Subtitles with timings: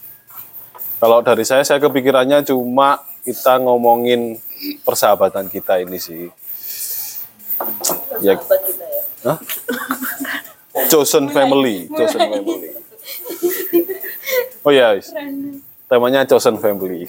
[0.97, 4.41] Kalau dari saya, saya kepikirannya cuma kita ngomongin
[4.81, 6.33] persahabatan kita ini sih.
[8.19, 8.39] Ya,
[9.23, 9.37] Hah?
[10.89, 12.69] Chosen family, chosen family.
[14.63, 15.11] Oh ya, wis.
[15.85, 17.05] temanya chosen family.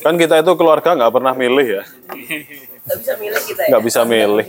[0.00, 1.84] kan kita itu keluarga nggak pernah milih ya,
[2.86, 3.68] Gak bisa milih kita ya.
[3.74, 4.46] nggak bisa milih.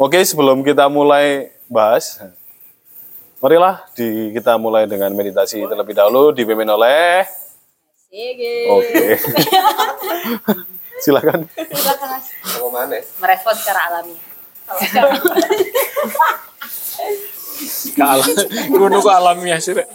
[0.00, 2.16] Oke, sebelum kita mulai bahas,
[3.40, 7.28] marilah di, kita mulai dengan meditasi terlebih dahulu dipimpin oleh.
[8.72, 9.20] Oke,
[11.04, 11.46] silakan.
[13.20, 14.16] Merespon secara alami.
[17.92, 18.26] Ke alam,
[18.72, 19.76] kuno ke alamiah sih.
[19.76, 19.88] Rek.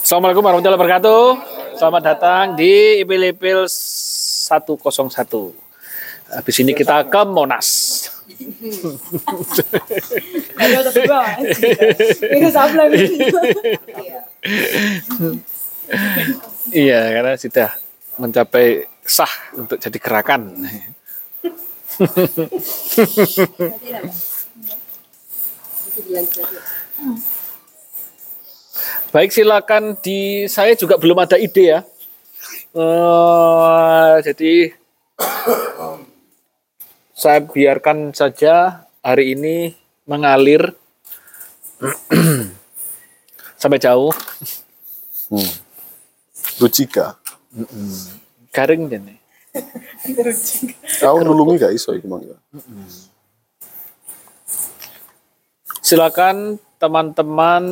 [0.00, 1.24] Assalamualaikum warahmatullahi wabarakatuh.
[1.78, 3.64] Selamat datang di Ipil Ipil
[4.50, 5.54] 101.
[6.30, 7.68] Habis ini kita ke Monas.
[12.50, 12.90] Sablon.
[16.70, 17.70] Iya, karena sudah
[18.18, 20.54] mencapai sah untuk jadi gerakan.
[29.10, 31.82] Baik, silakan di saya juga belum ada ide ya.
[32.70, 34.70] Eh, jadi
[37.10, 39.74] saya biarkan saja hari ini
[40.06, 40.70] mengalir
[43.60, 44.14] sampai jauh
[45.30, 45.46] Hmm.
[46.58, 47.14] Rucika.
[48.50, 49.14] garing dan
[50.98, 52.34] Kau nulungi gak iso iku mangga.
[55.82, 57.62] silakan teman-teman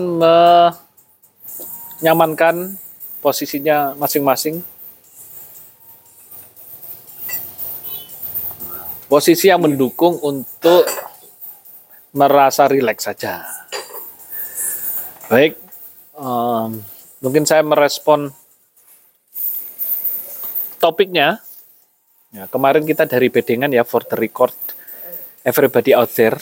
[1.98, 2.78] menyamankan
[3.18, 4.62] posisinya masing-masing.
[9.08, 10.84] Posisi yang mendukung untuk
[12.12, 13.40] merasa rileks saja.
[15.32, 15.56] Baik,
[16.12, 16.84] em,
[17.24, 18.28] mungkin saya merespon
[20.76, 21.40] topiknya.
[22.36, 24.52] Ya, kemarin kita dari bedengan ya for the record
[25.40, 26.36] everybody out there.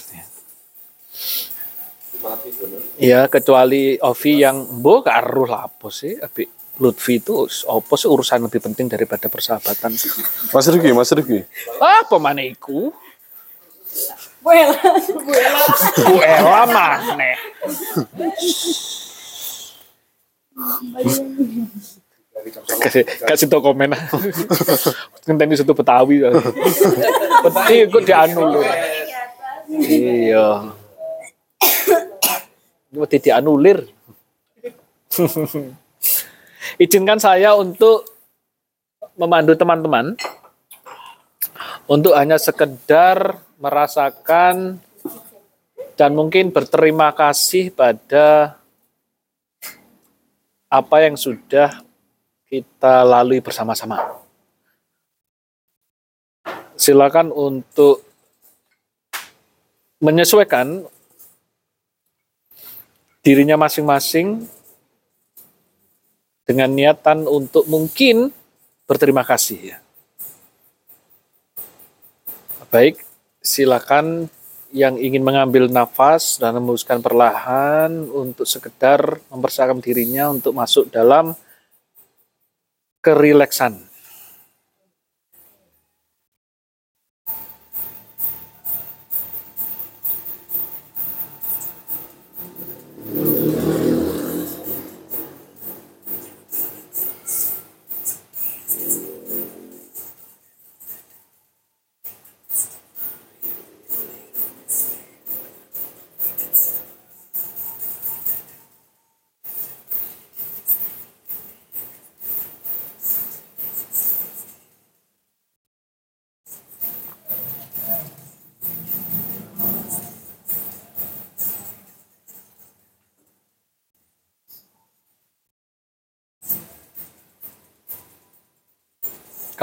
[2.98, 8.60] Ya kecuali Ovi yang mbok karuh lapo sih, Abi Lutfi itu opo sih urusan lebih
[8.60, 9.96] penting daripada persahabatan.
[10.52, 11.40] Mas Riki, Mas Riki.
[11.80, 12.92] Ah, pemane iku?
[14.44, 14.76] Buela.
[15.24, 15.64] Buela.
[16.04, 17.36] Bu Ella maneh.
[22.78, 23.96] Kasih kasih tau komen.
[25.24, 26.22] Ngenteni satu Betawi.
[27.42, 28.76] Peti kok dianulir.
[29.80, 30.48] Iya.
[32.92, 33.78] Mesti dianulir.
[36.76, 38.04] Izinkan saya untuk
[39.16, 40.12] memandu teman-teman
[41.88, 44.76] untuk hanya sekedar merasakan
[45.96, 48.60] dan mungkin berterima kasih pada
[50.68, 51.80] apa yang sudah
[52.44, 54.20] kita lalui bersama-sama.
[56.76, 58.04] Silakan untuk
[59.96, 60.84] menyesuaikan
[63.24, 64.44] dirinya masing-masing
[66.46, 68.30] dengan niatan untuk mungkin
[68.86, 69.78] berterima kasih ya.
[72.70, 73.02] Baik,
[73.42, 74.30] silakan
[74.74, 81.34] yang ingin mengambil nafas dan membuskan perlahan untuk sekedar mempersiapkan dirinya untuk masuk dalam
[83.02, 83.78] kerileksan.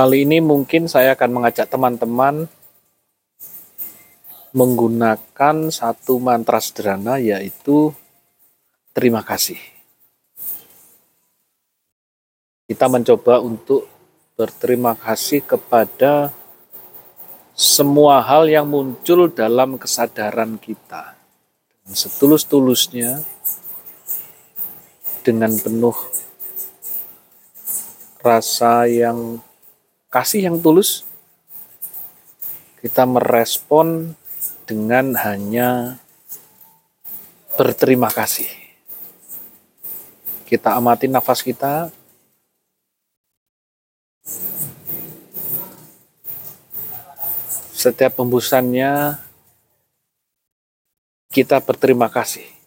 [0.04, 2.52] Kali ini mungkin saya akan mengajak teman-teman
[4.52, 7.96] menggunakan satu mantra sederhana yaitu
[8.92, 9.56] terima kasih.
[12.68, 13.88] Kita mencoba untuk
[14.36, 16.36] berterima kasih kepada
[17.56, 21.16] semua hal yang muncul dalam kesadaran kita.
[21.80, 23.24] Dengan setulus-tulusnya,
[25.24, 25.96] dengan penuh
[28.20, 29.40] rasa yang
[30.14, 31.10] kasih yang tulus,
[32.86, 34.14] kita merespon
[34.70, 35.98] dengan hanya
[37.58, 38.46] berterima kasih.
[40.46, 41.90] Kita amati nafas kita.
[47.74, 49.18] Setiap hembusannya
[51.34, 52.63] kita berterima kasih.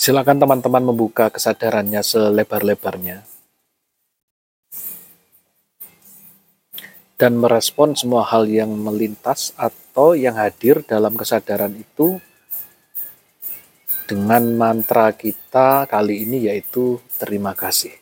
[0.00, 3.20] Silakan teman-teman membuka kesadarannya selebar-lebarnya.
[7.20, 12.16] Dan merespon semua hal yang melintas atau yang hadir dalam kesadaran itu
[14.08, 17.99] dengan mantra kita kali ini yaitu terima kasih.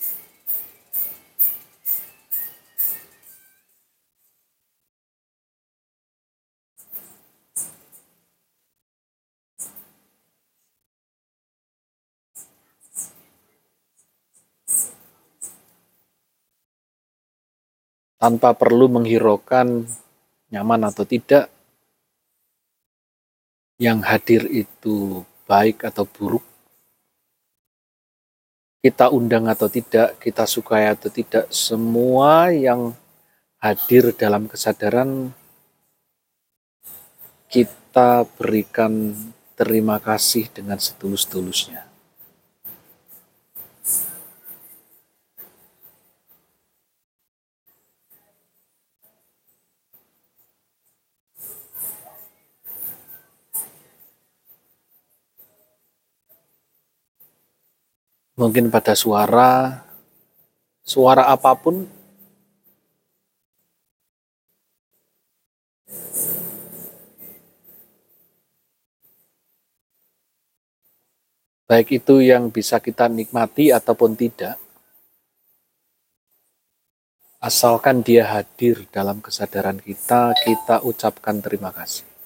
[18.19, 19.87] Tanpa perlu menghiraukan
[20.51, 21.49] nyaman atau tidak,
[23.79, 26.43] yang hadir itu baik atau buruk,
[28.83, 32.95] kita undang atau tidak, kita sukai atau tidak, semua yang
[33.59, 35.35] hadir dalam kesadaran
[37.51, 39.17] kita berikan
[39.59, 41.88] terima kasih dengan setulus-tulusnya.
[58.39, 59.83] Mungkin pada suara,
[60.87, 61.91] suara apa pun,
[71.67, 74.55] baik itu yang bisa kita nikmati ataupun tidak,
[77.43, 82.18] asalkan dia hadir dalam kesadaran kita, kita ucapkan terima kasih.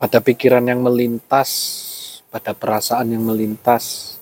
[0.00, 1.52] Pada pikiran yang melintas,
[2.32, 4.16] pada perasaan yang melintas.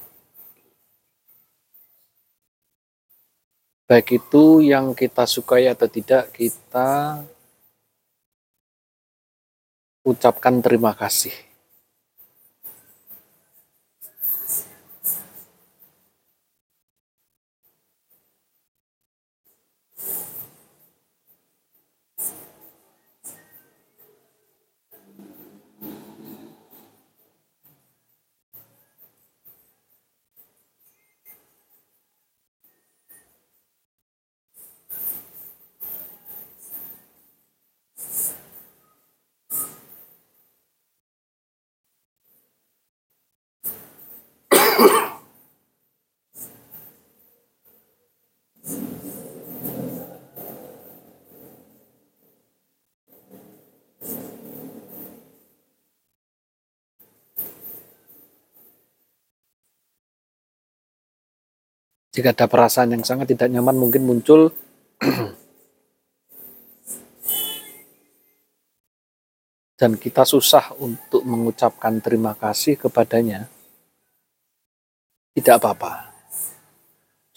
[3.86, 7.22] Baik itu yang kita sukai atau tidak, kita
[10.02, 11.47] ucapkan terima kasih.
[62.18, 64.50] Jika ada perasaan yang sangat tidak nyaman mungkin muncul
[69.78, 73.46] dan kita susah untuk mengucapkan terima kasih kepadanya,
[75.30, 76.10] tidak apa-apa.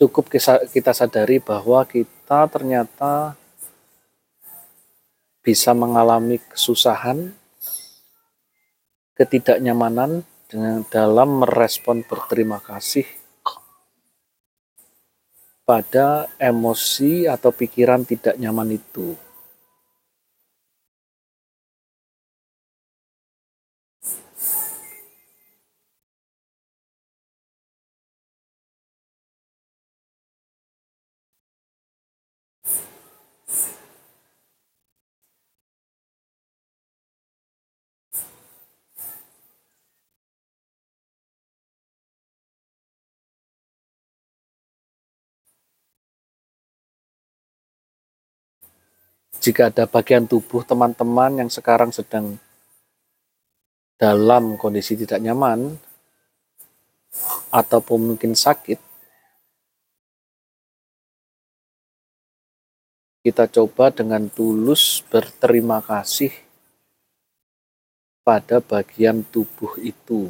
[0.01, 0.33] Cukup
[0.73, 3.37] kita sadari bahwa kita ternyata
[5.45, 7.29] bisa mengalami kesusahan,
[9.13, 13.20] ketidaknyamanan dengan dalam merespon berterima kasih
[15.65, 19.13] pada emosi atau pikiran tidak nyaman itu.
[49.41, 52.37] Jika ada bagian tubuh teman-teman yang sekarang sedang
[53.97, 55.81] dalam kondisi tidak nyaman
[57.49, 58.77] ataupun mungkin sakit,
[63.25, 66.33] kita coba dengan tulus berterima kasih
[68.21, 70.29] pada bagian tubuh itu.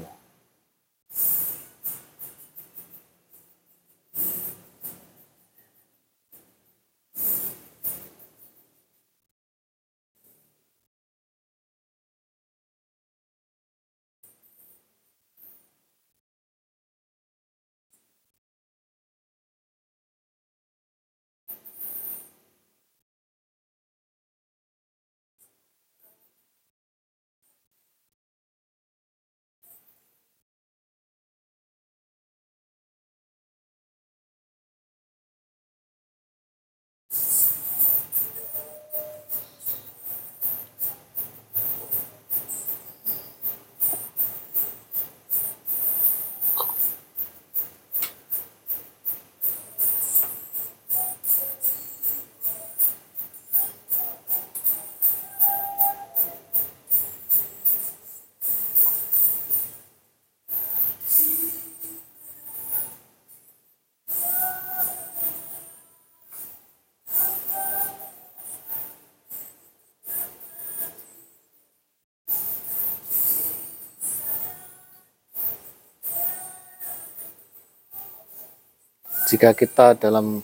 [79.32, 80.44] Jika kita dalam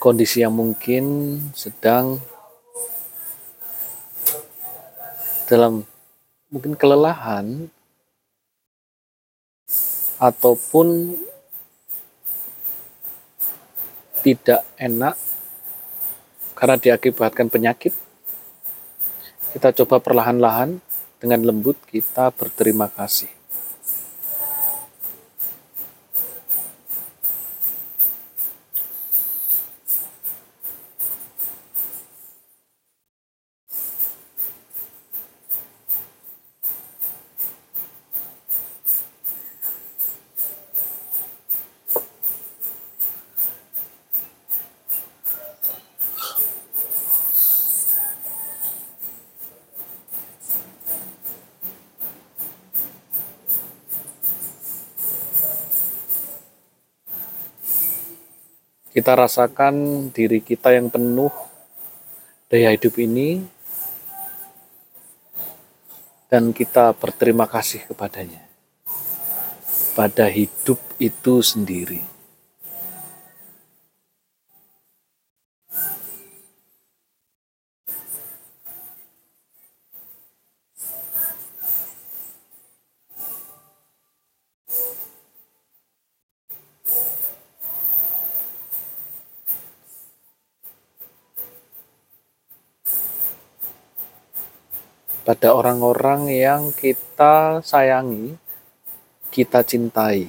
[0.00, 2.16] kondisi yang mungkin sedang
[5.44, 5.84] dalam
[6.48, 7.68] mungkin kelelahan
[10.16, 11.20] ataupun
[14.24, 15.20] tidak enak
[16.56, 17.92] karena diakibatkan penyakit
[19.52, 20.80] kita coba perlahan-lahan
[21.20, 23.41] dengan lembut kita berterima kasih
[59.02, 59.74] kita rasakan
[60.14, 61.34] diri kita yang penuh
[62.46, 63.42] daya hidup ini
[66.30, 68.46] dan kita berterima kasih kepadanya
[69.98, 72.11] pada hidup itu sendiri.
[95.32, 98.36] Pada orang-orang yang kita sayangi,
[99.32, 100.28] kita cintai.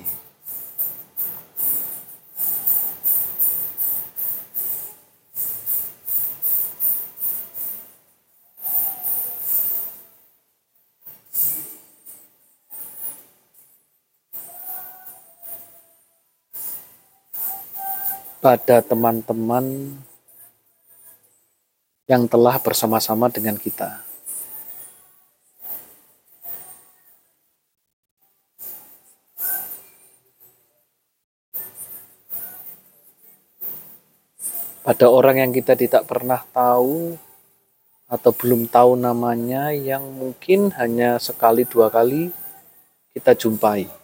[18.40, 20.00] Pada teman-teman
[22.08, 24.13] yang telah bersama-sama dengan kita.
[34.84, 37.16] Pada orang yang kita tidak pernah tahu
[38.12, 42.30] atau belum tahu namanya yang mungkin hanya sekali dua kali
[43.16, 44.03] kita jumpai.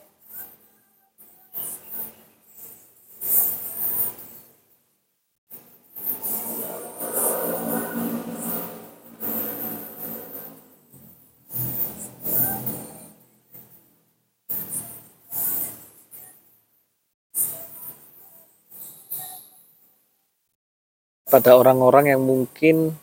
[21.30, 22.98] Pada orang-orang yang mungkin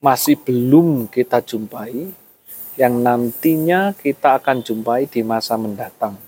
[0.00, 2.08] masih belum kita jumpai,
[2.80, 6.27] yang nantinya kita akan jumpai di masa mendatang.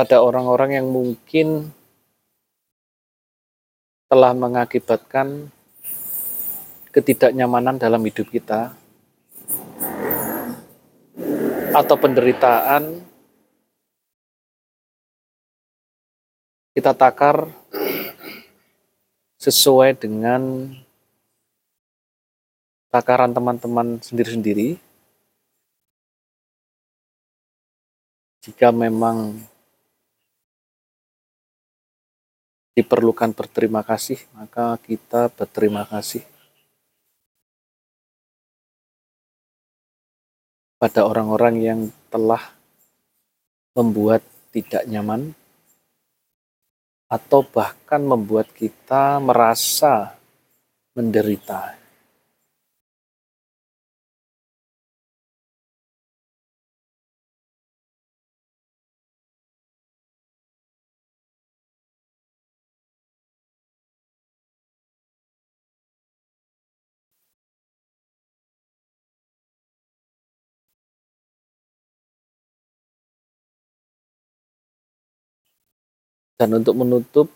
[0.00, 1.76] Pada orang-orang yang mungkin
[4.08, 5.52] telah mengakibatkan
[6.88, 8.72] ketidaknyamanan dalam hidup kita
[11.76, 13.04] atau penderitaan
[16.72, 17.52] kita takar
[19.36, 20.72] sesuai dengan
[22.88, 24.80] takaran teman-teman sendiri-sendiri.
[28.40, 29.49] Jika memang
[32.80, 36.24] diperlukan berterima kasih, maka kita berterima kasih
[40.80, 42.40] pada orang-orang yang telah
[43.76, 45.36] membuat tidak nyaman
[47.10, 50.16] atau bahkan membuat kita merasa
[50.96, 51.79] menderita.
[76.40, 77.28] Dan untuk menutup,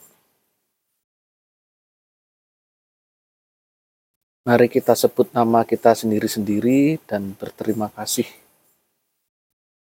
[4.49, 8.25] mari kita sebut nama kita sendiri-sendiri dan berterima kasih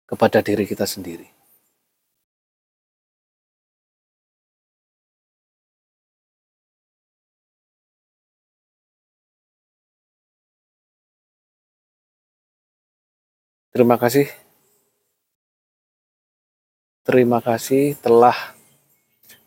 [0.09, 1.29] kepada diri kita sendiri.
[13.69, 14.25] Terima kasih.
[17.05, 18.52] Terima kasih telah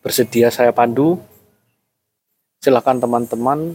[0.06, 1.18] bersedia saya pandu.
[2.62, 3.74] Silakan teman-teman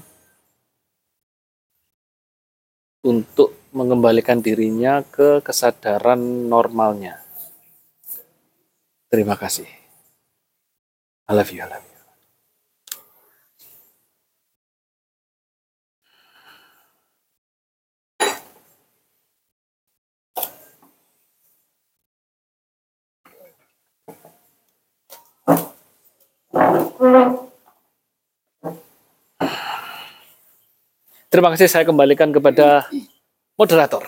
[3.04, 7.20] untuk mengembalikan dirinya ke kesadaran normalnya.
[9.12, 9.68] Terima kasih.
[11.28, 11.91] I love you, I love you.
[31.32, 32.86] Terima kasih saya kembalikan kepada
[33.58, 34.06] moderator.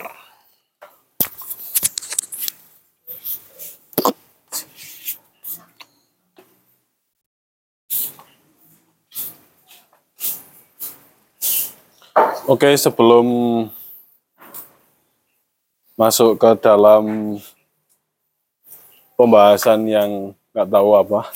[12.46, 13.26] Oke, sebelum
[15.98, 17.42] masuk ke dalam
[19.18, 21.34] pembahasan yang nggak tahu apa,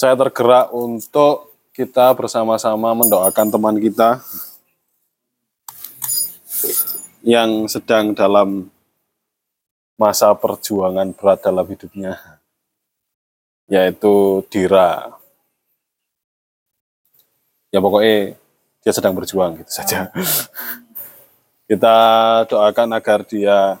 [0.00, 4.24] saya tergerak untuk kita bersama-sama mendoakan teman kita
[7.20, 8.72] yang sedang dalam
[10.00, 12.16] masa perjuangan berat dalam hidupnya,
[13.68, 15.20] yaitu Dira.
[17.68, 18.40] Ya pokoknya
[18.80, 20.08] dia sedang berjuang gitu saja.
[21.68, 21.96] Kita
[22.48, 23.76] doakan agar dia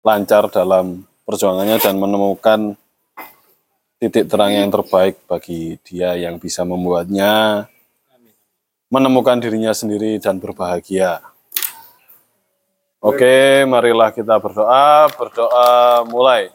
[0.00, 2.80] lancar dalam perjuangannya dan menemukan
[4.00, 7.68] titik terang yang terbaik bagi dia yang bisa membuatnya
[8.88, 11.20] menemukan dirinya sendiri dan berbahagia.
[13.00, 15.08] Oke, marilah kita berdoa.
[15.12, 15.68] Berdoa
[16.08, 16.48] mulai.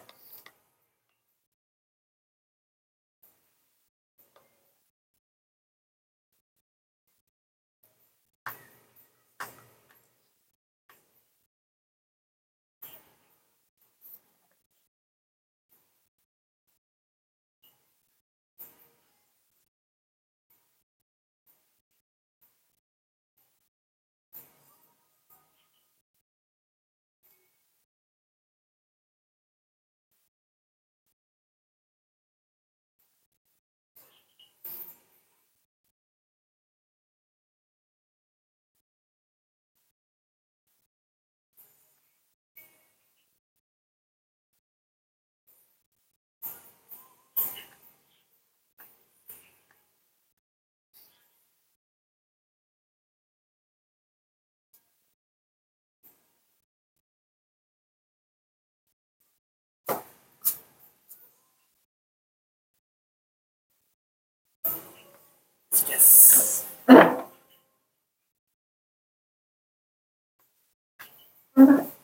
[71.55, 71.94] はい。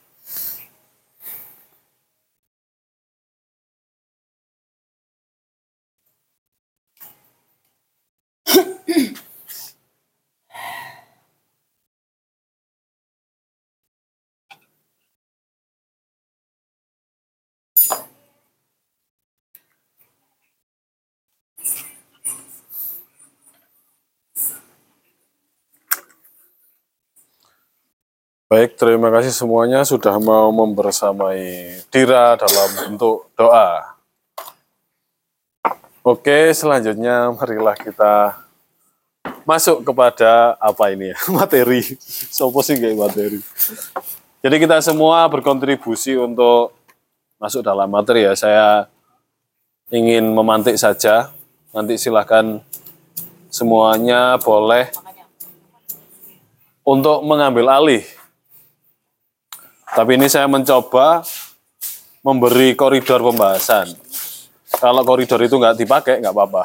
[28.52, 33.96] Baik, terima kasih semuanya sudah mau membersamai Dira dalam bentuk doa.
[36.04, 38.36] Oke, selanjutnya marilah kita
[39.48, 41.80] masuk kepada apa ini ya, materi.
[42.28, 43.40] Sopo sih kayak materi.
[44.44, 46.76] Jadi kita semua berkontribusi untuk
[47.40, 48.36] masuk dalam materi ya.
[48.36, 48.92] Saya
[49.96, 51.32] ingin memantik saja.
[51.72, 52.60] Nanti silahkan
[53.48, 54.92] semuanya boleh
[56.84, 58.04] untuk mengambil alih
[59.92, 61.20] tapi ini saya mencoba
[62.24, 63.92] memberi koridor pembahasan.
[64.72, 66.64] Kalau koridor itu nggak dipakai, nggak apa-apa.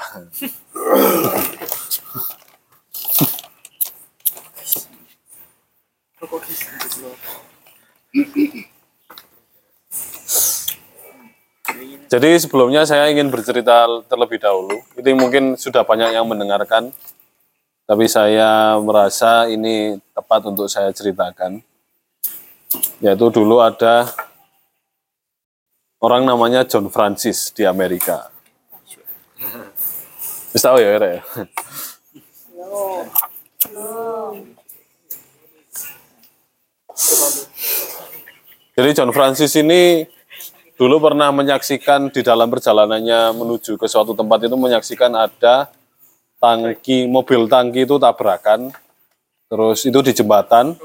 [12.07, 14.79] Jadi sebelumnya saya ingin bercerita terlebih dahulu.
[14.95, 16.95] Ini mungkin sudah banyak yang mendengarkan,
[17.91, 21.59] tapi saya merasa ini tepat untuk saya ceritakan
[23.00, 24.11] yaitu dulu ada
[26.02, 28.31] orang namanya John Francis di Amerika.
[30.52, 31.22] Bisa ya, ya?
[38.76, 40.05] Jadi John Francis ini
[40.76, 45.72] dulu pernah menyaksikan di dalam perjalanannya menuju ke suatu tempat itu menyaksikan ada
[46.37, 48.68] tangki mobil tangki itu tabrakan
[49.48, 50.76] terus itu di jembatan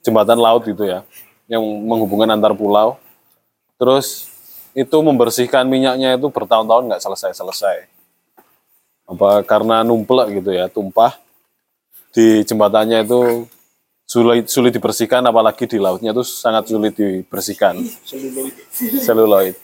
[0.00, 1.04] jembatan laut gitu ya,
[1.46, 2.96] yang menghubungkan antar pulau.
[3.80, 4.28] Terus
[4.76, 7.88] itu membersihkan minyaknya itu bertahun-tahun nggak selesai-selesai.
[9.10, 11.18] Apa karena numplek gitu ya, tumpah
[12.14, 13.46] di jembatannya itu
[14.06, 17.78] sulit sulit dibersihkan apalagi di lautnya itu sangat sulit dibersihkan.
[19.02, 19.54] Seluloid.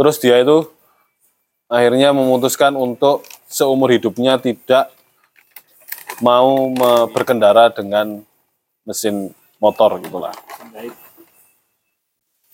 [0.00, 0.64] Terus dia itu
[1.68, 4.88] akhirnya memutuskan untuk seumur hidupnya tidak
[6.20, 6.72] mau
[7.10, 8.20] berkendara dengan
[8.84, 10.32] mesin motor gitulah.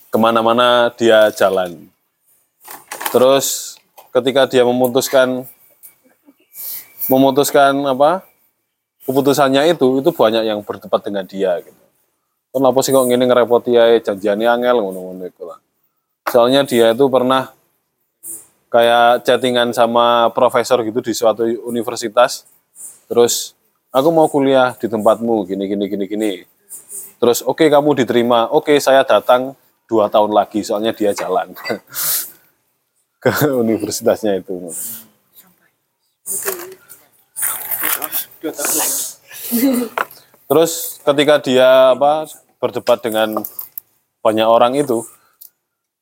[0.07, 1.87] Ke mana-mana dia jalan.
[3.11, 3.77] Terus
[4.11, 5.47] ketika dia memutuskan
[7.07, 8.23] memutuskan apa
[9.07, 11.83] keputusannya itu itu banyak yang berdebat dengan dia gitu.
[12.51, 15.59] Kenapa sih kok gini ngerepoti ya janjiannya angel ngono-ngono itu lah.
[16.27, 17.55] Soalnya dia itu pernah
[18.67, 22.43] kayak chattingan sama profesor gitu di suatu universitas.
[23.07, 23.56] Terus
[23.97, 26.31] aku mau kuliah di tempatmu gini gini gini gini.
[27.17, 28.45] Terus oke okay, kamu diterima.
[28.53, 29.57] Oke okay, saya datang
[29.89, 31.57] dua tahun lagi soalnya dia jalan.
[33.23, 34.69] Ke universitasnya itu.
[40.47, 42.29] Terus ketika dia apa
[42.61, 43.41] berdebat dengan
[44.21, 45.01] banyak orang itu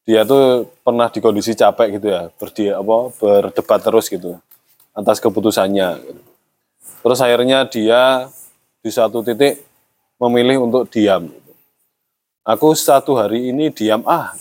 [0.04, 2.28] dia tuh pernah di kondisi capek gitu ya.
[2.36, 4.36] Berdia apa berdebat terus gitu
[4.92, 5.90] atas keputusannya.
[6.04, 6.35] gitu.
[7.06, 8.30] Terus akhirnya dia
[8.82, 9.62] di satu titik
[10.17, 11.30] memilih untuk diam.
[12.45, 14.34] Aku satu hari ini diam ah.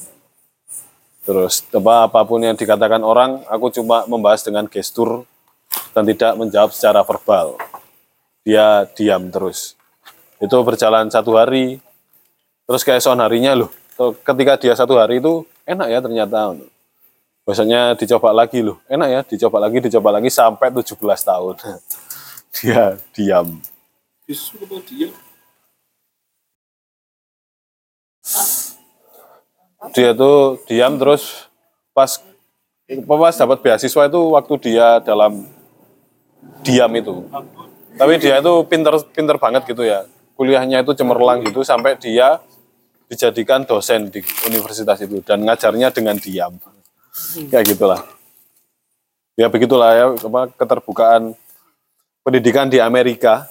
[1.24, 5.24] Terus apa apa pun yang dikatakan orang, aku cuma membahas dengan gestur
[5.96, 7.56] dan tidak menjawab secara verbal.
[8.44, 9.72] Dia diam terus.
[10.36, 11.80] Itu berjalan satu hari.
[12.68, 13.72] Terus keesokan harinya loh,
[14.24, 16.56] ketika dia satu hari itu enak ya ternyata.
[17.44, 21.56] Biasanya dicoba lagi loh, enak ya dicoba lagi, dicoba lagi sampai 17 tahun.
[22.54, 23.58] dia diam.
[24.24, 25.12] Disuruh diam.
[29.92, 31.50] Dia tuh diam terus
[31.92, 32.22] pas
[33.04, 35.44] pas dapat beasiswa itu waktu dia dalam
[36.64, 37.26] diam itu.
[37.94, 40.06] Tapi dia itu pinter pinter banget gitu ya.
[40.34, 42.42] Kuliahnya itu cemerlang gitu sampai dia
[43.06, 46.56] dijadikan dosen di universitas itu dan ngajarnya dengan diam.
[47.52, 48.00] Kayak gitulah.
[49.38, 51.34] Ya begitulah ya apa keterbukaan
[52.24, 53.44] pendidikan di Amerika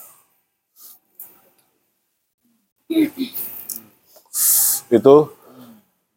[4.89, 5.15] itu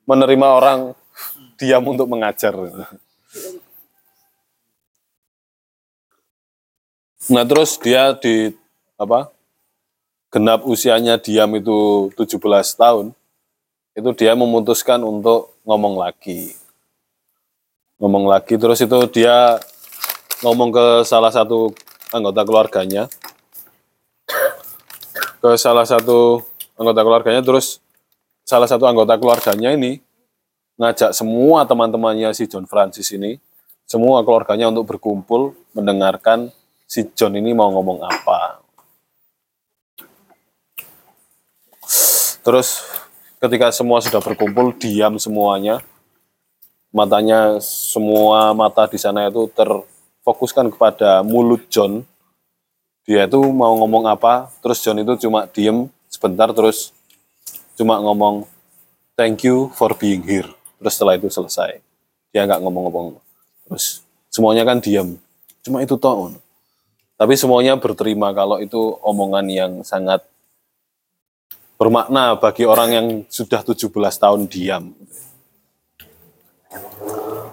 [0.08, 0.80] menerima orang
[1.60, 2.56] diam untuk mengajar.
[7.26, 8.56] Nah terus dia di
[8.96, 9.28] apa
[10.32, 12.40] genap usianya diam itu 17
[12.76, 13.12] tahun,
[13.96, 16.56] itu dia memutuskan untuk ngomong lagi.
[17.96, 19.56] Ngomong lagi terus itu dia
[20.44, 21.72] ngomong ke salah satu
[22.12, 23.08] anggota keluarganya.
[25.36, 26.42] ke salah satu
[26.74, 27.78] anggota keluarganya terus
[28.42, 30.02] salah satu anggota keluarganya ini
[30.74, 33.38] ngajak semua teman-temannya si John Francis ini
[33.86, 36.50] semua keluarganya untuk berkumpul mendengarkan
[36.90, 38.58] si John ini mau ngomong apa.
[42.42, 42.82] Terus
[43.38, 45.82] ketika semua sudah berkumpul diam semuanya
[46.94, 49.50] matanya semua mata di sana itu
[50.26, 52.02] terfokuskan kepada mulut John.
[53.06, 56.90] Dia itu mau ngomong apa terus John itu cuma diem sebentar terus
[57.78, 58.42] cuma ngomong
[59.14, 60.50] thank you for being here.
[60.82, 61.78] Terus setelah itu selesai.
[62.34, 63.22] Dia nggak ngomong-ngomong.
[63.70, 65.14] Terus semuanya kan diam
[65.62, 66.34] cuma itu toh
[67.16, 70.26] tapi semuanya berterima kalau itu omongan yang sangat
[71.78, 74.92] bermakna bagi orang yang sudah 17 tahun diam.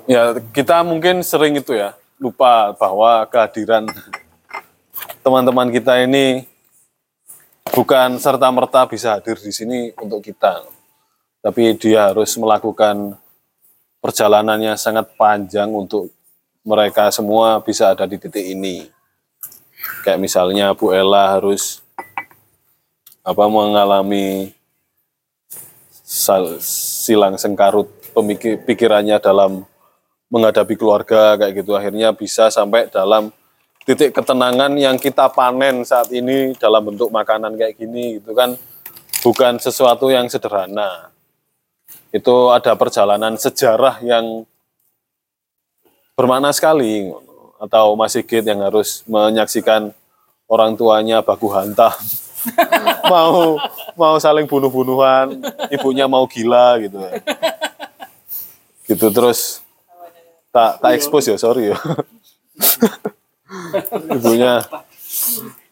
[0.04, 3.84] Ya, kita mungkin sering itu ya, lupa bahwa kehadiran
[5.20, 6.48] teman-teman kita ini
[7.76, 10.64] bukan serta-merta bisa hadir di sini untuk kita.
[11.44, 13.20] Tapi dia harus melakukan
[14.00, 16.08] perjalanannya sangat panjang untuk
[16.64, 18.88] mereka semua bisa ada di titik ini.
[20.08, 21.84] Kayak misalnya Bu Ella harus
[23.20, 24.56] apa mengalami
[26.08, 29.68] silang sengkarut pemikir pikirannya dalam
[30.34, 31.78] menghadapi keluarga kayak gitu.
[31.78, 33.30] Akhirnya bisa sampai dalam
[33.86, 38.58] titik ketenangan yang kita panen saat ini dalam bentuk makanan kayak gini gitu kan.
[39.22, 41.14] Bukan sesuatu yang sederhana.
[42.10, 44.42] Itu ada perjalanan sejarah yang
[46.18, 47.14] bermakna sekali
[47.62, 49.94] atau Mas Sigit yang harus menyaksikan
[50.50, 51.96] orang tuanya baku hantam
[53.12, 53.56] mau
[53.96, 55.40] mau saling bunuh-bunuhan,
[55.72, 57.00] ibunya mau gila gitu.
[58.84, 59.63] Gitu terus
[60.54, 61.78] tak tak expose ya, sorry ya.
[64.14, 64.62] ibunya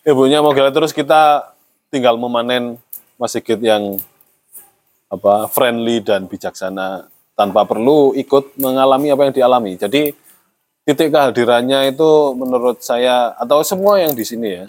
[0.02, 1.54] ibunya mau gila terus kita
[1.94, 2.82] tinggal memanen
[3.22, 4.02] Mas Sigit yang
[5.12, 7.06] apa friendly dan bijaksana
[7.38, 9.76] tanpa perlu ikut mengalami apa yang dialami.
[9.76, 10.16] Jadi
[10.88, 14.66] titik kehadirannya itu menurut saya atau semua yang di sini ya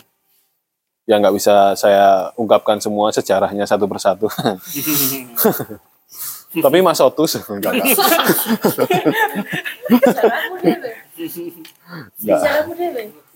[1.02, 4.26] yang nggak bisa saya ungkapkan semua sejarahnya satu persatu.
[6.52, 7.96] Tapi Mas Otus enggak, enggak.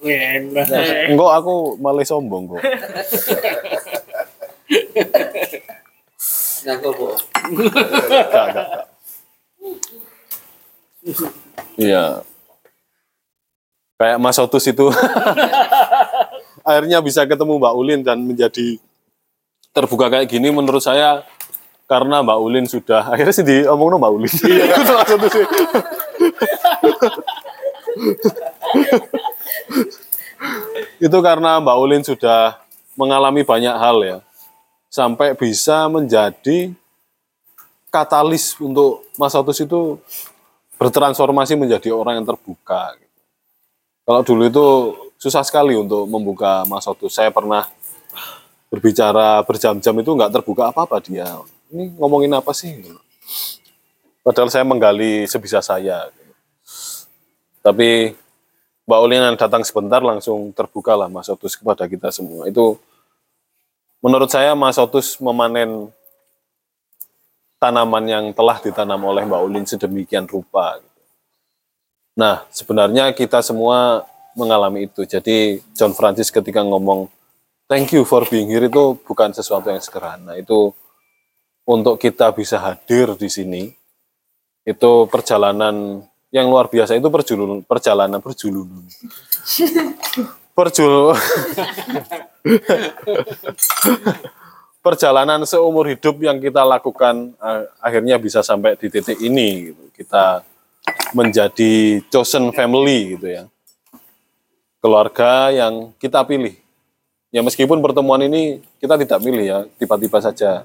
[0.05, 0.69] Enggak.
[1.09, 2.61] Enggak, aku malah sombong kok.
[6.67, 7.09] Ngaku bu.
[7.49, 7.85] Enggak,
[8.21, 8.69] enggak, enggak.
[11.81, 12.05] Iya.
[13.97, 14.93] Kayak Mas Otus itu
[16.69, 18.77] akhirnya bisa ketemu Mbak Ulin dan menjadi
[19.73, 21.25] terbuka kayak gini menurut saya
[21.87, 24.31] karena Mbak Ulin sudah akhirnya sih diomongin Mbak Ulin.
[24.83, 25.47] Itu Mas Otus sih.
[31.01, 32.61] itu karena Mbak Ulin sudah
[32.93, 34.19] mengalami banyak hal ya
[34.93, 36.73] sampai bisa menjadi
[37.89, 39.97] katalis untuk Mas Otus itu
[40.77, 42.97] bertransformasi menjadi orang yang terbuka.
[44.05, 44.67] Kalau dulu itu
[45.17, 47.17] susah sekali untuk membuka Mas Otus.
[47.17, 47.65] Saya pernah
[48.69, 51.27] berbicara berjam-jam itu nggak terbuka apa-apa dia.
[51.71, 52.73] Ini ngomongin apa sih?
[54.23, 56.11] Padahal saya menggali sebisa saya.
[57.63, 58.15] Tapi
[58.87, 62.47] Mbak Ulin yang datang sebentar langsung terbuka lah Mas Otus kepada kita semua.
[62.47, 62.79] Itu
[63.99, 65.91] menurut saya Mas Otus memanen
[67.59, 70.79] tanaman yang telah ditanam oleh Mbak Ulin sedemikian rupa.
[72.15, 74.07] Nah, sebenarnya kita semua
[74.39, 75.03] mengalami itu.
[75.03, 77.11] Jadi John Francis ketika ngomong
[77.67, 80.39] thank you for being here itu bukan sesuatu yang sederhana.
[80.39, 80.71] Itu
[81.67, 83.63] untuk kita bisa hadir di sini
[84.63, 86.95] itu perjalanan yang luar biasa.
[86.95, 88.87] Itu perjulun perjalanan perjulun
[90.57, 91.13] perjul
[94.87, 99.85] perjalanan seumur hidup yang kita lakukan eh, akhirnya bisa sampai di titik ini gitu.
[99.93, 100.47] kita
[101.13, 103.45] menjadi chosen family gitu ya.
[104.79, 106.55] Keluarga yang kita pilih.
[107.35, 110.63] Ya meskipun pertemuan ini kita tidak pilih ya tiba-tiba saja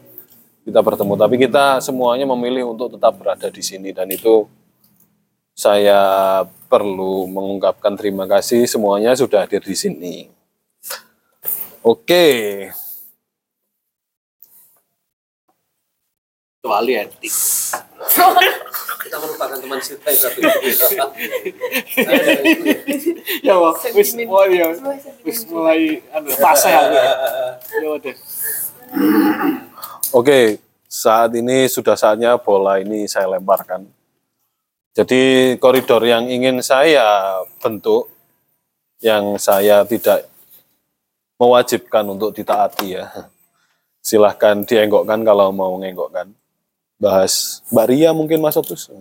[0.62, 4.45] kita bertemu tapi kita semuanya memilih untuk tetap berada di sini dan itu
[5.58, 10.15] saya perlu mengungkapkan terima kasih semuanya sudah hadir di sini
[11.82, 12.30] oke
[16.62, 17.34] Kecuali etik.
[19.02, 20.39] Kita merupakan teman kita yang satu
[23.41, 23.82] Ya, Wak.
[23.97, 24.69] wis mulai ya.
[25.26, 26.93] Wis mulai anu fase aku.
[27.82, 28.15] Ya udah.
[30.12, 30.60] Oke,
[30.91, 33.88] saat ini sudah saatnya bola ini saya lemparkan.
[34.91, 38.12] Jadi koridor yang ingin saya bentuk,
[39.00, 40.28] yang saya tidak
[41.39, 43.08] mewajibkan untuk ditaati ya.
[44.04, 46.28] silahkan dienggokkan kalau mau ngenggokkan.
[47.00, 48.91] Bahas Mbak Ria mungkin Mas Otus.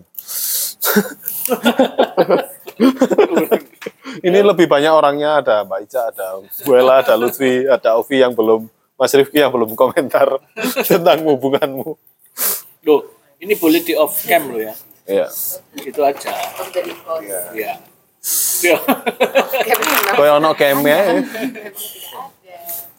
[4.27, 8.31] Ini lebih banyak orangnya ada Mbak Ica, ada Bu Ella, ada Lutfi, ada Ovi yang
[8.31, 8.71] belum
[9.01, 10.29] Mas Rifki yang belum komentar
[10.89, 11.97] tentang hubunganmu.
[12.85, 13.01] Loh,
[13.41, 14.77] ini boleh di off cam lo ya.
[15.09, 15.27] Iya.
[15.81, 16.29] Itu aja.
[17.57, 17.81] Iya.
[18.61, 18.77] Iya.
[20.13, 21.25] Kayak ono keme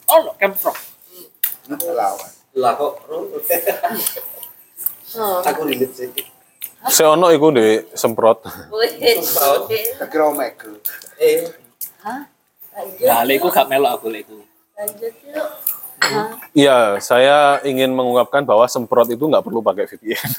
[0.09, 0.75] Oh, no, cam frog.
[2.51, 3.29] Lah kok Ron?
[5.15, 6.09] Oh, Aku relate sih.
[6.89, 8.41] Seono iku di semprot.
[8.73, 8.91] wih.
[11.21, 11.45] Eh,
[12.71, 13.05] Lanjut.
[13.05, 14.41] Nah, lek iku gak melok aku lek iku.
[14.73, 15.49] Lanjut yuk.
[16.51, 20.19] Iya, saya ingin mengungkapkan bahwa semprot itu nggak perlu pakai VPN.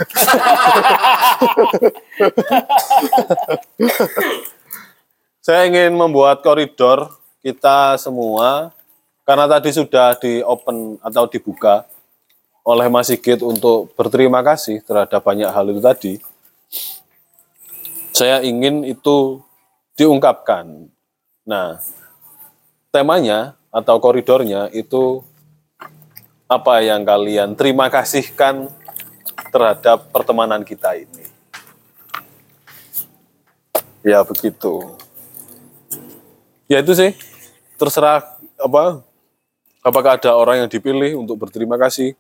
[5.47, 7.09] saya ingin membuat koridor
[7.41, 8.71] kita semua
[9.25, 11.87] karena tadi sudah di open atau dibuka
[12.63, 16.13] oleh Mas Sigit untuk berterima kasih terhadap banyak hal itu tadi.
[18.13, 19.41] Saya ingin itu
[19.97, 20.87] diungkapkan.
[21.43, 21.83] Nah,
[22.95, 25.25] temanya atau koridornya itu
[26.47, 28.69] apa yang kalian terima kasihkan
[29.53, 31.25] terhadap pertemanan kita ini.
[34.03, 34.99] Ya begitu.
[36.67, 37.13] Ya itu sih.
[37.79, 39.03] Terserah apa
[39.83, 42.15] apakah ada orang yang dipilih untuk berterima kasih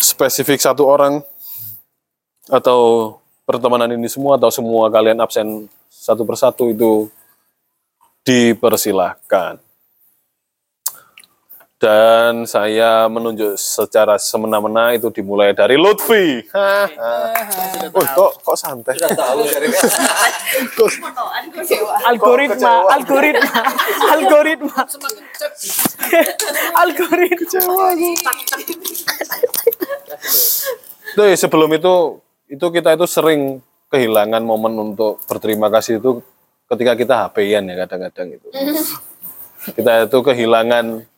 [0.00, 1.22] spesifik satu orang
[2.50, 3.14] atau
[3.46, 7.10] pertemanan ini semua atau semua kalian absen satu persatu itu
[8.26, 9.69] dipersilahkan.
[11.80, 16.44] Dan saya menunjuk secara semena-mena itu dimulai dari Lutfi.
[16.52, 19.00] Oh, kok kok santai?
[19.00, 19.72] sudah tahu dari
[22.04, 23.64] algoritma algoritma
[24.12, 24.80] algoritma.
[26.84, 28.36] Algoritma.
[31.16, 32.20] Tuh, sebelum itu
[32.52, 36.20] itu kita itu sering kehilangan momen untuk berterima kasih itu
[36.68, 38.48] ketika kita HP-an ya kadang-kadang itu.
[39.80, 41.08] Kita itu kehilangan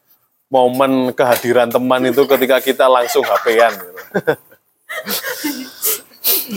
[0.52, 3.72] momen kehadiran teman itu ketika kita langsung HP-an.
[3.72, 3.88] gitu.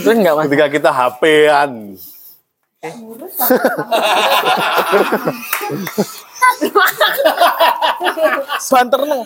[0.04, 1.96] terus enggak mas Ketika kita HP-an.
[8.68, 9.24] banter no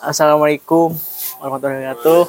[0.00, 0.96] Assalamualaikum
[1.38, 2.24] warahmatullahi wabarakatuh.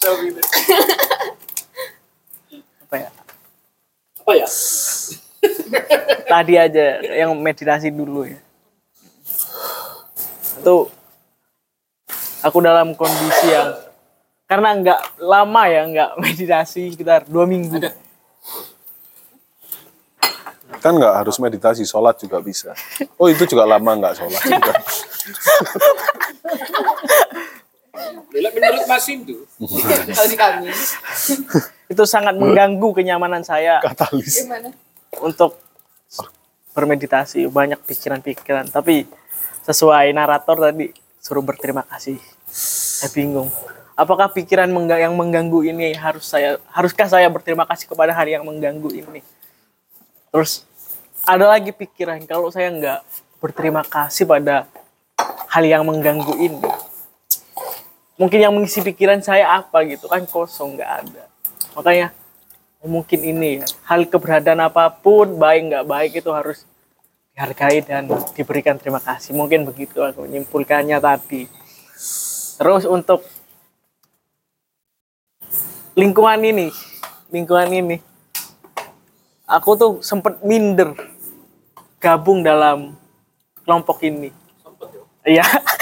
[2.88, 3.12] Apa ya?
[4.20, 4.48] Apa ya?
[6.24, 8.40] Tadi aja yang meditasi dulu ya.
[10.60, 10.88] Itu
[12.40, 13.76] aku dalam kondisi yang
[14.48, 17.84] karena nggak lama ya nggak meditasi sekitar dua minggu.
[20.80, 22.72] Kan nggak harus meditasi, sholat juga bisa.
[23.20, 24.72] Oh itu juga lama nggak sholat juga.
[28.30, 29.44] Menurut Mas Indu,
[30.14, 30.70] Kalau di kami.
[31.90, 34.46] Itu sangat mengganggu kenyamanan saya Katalis.
[34.46, 34.70] Gimana?
[35.18, 35.58] untuk
[36.70, 39.10] bermeditasi banyak pikiran-pikiran tapi
[39.66, 43.50] sesuai narator tadi suruh berterima kasih saya bingung
[43.98, 48.46] apakah pikiran mengga- yang mengganggu ini harus saya haruskah saya berterima kasih kepada hari yang
[48.46, 49.20] mengganggu ini
[50.30, 50.62] terus
[51.26, 53.00] ada lagi pikiran kalau saya nggak
[53.42, 54.70] berterima kasih pada
[55.50, 56.62] hal yang mengganggu ini
[58.20, 61.24] mungkin yang mengisi pikiran saya apa gitu kan kosong nggak ada.
[61.72, 62.12] Makanya
[62.84, 66.68] mungkin ini ya hal keberadaan apa pun baik nggak baik itu harus
[67.32, 69.32] dihargai dan diberikan terima kasih.
[69.32, 71.48] Mungkin begitu aku menyimpulkannya tadi.
[72.60, 73.24] Terus untuk
[75.96, 76.68] lingkungan ini
[77.32, 77.96] lingkungan ini
[79.48, 80.92] aku tuh sempet minder
[81.96, 83.00] gabung dalam
[83.64, 84.28] kelompok ini.
[85.24, 85.44] Iya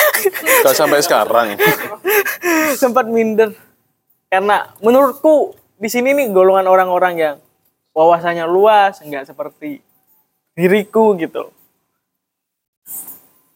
[0.65, 1.55] Gak sampai sekarang.
[2.83, 3.55] sempat minder.
[4.29, 7.37] Karena menurutku di sini nih golongan orang-orang yang
[7.97, 9.81] wawasannya luas nggak seperti
[10.53, 11.51] diriku gitu.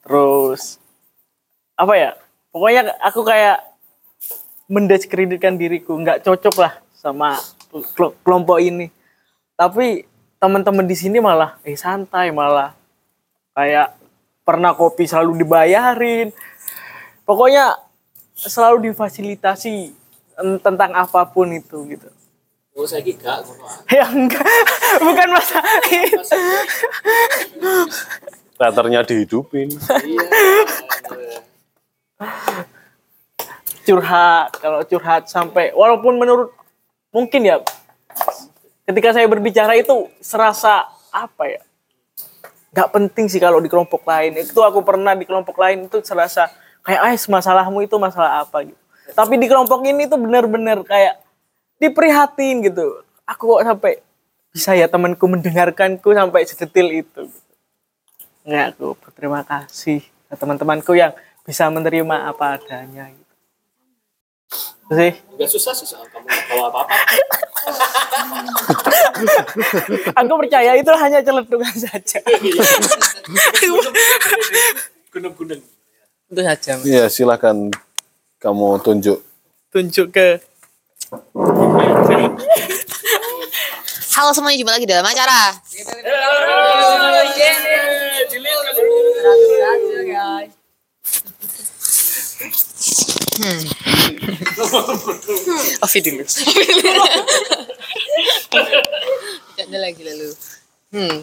[0.02, 0.78] Terus
[1.76, 2.10] apa ya?
[2.52, 3.64] Pokoknya aku kayak
[4.68, 7.36] mendiskreditkan diriku nggak cocok lah sama
[7.94, 8.88] kelo- kelompok ini.
[9.56, 10.04] Tapi
[10.40, 12.74] teman-teman di sini malah eh santai malah.
[13.52, 13.94] Kayak
[14.42, 16.32] pernah kopi selalu dibayarin
[17.32, 17.80] pokoknya
[18.36, 19.96] selalu difasilitasi
[20.36, 22.12] en- tentang apa pun itu gitu
[22.76, 23.80] oh saya gak ah.
[23.88, 24.44] ya enggak
[25.08, 25.64] bukan masa
[28.52, 29.66] Teaternya dihidupin.
[29.72, 30.22] Iya.
[33.82, 36.52] curhat kalau curhat sampai walaupun menurut
[37.10, 37.58] mungkin ya
[38.86, 41.62] ketika saya berbicara itu serasa apa ya
[42.72, 46.46] nggak penting sih kalau di kelompok lain itu aku pernah di kelompok lain itu serasa
[46.82, 48.66] kayak ah masalahmu itu masalah apa?
[48.66, 48.78] Gitu.
[49.14, 51.22] Tapi di kelompok ini tuh benar-benar kayak
[51.82, 53.02] diprihatin gitu.
[53.26, 54.02] Aku kok sampai
[54.52, 57.24] bisa ya temanku mendengarkanku sampai sedetil itu
[58.42, 61.14] nggak aku berterima kasih ke teman-temanku yang
[61.46, 63.34] bisa menerima apa adanya gitu.
[64.82, 65.12] Itu sih.
[65.38, 66.94] Enggak susah soal kamu nggak tahu apa-apa.
[70.18, 72.18] aku percaya itu hanya celetukan saja.
[75.14, 75.62] Gunung-gunung.
[76.32, 77.68] Itu saja Iya, silakan
[78.40, 79.20] kamu tunjuk.
[79.68, 80.40] tunjuk ke
[84.12, 85.56] Halo semuanya, jumpa lagi dalam acara.
[95.84, 96.24] Ovi dulu.
[99.52, 100.28] Tidak ada lagi lalu.
[100.92, 101.18] Hmm.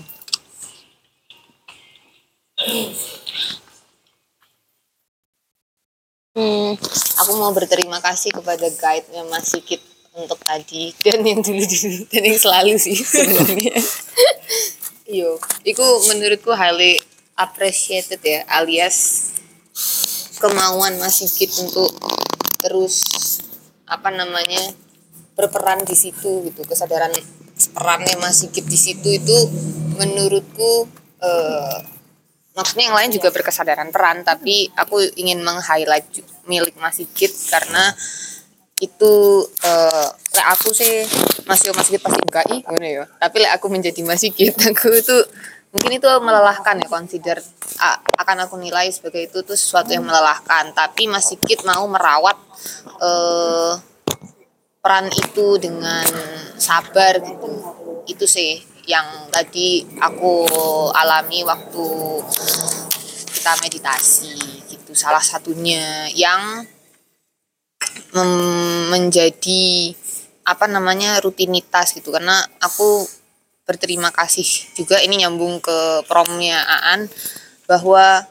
[6.40, 6.72] Hmm,
[7.20, 9.84] aku mau berterima kasih kepada guide-nya Mas Sigit
[10.16, 10.96] untuk tadi.
[11.04, 13.76] Dan yang dulu dulu dan yang selalu sih sebenarnya.
[15.20, 15.36] Yo,
[15.68, 17.04] itu menurutku highly
[17.36, 19.36] appreciated ya, alias
[20.40, 21.92] kemauan Mas Sigit untuk
[22.64, 23.04] terus
[23.84, 24.64] apa namanya
[25.36, 26.64] berperan di situ gitu.
[26.64, 27.12] Kesadaran
[27.76, 29.38] perannya Mas Sigit di situ itu
[30.00, 30.88] menurutku
[31.20, 31.99] eh,
[32.60, 36.12] maksudnya yang lain juga berkesadaran peran tapi aku ingin meng-highlight
[36.44, 37.96] milik Mas Sigit karena
[38.84, 39.14] itu
[39.64, 41.08] eh lek aku sih
[41.48, 43.04] Mas Yo Mas Sigit pasti enggak ih ya.
[43.20, 45.18] Tapi lek aku menjadi Mas Sigit aku itu
[45.70, 47.38] mungkin itu melelahkan ya consider
[48.18, 50.76] akan aku nilai sebagai itu tuh sesuatu yang melelahkan.
[50.76, 52.36] Tapi Mas Sigit mau merawat
[53.00, 53.74] eh
[54.80, 56.08] peran itu dengan
[56.56, 57.52] sabar gitu.
[58.08, 60.50] Itu sih yang tadi aku
[60.98, 61.88] alami waktu
[63.38, 66.66] kita meditasi gitu salah satunya yang
[68.90, 69.94] menjadi
[70.42, 72.10] apa namanya rutinitas gitu.
[72.10, 73.06] Karena aku
[73.70, 77.06] berterima kasih juga ini nyambung ke promnya Aan
[77.70, 78.26] bahwa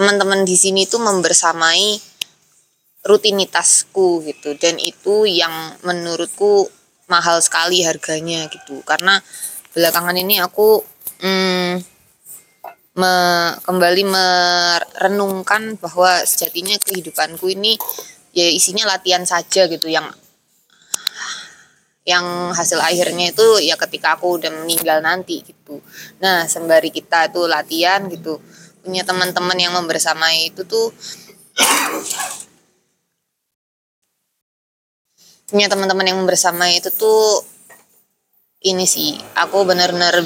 [0.00, 2.00] teman-teman di sini tuh membersamai
[3.04, 4.56] rutinitasku gitu.
[4.56, 6.72] Dan itu yang menurutku
[7.14, 9.22] mahal sekali harganya gitu karena
[9.70, 10.82] belakangan ini aku
[11.22, 11.74] mm,
[12.98, 17.78] me- kembali merenungkan bahwa sejatinya kehidupanku ini
[18.34, 20.10] ya isinya latihan saja gitu yang
[22.04, 25.80] yang hasil akhirnya itu ya ketika aku udah meninggal nanti gitu.
[26.20, 28.44] Nah, sembari kita tuh latihan gitu,
[28.84, 30.92] punya teman-teman yang membersamai itu tuh
[35.54, 37.38] punya teman-teman yang membersamai itu tuh
[38.66, 40.18] ini sih, aku benar-benar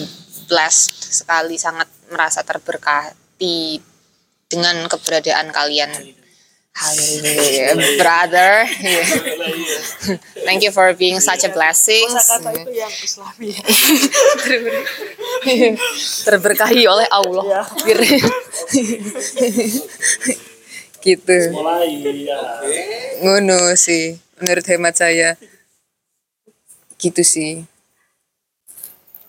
[0.49, 3.77] blessed sekali, sangat merasa terberkati
[4.49, 5.93] dengan keberadaan kalian.
[6.73, 8.65] Haleluya, brother.
[8.81, 9.05] Yeah.
[10.49, 12.07] Thank you for being such a blessing.
[12.07, 13.51] itu yang islami
[16.31, 17.67] Terberkahi oleh Allah.
[21.03, 21.39] gitu.
[21.51, 21.91] Mulai
[22.23, 22.63] ya.
[23.27, 25.39] Ngono sih, menurut hemat saya.
[26.99, 27.63] Gitu sih.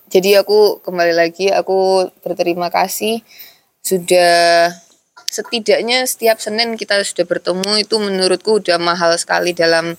[0.10, 3.22] Jadi aku kembali lagi, aku berterima kasih
[3.86, 4.74] sudah
[5.30, 9.93] setidaknya setiap Senin kita sudah bertemu itu menurutku udah mahal sekali dalam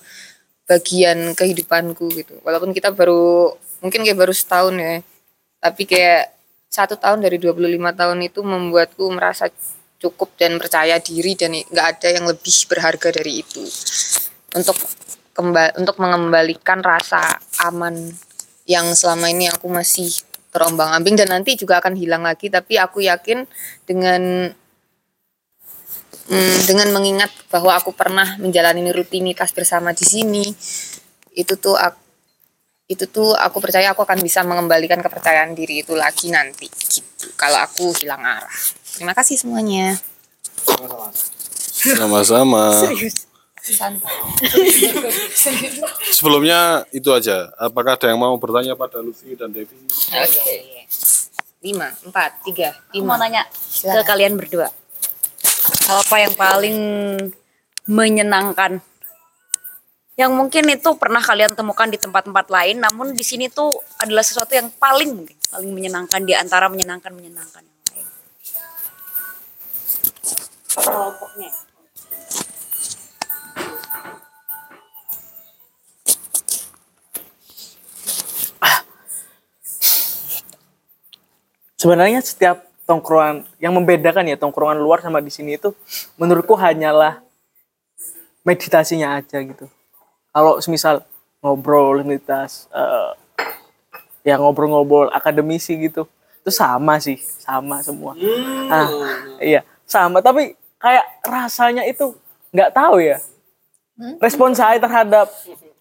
[0.67, 2.35] bagian kehidupanku gitu.
[2.43, 4.99] Walaupun kita baru mungkin kayak baru setahun ya,
[5.63, 6.35] tapi kayak
[6.67, 7.55] satu tahun dari 25
[7.95, 9.47] tahun itu membuatku merasa
[10.01, 13.61] cukup dan percaya diri dan nggak ada yang lebih berharga dari itu
[14.57, 14.75] untuk
[15.41, 18.13] kembali untuk mengembalikan rasa aman
[18.69, 20.13] yang selama ini aku masih
[20.53, 22.53] terombang ambing dan nanti juga akan hilang lagi.
[22.53, 23.49] Tapi aku yakin
[23.89, 24.53] dengan
[26.29, 30.45] mm, dengan mengingat bahwa aku pernah menjalani rutinitas bersama di sini
[31.33, 31.99] itu tuh aku,
[32.91, 37.33] itu tuh aku percaya aku akan bisa mengembalikan kepercayaan diri itu lagi nanti gitu.
[37.33, 38.59] Kalau aku hilang arah.
[38.93, 39.97] Terima kasih semuanya.
[41.81, 42.77] Sama-sama.
[42.77, 43.30] santai
[46.17, 47.53] Sebelumnya itu aja.
[47.61, 49.77] Apakah ada yang mau bertanya pada Lucy dan Devi?
[50.11, 50.57] oke
[51.61, 53.45] lima empat tiga Aku mau lima nanya
[53.85, 54.73] ke kalian berdua.
[55.85, 56.77] Hal apa yang paling
[57.85, 58.81] menyenangkan?
[60.17, 63.69] Yang mungkin itu pernah kalian temukan di tempat-tempat lain, namun di sini tuh
[64.01, 68.07] adalah sesuatu yang paling mungkin paling menyenangkan di antara menyenangkan menyenangkan yang lain.
[70.71, 71.70] Kelompoknya.
[81.81, 85.73] Sebenarnya setiap tongkrongan yang membedakan ya tongkrongan luar sama di sini itu
[86.21, 87.25] menurutku hanyalah
[88.45, 89.65] meditasinya aja gitu.
[90.29, 91.01] Kalau semisal
[91.41, 93.17] ngobrol meditas eh,
[94.21, 96.05] ya ngobrol-ngobrol akademisi gitu
[96.45, 98.13] itu sama sih sama semua.
[98.69, 98.89] Ah
[99.41, 100.21] iya sama.
[100.21, 102.13] Tapi kayak rasanya itu
[102.53, 103.17] nggak tahu ya.
[104.21, 105.29] Respon saya terhadap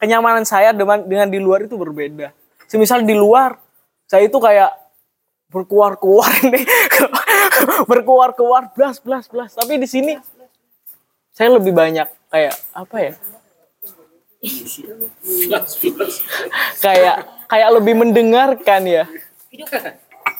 [0.00, 2.32] kenyamanan saya dengan dengan di luar itu berbeda.
[2.68, 3.56] Semisal di luar
[4.08, 4.80] saya itu kayak
[5.50, 6.64] berkuar-kuar nih
[7.90, 9.50] berkuar-kuar blas blas blas.
[9.52, 10.14] Tapi di sini
[11.34, 13.12] saya lebih banyak kayak apa ya?
[16.80, 19.04] Kayak kayak lebih mendengarkan ya.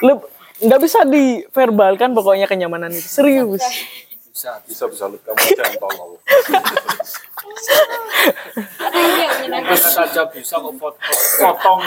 [0.01, 0.25] Leb-
[0.57, 3.05] nggak bisa diverbalkan pokoknya kenyamanan itu.
[3.05, 3.61] Serius.
[4.65, 6.17] Bisa bisa lu kamu aja yang tolong.
[9.51, 10.97] Mana saja bisa kok pot-
[11.37, 11.81] potong.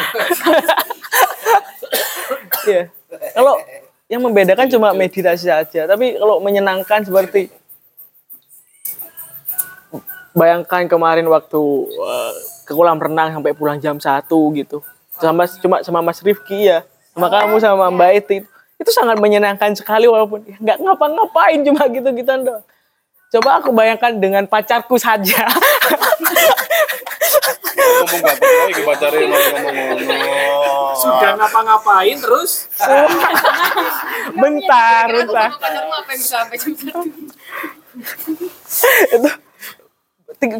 [2.63, 2.83] ya
[3.33, 3.55] kalau
[4.11, 7.49] yang membedakan cuma meditasi saja tapi kalau menyenangkan seperti
[10.33, 12.33] bayangkan kemarin waktu eh,
[12.65, 14.81] ke kolam renang sampai pulang jam satu gitu.
[15.21, 16.81] Sama cuma sama Mas Rifki ya
[17.13, 18.37] sama kamu sama Mbak Eti.
[18.81, 22.65] Itu sangat menyenangkan sekali walaupun ya ngapa-ngapain cuma gitu gitu doang.
[23.33, 25.49] Coba aku bayangkan dengan pacarku saja
[28.03, 29.99] Ngomong gak apa lagi pacarin ngomong-ngomong.
[30.99, 32.67] Sudah ngapa-ngapain terus?
[34.43, 35.49] bentar bentar.
[35.55, 36.99] Pacarmu apa yang bisa sampai jam satu?
[39.13, 39.29] itu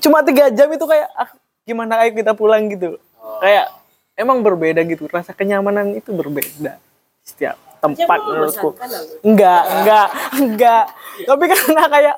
[0.07, 1.27] cuma tiga jam itu kayak ah,
[1.67, 2.95] gimana ayo kita pulang gitu.
[3.43, 3.75] Kayak
[4.15, 5.03] emang berbeda gitu.
[5.11, 6.79] Rasa kenyamanan itu berbeda
[7.27, 8.79] setiap tempat menurutku.
[9.19, 10.07] enggak enggak
[10.39, 10.85] enggak.
[11.27, 12.15] Tapi karena kayak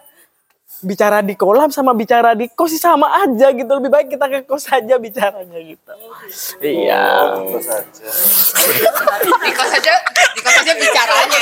[0.83, 4.43] bicara di kolam sama bicara di kos sih sama aja gitu lebih baik kita ke
[4.43, 5.93] kos aja bicaranya gitu
[6.59, 7.05] iya
[7.55, 8.07] Terus aja.
[9.45, 9.93] Di kos aja,
[10.35, 11.41] di kos aja bicaranya.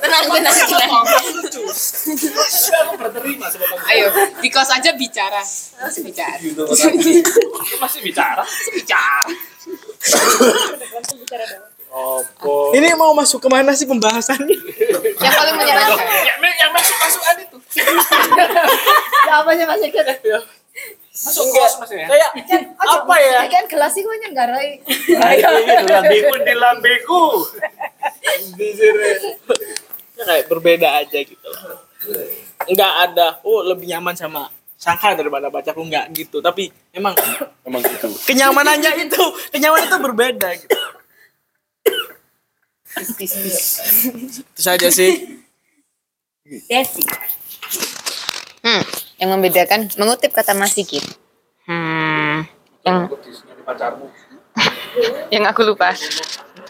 [0.00, 1.04] Tenang, tenang, tenang.
[3.90, 4.06] Ayo,
[4.38, 5.42] di kos aja bicara.
[5.42, 6.38] Masih bicara.
[7.80, 8.42] Masih bicara?
[8.74, 9.24] Bicara.
[12.76, 14.56] Ini mau masuk ke mana sih pembahasannya
[15.16, 16.06] Yang paling menyenangkan.
[16.06, 17.56] Yang, yang masuk-masukan itu.
[19.32, 19.80] apa sih mas?
[21.16, 22.06] Masuk kos maksudnya.
[22.12, 22.30] kayak
[22.76, 24.84] apa ya Kan gelas sih gue nyenggarai.
[25.88, 27.22] Lambeku di lambeku.
[30.16, 31.80] Ya, kayak berbeda aja gitu loh.
[32.68, 36.40] Nggak ada, oh lebih nyaman sama sangka daripada pacarku nggak gitu.
[36.44, 37.16] Tapi emang
[37.64, 38.06] Emang gitu.
[38.28, 40.76] kenyamanannya itu, kenyamanan itu berbeda gitu.
[42.96, 45.44] Itu saja sih.
[46.46, 47.02] Desi.
[48.64, 48.82] Hmm,
[49.20, 51.04] yang membedakan mengutip kata Mas Sigit.
[51.68, 52.48] Hmm,
[52.86, 53.10] yang
[53.66, 54.06] Pacarmu.
[55.34, 55.92] yang aku lupa.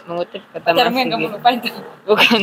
[0.08, 1.70] Mengutip kata Mas kamu lupa itu.
[2.08, 2.40] Bukan.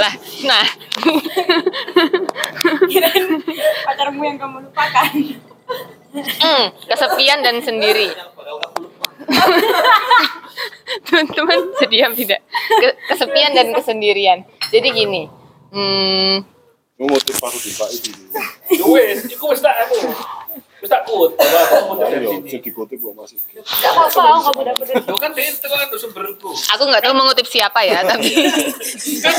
[0.00, 0.14] lah,
[0.48, 0.66] nah.
[3.86, 5.12] Pacarmu yang kamu lupakan.
[6.10, 8.10] Hmm, kesepian dan sendiri.
[11.06, 12.42] Teman-teman sediam tidak.
[12.50, 14.42] Ke- kesepian dan kesendirian.
[14.74, 15.30] Jadi gini.
[15.70, 16.42] Hmm,
[21.06, 21.30] kut.
[26.72, 28.32] Aku nggak tahu mengutip siapa ya, tapi
[29.20, 29.34] Kan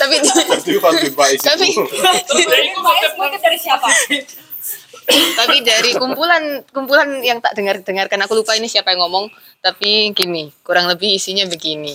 [0.00, 0.16] tapi
[1.44, 1.68] tapi
[3.36, 3.84] dari siapa?
[5.06, 9.30] tapi dari kumpulan kumpulan yang tak dengar dengarkan aku lupa ini siapa yang ngomong.
[9.62, 11.94] Tapi gini kurang lebih isinya begini.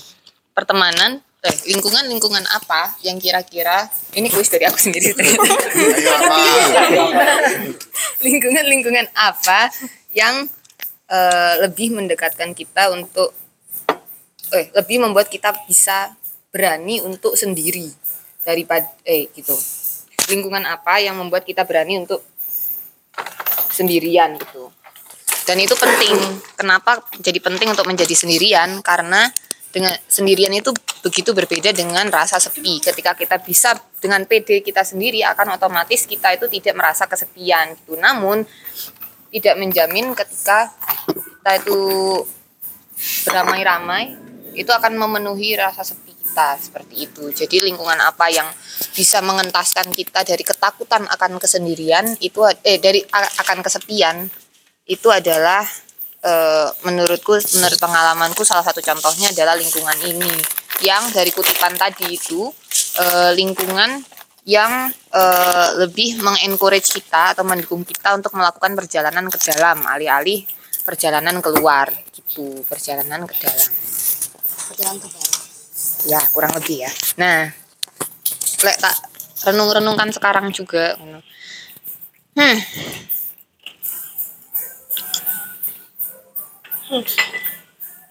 [0.56, 5.12] Pertemanan eh, lingkungan lingkungan apa yang kira-kira ini kuis dari aku sendiri.
[5.12, 5.44] Ternyata.
[8.26, 9.68] lingkungan lingkungan apa
[10.16, 10.48] yang
[11.12, 13.36] eh, lebih mendekatkan kita untuk
[14.52, 16.16] eh lebih membuat kita bisa
[16.52, 17.92] berani untuk sendiri
[18.48, 19.56] daripada eh gitu.
[20.32, 22.24] Lingkungan apa yang membuat kita berani untuk
[23.72, 24.70] sendirian gitu.
[25.48, 26.16] Dan itu penting.
[26.54, 28.84] Kenapa jadi penting untuk menjadi sendirian?
[28.86, 29.26] Karena
[29.72, 30.70] dengan sendirian itu
[31.02, 32.84] begitu berbeda dengan rasa sepi.
[32.84, 37.98] Ketika kita bisa dengan PD kita sendiri akan otomatis kita itu tidak merasa kesepian gitu.
[37.98, 38.46] Namun
[39.32, 40.70] tidak menjamin ketika
[41.42, 41.80] kita itu
[43.26, 44.14] beramai-ramai
[44.54, 47.28] itu akan memenuhi rasa sepi kita seperti itu.
[47.36, 48.48] Jadi lingkungan apa yang
[48.96, 54.32] bisa mengentaskan kita dari ketakutan akan kesendirian itu eh dari akan kesepian
[54.88, 55.68] itu adalah
[56.24, 60.32] eh, menurutku menurut pengalamanku salah satu contohnya adalah lingkungan ini
[60.88, 62.48] yang dari kutipan tadi itu
[63.04, 64.00] eh, lingkungan
[64.48, 70.48] yang eh, lebih mengencourage kita atau mendukung kita untuk melakukan perjalanan ke dalam alih-alih
[70.82, 73.70] perjalanan keluar gitu perjalanan ke dalam
[74.72, 75.31] Perjalanan ke barat.
[76.08, 76.92] Ya kurang lebih ya.
[77.18, 77.52] Nah
[78.62, 78.96] lek tak
[79.50, 81.22] renung-renungkan sekarang juga hmm.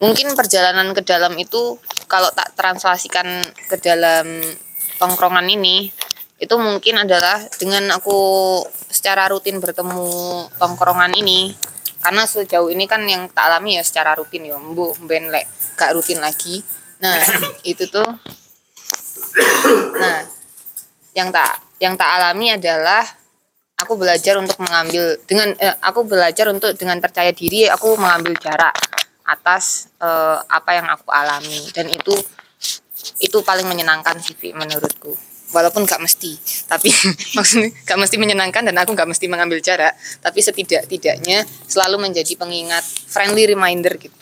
[0.01, 1.77] Mungkin perjalanan ke dalam itu
[2.09, 4.41] kalau tak translasikan ke dalam
[4.97, 5.93] tongkrongan ini
[6.41, 8.17] itu mungkin adalah dengan aku
[8.89, 11.53] secara rutin bertemu tongkrongan ini.
[12.01, 15.45] Karena sejauh ini kan yang tak alami ya secara rutin ya bu ben lek
[15.77, 16.65] gak rutin lagi
[17.01, 17.17] nah
[17.73, 18.07] itu tuh.
[19.97, 20.19] Nah
[21.17, 23.03] yang tak yang tak alami adalah
[23.81, 28.77] aku belajar untuk mengambil dengan eh, aku belajar untuk dengan percaya diri aku mengambil jarak
[29.25, 31.73] atas eh, apa yang aku alami.
[31.73, 32.13] Dan itu
[33.17, 35.17] itu paling menyenangkan sih menurutku.
[35.51, 36.39] Walaupun gak mesti
[36.71, 36.95] tapi
[37.37, 39.97] maksudnya gak mesti menyenangkan dan aku gak mesti mengambil jarak.
[40.21, 44.20] Tapi setidak tidaknya selalu menjadi pengingat friendly reminder gitu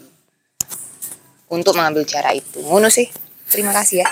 [1.49, 3.09] untuk mengambil jarak itu ngono sih
[3.49, 4.09] terima kasih ya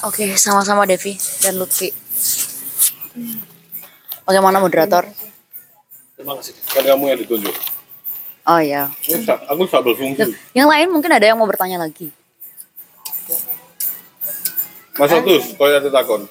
[0.00, 1.12] Oke, sama-sama Devi
[1.44, 1.92] dan Lutfi.
[4.24, 5.04] Bagaimana moderator?
[6.16, 6.56] Terima kasih.
[6.72, 7.52] Kan kamu yang ditunjuk.
[8.48, 8.88] Oh ya.
[9.52, 10.32] Aku tak berfungsi.
[10.56, 12.08] Yang lain mungkin ada yang mau bertanya lagi.
[14.96, 16.24] Mas Otus, kau ada takon.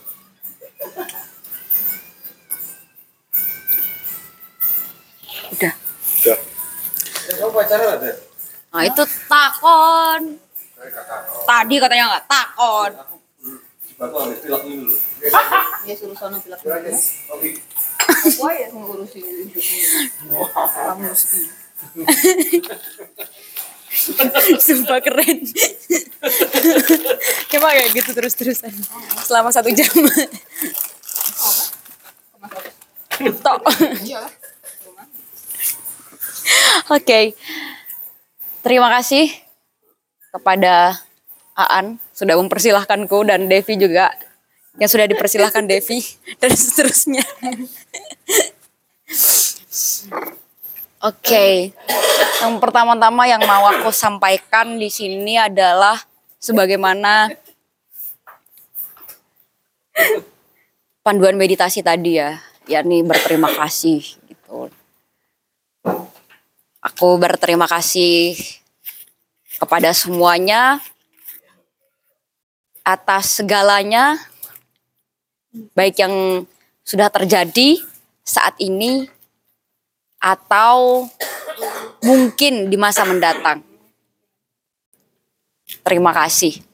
[5.53, 5.73] Udah.
[6.25, 6.39] Udah.
[7.37, 8.28] Kamu pacaran ada?
[8.69, 10.21] Nah itu takon.
[11.45, 12.91] Tadi katanya nggak takon.
[13.99, 14.95] Ambil pilak dulu.
[15.83, 17.51] ya suruh sono bilang Oke.
[17.99, 21.41] aku ya ngurusin kamu mesti
[24.59, 25.43] Sumpah keren.
[27.51, 28.71] Coba kayak gitu terus-terusan.
[29.25, 29.91] Selama satu jam.
[33.43, 33.61] Tok.
[36.95, 37.35] Oke.
[38.59, 39.31] Terima kasih
[40.35, 40.99] kepada
[41.55, 44.11] Aan sudah mempersilahkanku dan Devi juga
[44.79, 45.99] yang sudah dipersilahkan Devi
[46.41, 47.23] dan seterusnya.
[51.03, 51.71] Oke.
[52.39, 55.99] Yang pertama-tama yang mau aku sampaikan di sini adalah
[56.39, 57.31] sebagaimana
[61.03, 64.71] panduan meditasi tadi ya, yakni berterima kasih gitu.
[66.79, 68.39] Aku berterima kasih
[69.59, 70.79] kepada semuanya
[72.87, 74.15] atas segalanya
[75.75, 76.47] baik yang
[76.87, 77.83] sudah terjadi
[78.23, 79.11] saat ini
[80.23, 81.03] atau
[81.99, 83.59] mungkin di masa mendatang.
[85.83, 86.68] Terima kasih.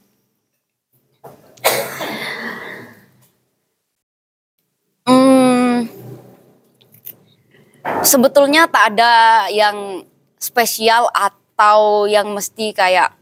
[8.02, 10.06] Sebetulnya tak ada yang
[10.42, 13.14] spesial atau yang mesti kayak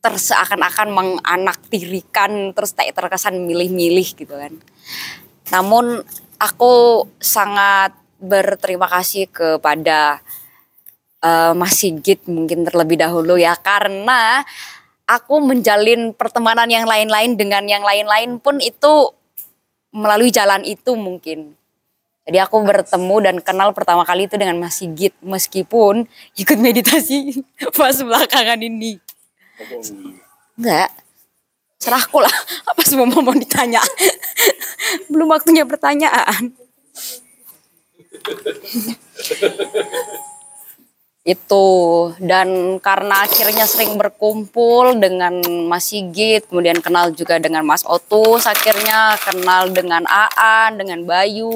[0.00, 4.54] terseakan-akan menganaktirikan terus tak terkesan milih-milih gitu kan.
[5.50, 6.06] Namun
[6.38, 10.22] aku sangat berterima kasih kepada
[11.20, 14.46] eh, Mas Sigit mungkin terlebih dahulu ya karena
[15.10, 19.10] aku menjalin pertemanan yang lain-lain dengan yang lain-lain pun itu
[19.90, 21.55] melalui jalan itu mungkin.
[22.26, 27.38] Jadi aku bertemu dan kenal pertama kali itu dengan Mas Sigit meskipun ikut meditasi
[27.78, 28.98] pas belakangan ini.
[30.58, 30.90] Enggak.
[31.78, 32.34] Serahku lah.
[32.74, 33.78] Apa semua mau, ditanya?
[35.10, 36.50] Belum waktunya pertanyaan.
[41.26, 41.66] itu
[42.22, 49.18] dan karena akhirnya sering berkumpul dengan Mas Sigit kemudian kenal juga dengan Mas Otus akhirnya
[49.18, 51.50] kenal dengan Aan dengan Bayu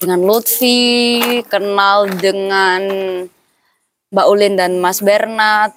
[0.00, 2.82] dengan Lutfi kenal dengan
[4.10, 5.76] Mbak Ulin dan Mas Bernard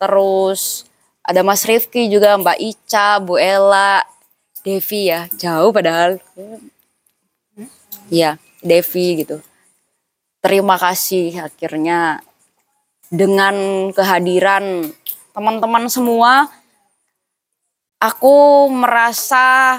[0.00, 0.88] terus
[1.22, 4.02] ada Mas Rifki juga Mbak Ica Bu Ella
[4.62, 5.26] Devi ya.
[5.36, 6.18] Jauh padahal.
[8.10, 9.38] Ya Devi gitu.
[10.42, 12.18] Terima kasih akhirnya
[13.12, 14.90] dengan kehadiran
[15.36, 16.50] teman-teman semua
[18.02, 19.78] aku merasa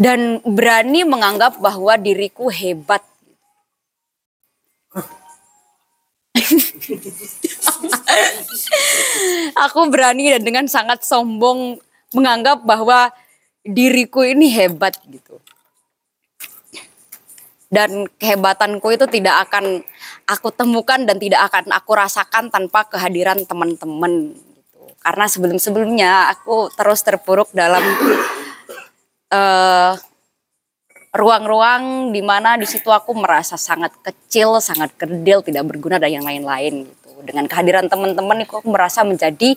[0.00, 3.04] dan berani menganggap bahwa diriku hebat
[9.64, 11.78] aku berani dan dengan sangat sombong
[12.12, 13.12] menganggap bahwa
[13.62, 15.40] diriku ini hebat gitu
[17.72, 19.80] dan kehebatanku itu tidak akan
[20.28, 24.80] aku temukan dan tidak akan aku rasakan tanpa kehadiran teman-teman gitu.
[25.00, 27.80] Karena sebelum-sebelumnya aku terus terpuruk dalam
[29.32, 29.94] eh
[31.12, 36.24] ruang-ruang di mana di situ aku merasa sangat kecil, sangat kerdil, tidak berguna dan yang
[36.24, 37.10] lain-lain gitu.
[37.22, 39.54] Dengan kehadiran teman-teman itu aku merasa menjadi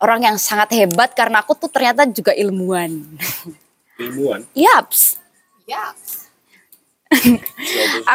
[0.00, 3.04] orang yang sangat hebat karena aku tuh ternyata juga ilmuwan.
[4.00, 4.48] Ilmuwan.
[4.56, 5.20] Yaps.
[5.68, 5.92] Ya.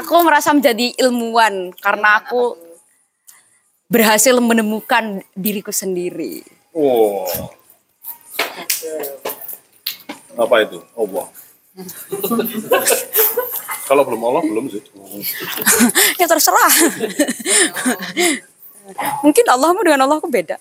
[0.02, 2.58] Aku merasa menjadi ilmuwan karena aku
[3.88, 6.42] berhasil menemukan diriku sendiri.
[6.74, 7.54] Wow.
[10.38, 10.80] Apa itu?
[10.96, 11.26] Allah.
[13.92, 14.80] Kalau belum Allah belum sih.
[16.22, 16.74] ya terserah.
[19.24, 20.56] Mungkin Allahmu dengan Allahku beda.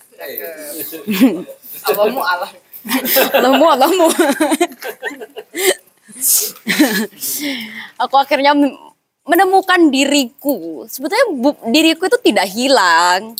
[1.86, 2.50] Allahmu Allah.
[3.38, 4.06] Allahmu Allahmu.
[8.02, 8.78] Aku akhirnya men-
[9.22, 10.86] menemukan diriku.
[10.90, 13.38] Sebetulnya bu- diriku itu tidak hilang.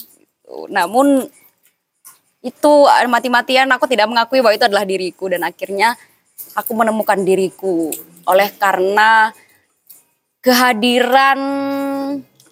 [0.70, 1.26] Namun
[2.40, 5.98] itu eh, mati-matian aku tidak mengakui bahwa itu adalah diriku dan akhirnya
[6.56, 7.90] aku menemukan diriku
[8.28, 9.32] oleh karena
[10.40, 11.40] kehadiran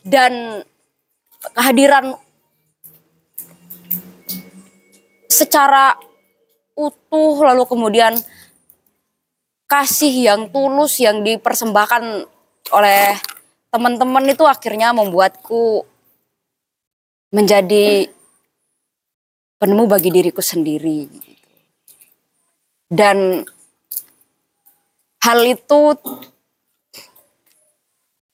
[0.04, 0.62] dan
[1.54, 2.16] kehadiran
[5.28, 5.96] secara
[6.78, 8.14] utuh lalu kemudian
[9.68, 12.24] kasih yang tulus yang dipersembahkan
[12.72, 13.04] oleh
[13.68, 15.84] teman-teman itu akhirnya membuatku
[17.28, 18.08] menjadi
[19.60, 21.04] penemu bagi diriku sendiri.
[22.88, 23.44] Dan
[25.22, 25.80] hal itu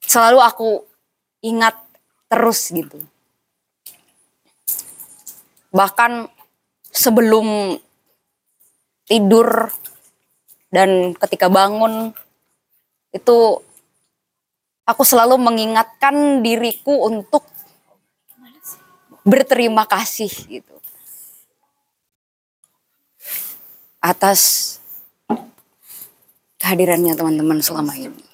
[0.05, 0.69] selalu aku
[1.43, 1.75] ingat
[2.31, 3.01] terus gitu.
[5.75, 6.31] Bahkan
[6.87, 7.75] sebelum
[9.05, 9.69] tidur
[10.71, 12.15] dan ketika bangun
[13.11, 13.37] itu
[14.87, 17.43] aku selalu mengingatkan diriku untuk
[19.25, 20.75] berterima kasih gitu.
[23.99, 24.77] Atas
[26.65, 28.25] kehadirannya teman-teman selama ini.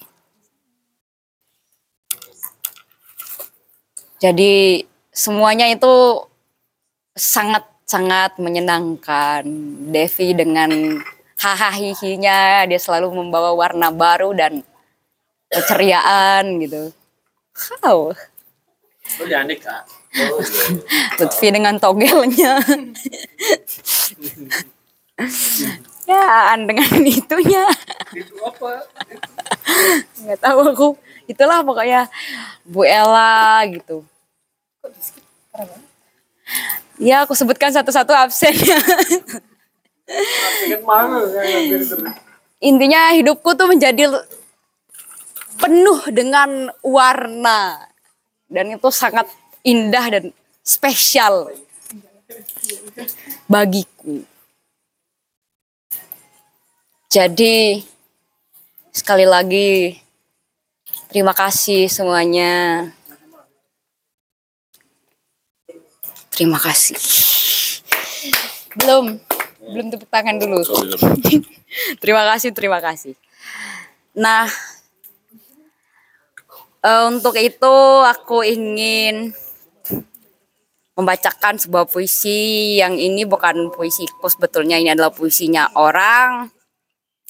[4.24, 6.24] Jadi semuanya itu
[7.12, 9.44] sangat-sangat menyenangkan.
[9.92, 10.72] Devi dengan
[11.36, 14.64] hahaha dia selalu membawa warna baru dan
[15.52, 16.88] keceriaan gitu.
[17.84, 18.16] Wow.
[19.20, 19.84] Oh, Yanik, Kak.
[21.20, 22.64] Lutfi dengan togelnya.
[26.12, 26.88] ya, Aan dengan
[27.18, 27.64] itunya.
[28.12, 28.84] Itu apa?
[30.20, 30.88] Nggak tahu aku.
[31.24, 32.10] Itulah pokoknya
[32.66, 34.04] Bu Ella gitu.
[37.00, 38.78] Ya, aku sebutkan satu-satu absennya.
[42.62, 44.06] Intinya hidupku tuh menjadi
[45.58, 47.90] penuh dengan warna.
[48.52, 49.26] Dan itu sangat
[49.64, 50.24] indah dan
[50.60, 51.50] spesial
[53.48, 54.22] bagiku.
[57.12, 57.76] Jadi
[58.88, 60.00] sekali lagi
[61.12, 62.88] terima kasih semuanya.
[66.32, 66.96] Terima kasih.
[68.80, 69.20] Belum,
[69.60, 70.64] belum tepuk tangan dulu.
[72.00, 73.12] terima kasih, terima kasih.
[74.16, 74.48] Nah,
[76.80, 77.76] eh, untuk itu
[78.08, 79.36] aku ingin
[80.96, 86.61] membacakan sebuah puisi yang ini bukan puisiku sebetulnya ini adalah puisinya orang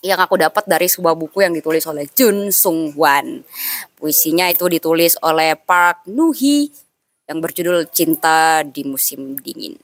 [0.02, 3.46] yang aku dapat dari sebuah buku yang ditulis oleh Jun Sung Hwan.
[3.94, 6.66] Puisinya itu ditulis oleh Park Nuhi
[7.30, 9.78] yang berjudul Cinta di Musim Dingin.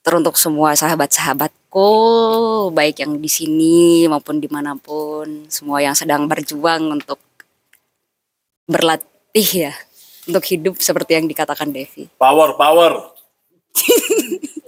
[0.00, 1.88] Teruntuk semua sahabat-sahabatku,
[2.72, 7.20] baik yang di sini maupun di mana pun, semua yang sedang berjuang untuk
[8.64, 9.72] berlatih ya,
[10.28, 12.08] untuk hidup seperti yang dikatakan Devi.
[12.16, 13.12] Power, power.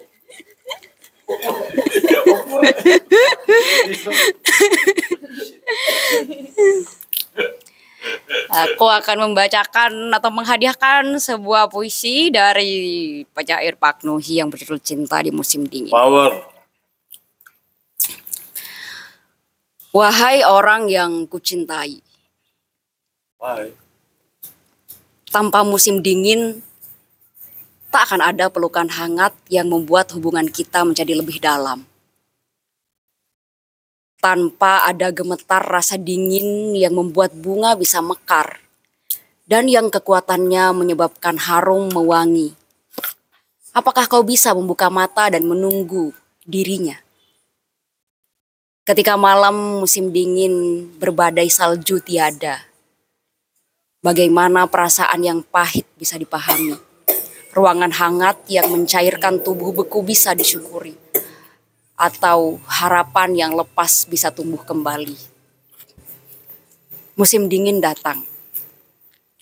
[8.46, 15.34] Aku akan membacakan atau menghadiahkan sebuah puisi dari penyair Pak Nuhi yang berjudul Cinta di
[15.34, 15.90] Musim Dingin.
[15.90, 16.56] Power.
[19.96, 22.04] Wahai orang yang kucintai,
[23.40, 23.72] Bye.
[25.32, 26.60] tanpa musim dingin
[27.96, 31.88] tak akan ada pelukan hangat yang membuat hubungan kita menjadi lebih dalam.
[34.20, 38.60] Tanpa ada gemetar rasa dingin yang membuat bunga bisa mekar
[39.48, 42.52] dan yang kekuatannya menyebabkan harum mewangi.
[43.72, 46.12] Apakah kau bisa membuka mata dan menunggu
[46.44, 47.00] dirinya?
[48.84, 52.60] Ketika malam musim dingin berbadai salju tiada,
[54.04, 56.85] bagaimana perasaan yang pahit bisa dipahami.
[57.56, 60.92] Ruangan hangat yang mencairkan tubuh beku bisa disyukuri.
[61.96, 65.16] atau harapan yang lepas bisa tumbuh kembali.
[67.16, 68.20] Musim dingin datang.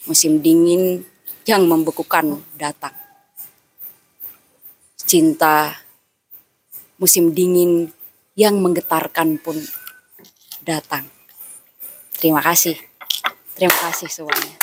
[0.07, 1.03] Musim dingin
[1.51, 2.95] yang membekukan datang.
[5.03, 5.75] Cinta
[6.97, 7.91] musim dingin
[8.39, 9.59] yang menggetarkan pun
[10.63, 11.11] datang.
[12.15, 12.79] Terima kasih.
[13.59, 14.57] Terima kasih semuanya.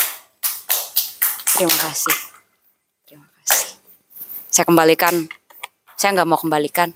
[1.59, 2.30] Terima kasih.
[4.51, 5.29] Saya kembalikan.
[5.95, 6.91] Saya nggak mau kembalikan.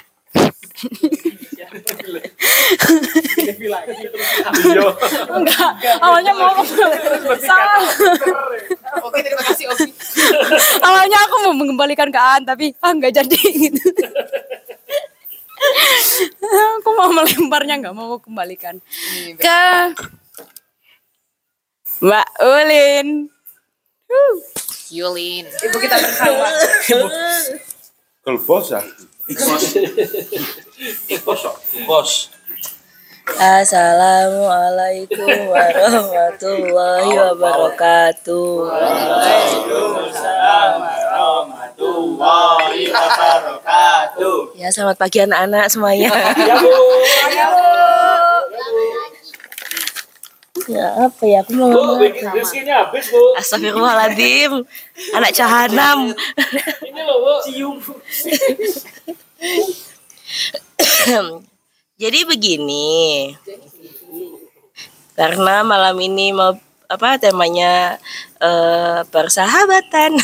[5.32, 5.72] Enggak,
[6.02, 6.52] awalnya mau
[7.40, 7.86] salah.
[9.06, 9.90] Oke, terima kasih Oki.
[10.82, 13.40] Awalnya aku mau mengembalikan ke Aan, tapi ah nggak jadi
[13.70, 13.80] gitu.
[16.82, 18.78] aku mau melemparnya nggak mau kembalikan
[19.40, 19.62] ke
[22.04, 23.35] Mbak Ulin.
[24.94, 25.50] Yulin.
[25.50, 26.46] Ibu kita bersama.
[28.26, 28.82] Kelbos ya.
[31.86, 32.30] Bos.
[33.26, 38.70] Assalamualaikum warahmatullahi wabarakatuh.
[44.54, 46.14] Ya selamat pagi anak-anak semuanya.
[46.38, 46.54] Ya
[50.74, 52.42] apa ya aku mau ngomong apa?
[53.38, 54.66] Astagfirullahaladzim.
[55.14, 56.10] Anak cahanam
[62.02, 63.32] Jadi begini.
[65.16, 66.52] Karena malam ini mau
[66.86, 67.98] apa temanya
[68.38, 70.22] eh, persahabatan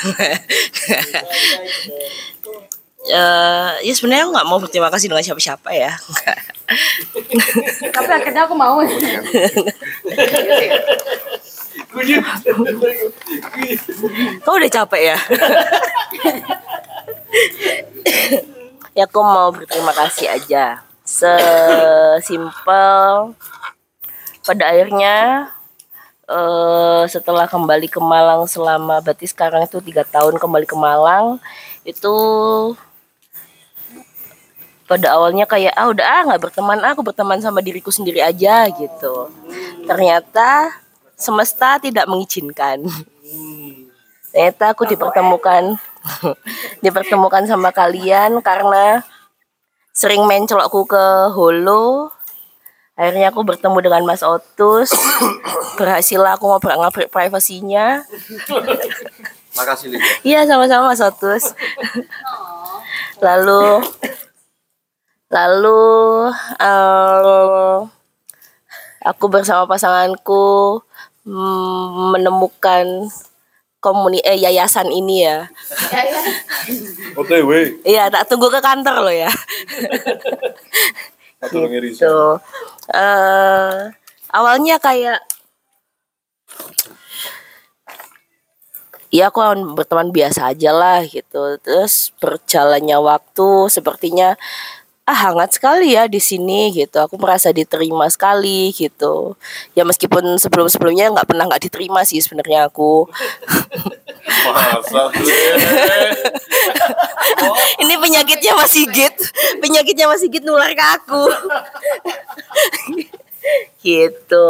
[3.02, 5.98] Eh, ya sebenarnya aku nggak mau berterima kasih dengan siapa-siapa ya.
[7.98, 8.78] Tapi akhirnya aku mau.
[14.46, 15.18] Kau udah capek ya?
[18.98, 20.86] ya aku mau berterima kasih aja.
[21.02, 22.54] Sesimpel
[24.46, 25.50] pada akhirnya
[26.30, 31.42] eh, setelah kembali ke Malang selama berarti sekarang itu tiga tahun kembali ke Malang
[31.82, 32.14] itu
[34.92, 38.68] pada awalnya kayak ah udah ah nggak berteman ah, aku berteman sama diriku sendiri aja
[38.76, 39.32] gitu.
[39.88, 40.68] Ternyata
[41.16, 42.84] semesta tidak mengizinkan.
[44.36, 45.80] Ternyata aku dipertemukan
[46.84, 49.00] dipertemukan sama kalian karena
[49.96, 52.12] sering main celokku ke Holo.
[53.00, 54.92] Akhirnya aku bertemu dengan Mas Otus.
[55.80, 58.04] Berhasil aku mau ngupgrade privasinya.
[59.56, 59.96] Makasih.
[60.28, 61.56] Iya sama-sama Mas Otus.
[63.22, 63.86] lalu
[65.32, 65.82] lalu
[66.60, 67.78] eh,
[69.02, 70.84] aku bersama pasanganku
[72.12, 73.08] menemukan
[73.82, 75.50] komuni eh yayasan ini ya.
[77.18, 77.82] OTW.
[77.82, 79.32] Iya, tak tunggu ke kantor loh ya.
[81.98, 82.38] Tuh.
[82.94, 83.90] eh
[84.30, 85.18] awalnya kayak
[89.10, 89.42] ya aku
[89.74, 91.58] berteman biasa aja lah gitu.
[91.66, 94.38] Terus berjalannya waktu sepertinya
[95.02, 97.02] ah hangat sekali ya di sini gitu.
[97.02, 99.34] Aku merasa diterima sekali gitu.
[99.74, 103.10] Ya meskipun sebelum-sebelumnya nggak pernah nggak diterima sih sebenarnya aku.
[104.46, 105.10] Masa
[107.82, 109.16] Ini penyakitnya Mas Sigit.
[109.58, 111.24] Penyakitnya Mas Sigit nular ke aku.
[113.86, 114.50] gitu.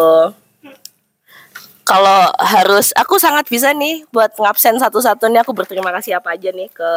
[1.82, 6.54] Kalau harus aku sangat bisa nih buat ngabsen satu-satu nih aku berterima kasih apa aja
[6.54, 6.92] nih ke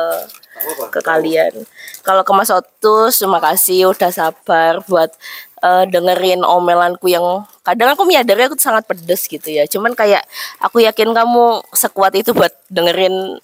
[0.92, 1.64] ke kalian.
[2.04, 5.10] Kalau ke Mas Otus terima kasih udah sabar buat
[5.64, 9.64] eh, dengerin omelanku yang kadang aku menyadari aku sangat pedes gitu ya.
[9.66, 10.22] Cuman kayak
[10.60, 13.40] aku yakin kamu sekuat itu buat dengerin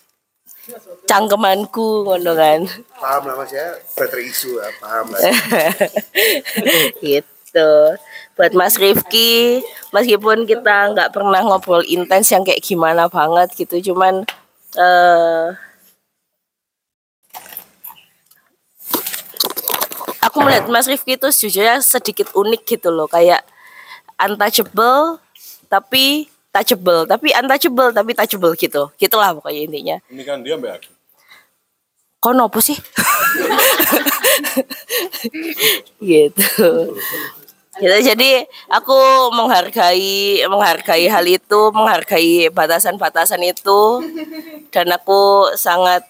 [1.09, 2.61] cangkemanku ngono kan.
[3.01, 3.67] paham lah mas ya
[3.97, 5.21] better isu ya paham lah
[7.03, 7.73] gitu
[8.41, 9.61] buat Mas Rifki.
[9.93, 14.25] Meskipun kita nggak pernah ngobrol intens yang kayak gimana banget gitu cuman
[14.81, 15.47] eh
[20.25, 23.45] aku melihat Mas Rifki itu sejujurnya sedikit unik gitu loh kayak
[24.17, 25.21] untouchable
[25.69, 29.97] tapi touchable tapi untouchable tapi touchable gitu gitulah pokoknya intinya.
[30.09, 30.91] Ini kan dia mbak aku.
[32.21, 32.77] kok nopo sih?
[36.01, 36.61] Gitu
[37.81, 37.97] gitu.
[38.13, 38.99] Jadi aku
[39.33, 44.05] menghargai menghargai hal itu menghargai batasan-batasan itu.
[44.71, 46.05] Dan aku sangat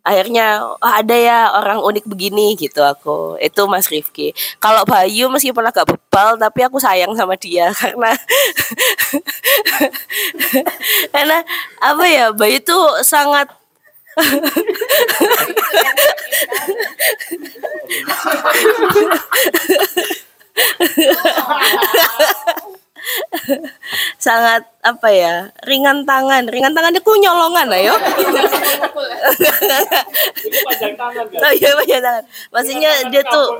[0.00, 3.36] akhirnya oh, ada ya orang unik begini gitu aku.
[3.40, 4.32] Itu Mas Rifki.
[4.60, 8.16] Kalau Bayu meskipun agak bebal tapi aku sayang sama dia karena
[11.12, 11.44] karena
[11.80, 13.48] apa ya Bayu tuh sangat
[24.20, 26.44] sangat apa ya ringan tangan.
[26.46, 27.96] Ringan tangan itu nyolongan ayo
[31.40, 32.24] oh iya panjang tangan.
[32.52, 33.56] Maksudnya dia tuh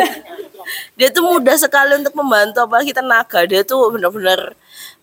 [0.98, 4.52] dia tuh mudah sekali untuk membantu apalagi tenaga dia tuh benar-benar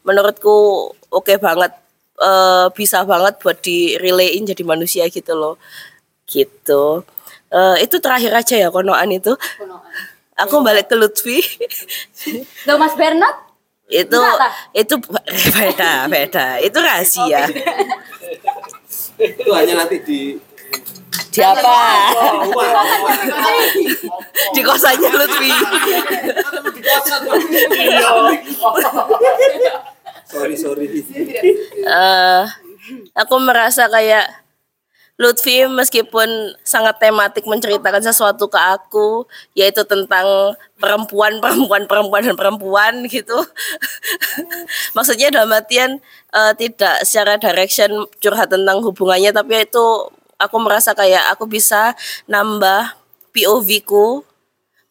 [0.06, 1.74] menurutku oke banget
[2.18, 5.62] Eh, bisa banget buat di relayin jadi manusia gitu loh.
[6.26, 7.06] Gitu.
[7.54, 9.38] Eh, itu terakhir aja ya konoan itu
[10.38, 11.42] aku balik ke Lutfi.
[12.70, 13.48] Loh Mas Bernard?
[13.88, 14.54] itu Enggak lah.
[14.76, 16.60] itu beda beda.
[16.60, 17.48] Itu rahasia.
[19.16, 20.36] Itu hanya nanti di
[21.32, 21.76] di apa?
[24.52, 25.52] Di kosannya Lutfi.
[30.28, 30.86] Sorry sorry.
[31.88, 32.44] eh
[33.16, 34.47] aku merasa kayak
[35.18, 39.26] Lutfi meskipun sangat tematik menceritakan sesuatu ke aku
[39.58, 43.34] yaitu tentang perempuan perempuan perempuan dan perempuan gitu.
[44.96, 45.98] Maksudnya dalam artian
[46.38, 49.86] eh, tidak secara direction curhat tentang hubungannya tapi itu
[50.38, 51.98] aku merasa kayak aku bisa
[52.30, 52.94] nambah
[53.34, 54.22] POV ku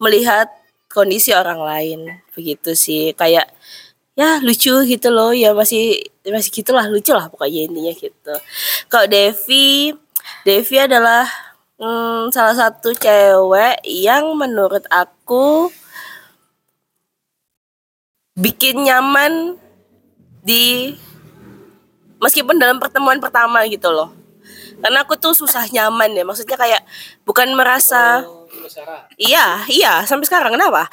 [0.02, 0.50] melihat
[0.90, 2.00] kondisi orang lain.
[2.34, 3.46] Begitu sih kayak
[4.18, 8.34] ya lucu gitu loh ya masih masih gitulah lucu lah pokoknya intinya gitu.
[8.90, 9.94] Kalau Devi
[10.46, 11.26] Devi adalah
[11.74, 15.74] hmm, salah satu cewek yang menurut aku
[18.38, 19.58] bikin nyaman
[20.46, 20.94] di
[22.22, 24.14] meskipun dalam pertemuan pertama gitu loh.
[24.78, 26.86] Karena aku tuh susah nyaman ya maksudnya kayak
[27.26, 28.22] bukan merasa
[29.18, 30.86] iya iya sampai sekarang kenapa?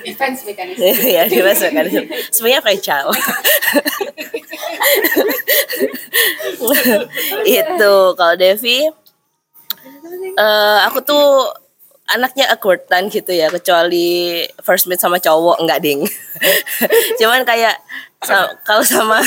[0.00, 0.80] Defense mechanism.
[1.04, 1.84] ya dewasa kan
[2.32, 3.12] sebenarnya fragile
[7.48, 8.88] itu kalau Devi
[10.34, 11.24] eh aku tuh
[12.06, 16.04] anaknya awkwardan gitu ya kecuali first meet sama cowok enggak ding.
[17.20, 17.80] Cuman kayak
[18.20, 19.20] sa- kalau sama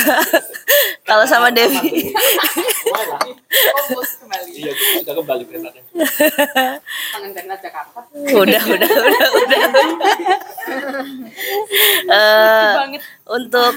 [1.08, 2.10] kalau sama Devi
[4.48, 4.72] Iya,
[5.06, 5.54] kembali ke
[7.58, 7.98] Jakarta.
[8.34, 9.62] udah udah udah udah.
[12.08, 12.72] Eh,
[13.28, 13.72] untuk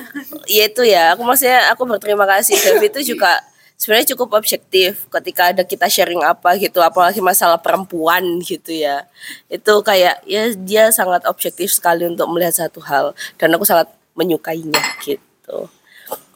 [0.48, 2.56] ya itu ya aku maksudnya aku berterima kasih.
[2.58, 3.40] Devi itu juga
[3.82, 9.10] sebenarnya cukup objektif ketika ada kita sharing apa gitu apalagi masalah perempuan gitu ya.
[9.50, 15.02] Itu kayak ya dia sangat objektif sekali untuk melihat satu hal dan aku sangat menyukainya
[15.02, 15.66] gitu.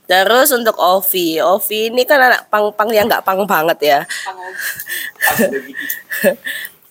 [0.10, 4.00] Terus untuk Ovi Ovi ini kan anak pang-pang yang nggak pang banget ya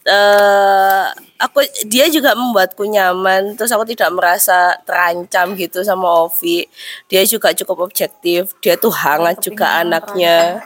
[0.04, 1.04] eh
[1.40, 3.56] aku dia juga membuatku nyaman.
[3.56, 6.68] Terus aku tidak merasa terancam gitu sama Ovi.
[7.10, 8.52] Dia juga cukup objektif.
[8.62, 10.64] Dia tuh hangat juga anaknya.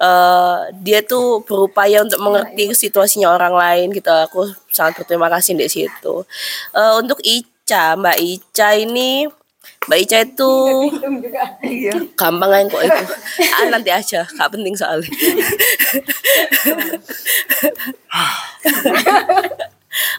[0.00, 4.08] eh dia tuh berupaya untuk mengerti situasinya orang lain gitu.
[4.10, 6.14] Aku sangat berterima kasih di situ.
[6.76, 9.28] Eh untuk Ica Mbak Ica ini
[9.90, 10.52] Mbak Ica itu
[12.14, 13.04] gampang aja kok itu.
[13.58, 15.10] Ah, nanti aja gak penting soalnya.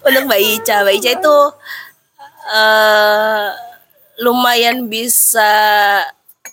[0.04, 1.38] Untuk Mbak Ica Mbak Ica itu
[2.52, 3.48] eh
[4.20, 5.48] lumayan bisa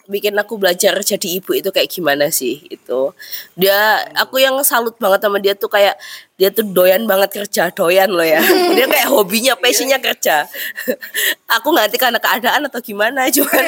[0.09, 3.13] bikin aku belajar jadi ibu itu kayak gimana sih itu
[3.53, 6.01] dia aku yang salut banget sama dia tuh kayak
[6.41, 8.39] dia tuh doyan banget kerja doyan loh ya.
[8.79, 10.47] Dia kayak hobinya passionnya kerja.
[11.59, 13.65] Aku nggak ngerti karena keadaan atau gimana cuman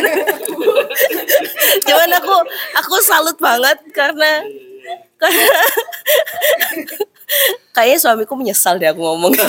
[1.83, 2.37] cuman aku
[2.79, 4.47] aku salut banget karena
[5.19, 5.51] karena
[7.75, 9.33] kayaknya suamiku menyesal deh aku ngomong.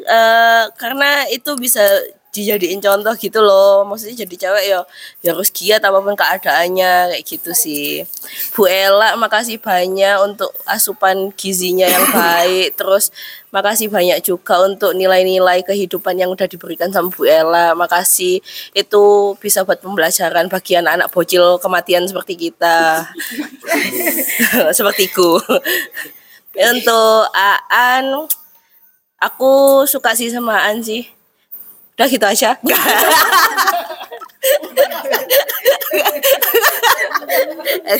[0.00, 1.84] Eh, karena itu bisa
[2.30, 3.82] dijadiin contoh gitu loh.
[3.86, 4.80] Maksudnya jadi cewek ya
[5.22, 8.06] ya harus giat apa pun keadaannya kayak gitu sih.
[8.54, 12.78] Bu Ella makasih banyak untuk asupan gizinya yang baik.
[12.78, 13.10] Terus
[13.50, 17.74] makasih banyak juga untuk nilai-nilai kehidupan yang udah diberikan sama Bu Ella.
[17.74, 18.38] Makasih.
[18.72, 23.10] Itu bisa buat pembelajaran bagi anak-anak bocil kematian seperti kita.
[24.78, 25.42] Sepertiku.
[26.50, 28.26] Untuk Aan
[29.22, 31.19] aku suka sih sama Aan sih
[32.00, 32.56] udah gitu aja.
[32.64, 32.80] Nggak.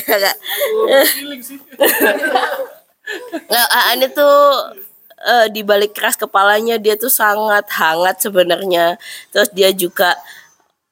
[0.09, 0.35] Nggak.
[3.45, 4.29] Nggak, Aan itu
[5.21, 8.97] eh, di balik keras kepalanya dia tuh sangat hangat sebenarnya.
[9.29, 10.17] Terus dia juga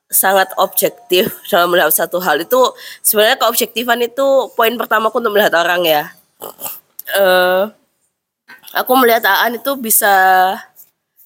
[0.05, 2.37] sangat objektif dalam melihat satu hal.
[2.45, 6.13] Itu sebenarnya keobjektifan itu poin pertamaku untuk melihat orang ya.
[7.17, 7.63] Eh
[8.77, 10.13] aku melihat Aan itu bisa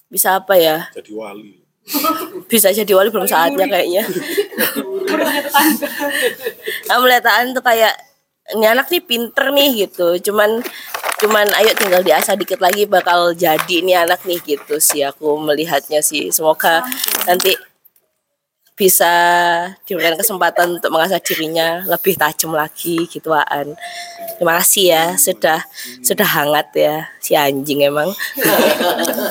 [0.08, 0.88] bisa apa ya?
[0.96, 1.63] Jadi wali
[2.48, 4.08] bisa jadi wali belum saatnya kayaknya
[6.90, 7.96] Aku melihat Aan tuh kayak
[8.52, 10.20] ini anak nih pinter nih gitu.
[10.32, 10.60] Cuman
[11.24, 16.04] cuman ayo tinggal diasah dikit lagi bakal jadi nih anak nih gitu sih aku melihatnya
[16.04, 16.28] sih.
[16.34, 16.84] Semoga
[17.24, 17.56] nanti
[18.74, 19.14] bisa
[19.86, 23.78] diberikan kesempatan untuk mengasah dirinya lebih tajam lagi gitu Aan.
[24.36, 25.62] Terima kasih ya sudah
[26.02, 28.12] sudah hangat ya si anjing emang.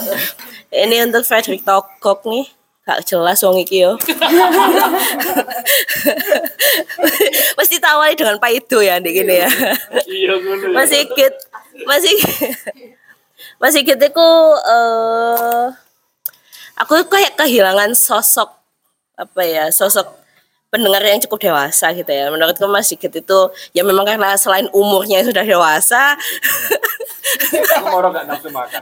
[0.73, 2.49] Ini untuk Frederick Tokok nih
[2.83, 3.95] gak jelas wong iki yo.
[7.61, 9.47] Mesti tawari dengan paido ya ndek ya.
[10.09, 10.75] Iya ngono.
[10.75, 11.35] Mas Sigit,
[11.87, 12.59] Mas Sigit.
[13.63, 15.71] Mas Sigit iku eh
[16.81, 18.51] aku kayak kehilangan sosok
[19.15, 20.09] apa ya, sosok
[20.73, 22.35] pendengar yang cukup dewasa gitu ya.
[22.35, 26.19] Menurutku Mas Sigit itu ya memang karena selain umurnya yang sudah dewasa,
[27.93, 28.81] Orang nggak nafsu makan.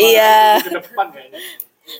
[0.00, 0.60] iya.
[0.60, 1.38] Ke depan kayaknya.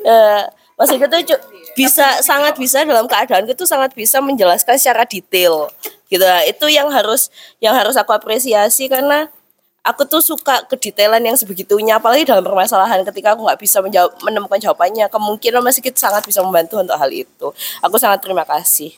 [0.03, 0.43] Eh,
[0.77, 1.39] Mas tuh
[1.73, 5.73] bisa sangat bisa dalam keadaan itu sangat bisa menjelaskan secara detail
[6.13, 7.33] gitu itu yang harus
[7.65, 9.33] yang harus aku apresiasi karena
[9.81, 14.59] aku tuh suka kedetailan yang sebegitunya apalagi dalam permasalahan ketika aku nggak bisa menjawab, menemukan
[14.61, 17.49] jawabannya kemungkinan Mas Sigit sangat bisa membantu untuk hal itu
[17.81, 18.93] aku sangat terima kasih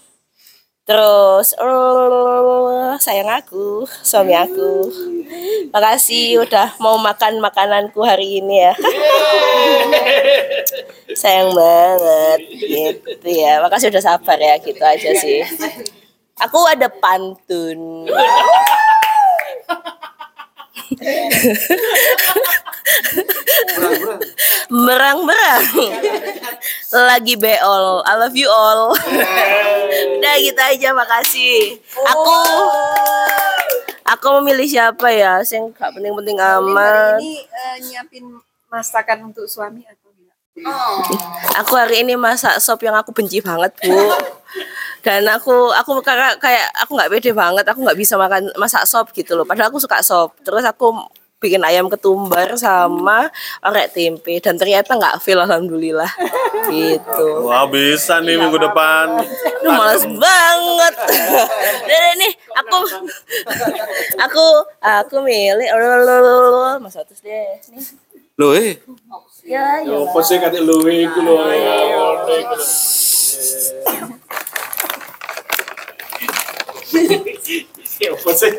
[0.89, 4.89] terus eh, sayang aku suami aku.
[5.69, 8.73] Makasih udah mau makan makananku hari ini ya.
[11.21, 13.61] Sayang banget gitu ya.
[13.61, 15.45] Makasih udah sabar ya gitu aja sih.
[16.41, 18.09] Aku ada pantun
[24.69, 25.67] merang-merang
[26.93, 28.01] lagi beol.
[28.05, 28.97] I love you all.
[30.19, 31.81] Udah gitu aja makasih.
[32.09, 32.35] Aku
[34.09, 35.41] aku memilih siapa ya?
[35.45, 37.21] Sing gak penting-penting amat.
[37.21, 38.25] Ini eh, nyiapin
[38.69, 39.85] masakan untuk suami
[41.63, 43.95] Aku hari ini masak sop yang aku benci banget, Bu.
[45.03, 49.15] Dan aku aku kayak kayak aku nggak pede banget, aku nggak bisa makan masak sop
[49.15, 49.47] gitu loh.
[49.47, 50.35] Padahal aku suka sop.
[50.43, 50.95] Terus aku
[51.39, 53.31] bikin ayam ketumbar sama
[53.63, 56.11] orek tempe dan ternyata nggak fail alhamdulillah
[56.67, 57.47] gitu.
[57.47, 59.23] Wah bisa nih minggu depan.
[59.63, 60.95] Aduh, males banget.
[61.87, 62.29] Dan ini
[62.59, 62.79] aku
[64.19, 64.47] aku
[64.83, 65.71] aku milih
[66.83, 67.63] Mas Otus deh.
[67.71, 68.08] Nih.
[68.39, 68.79] Loh eh,
[69.43, 70.05] Ya, ya.
[70.05, 71.41] Apa sih kata luwe iku lho.
[78.13, 78.53] Apa sih?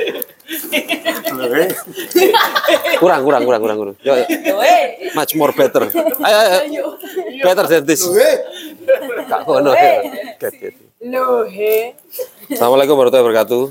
[2.98, 3.96] Kurang, kurang, kurang, kurang, kurang.
[4.02, 4.26] Yo, yo.
[5.14, 5.88] Much more better.
[6.26, 6.84] Ayo, ayo.
[7.46, 8.02] Better than this.
[9.30, 9.78] Kak kono.
[12.50, 13.64] Assalamualaikum warahmatullahi wabarakatuh.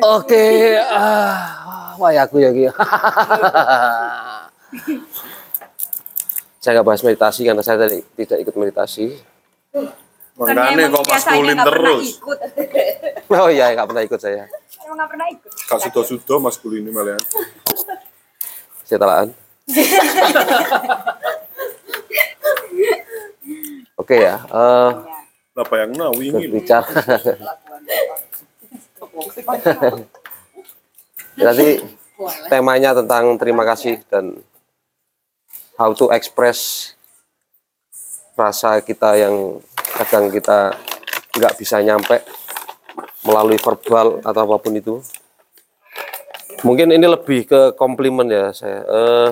[0.00, 0.46] Oke,
[0.80, 2.66] ah, wah ya aku ya Ki.
[6.60, 9.16] saya nggak bahas meditasi karena saya tadi tidak ikut meditasi.
[10.36, 12.16] makanya kok maskulin terus.
[12.16, 12.38] ikut.
[13.30, 14.50] Oh iya, nggak pernah ikut saya.
[14.82, 15.52] Emang nggak pernah ikut.
[15.64, 17.22] Kak sudah-sudah maskulin ini malahan.
[18.82, 19.28] Saya telaan.
[23.94, 24.90] Oke ya, eh
[25.54, 26.48] Apa yang nawi ini?
[26.48, 26.88] berbicara.
[31.44, 31.68] Nanti
[32.52, 34.36] temanya tentang terima kasih dan
[35.80, 36.92] how to express
[38.36, 39.60] rasa kita yang
[39.96, 40.76] kadang kita
[41.36, 42.24] nggak bisa nyampe
[43.24, 45.00] melalui verbal atau apa pun itu.
[46.60, 48.84] Mungkin ini lebih ke komplimen ya saya.
[48.84, 49.30] Eh,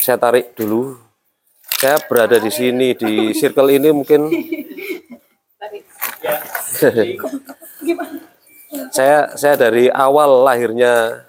[0.00, 0.96] saya tarik dulu.
[1.82, 4.30] Saya berada di sini di circle ini mungkin
[8.96, 11.22] saya saya dari awal lahirnya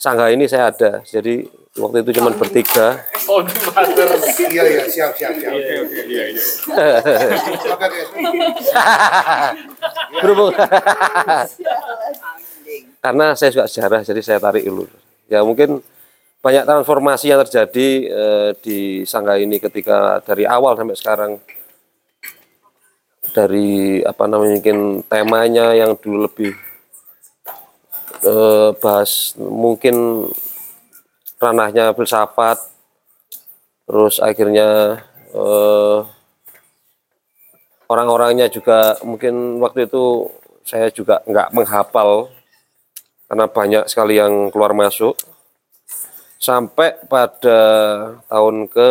[0.00, 1.04] sangga ini saya ada.
[1.04, 1.44] Jadi
[1.76, 3.04] waktu itu cuma bertiga.
[3.28, 3.44] Oh.
[4.52, 5.52] Iya iya siap siap siap.
[5.52, 6.42] Oke, oke, iya, iya.
[10.22, 10.54] Berhubung.
[13.04, 14.88] Karena saya suka sejarah, jadi saya tarik dulu.
[15.28, 15.84] Ya mungkin
[16.44, 21.40] banyak transformasi yang terjadi eh, di sangga ini ketika dari awal sampai sekarang.
[23.34, 26.54] Dari apa namanya mungkin temanya yang dulu lebih
[28.22, 30.30] eh, bahas mungkin
[31.42, 32.62] ranahnya filsafat,
[33.90, 35.02] terus akhirnya
[35.34, 35.98] eh,
[37.90, 40.30] orang-orangnya juga mungkin waktu itu
[40.62, 42.30] saya juga nggak menghafal
[43.26, 45.18] karena banyak sekali yang keluar masuk.
[46.38, 47.58] Sampai pada
[48.30, 48.90] tahun ke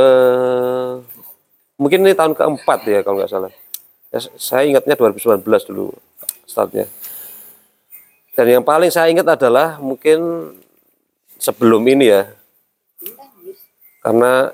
[1.80, 3.62] mungkin ini tahun keempat ya kalau nggak salah
[4.14, 5.41] Ya, saya ingatnya 2019
[5.73, 5.90] dulu
[6.45, 6.85] startnya.
[8.38, 10.53] Dan yang paling saya ingat adalah mungkin
[11.41, 12.30] sebelum ini ya.
[14.06, 14.53] Karena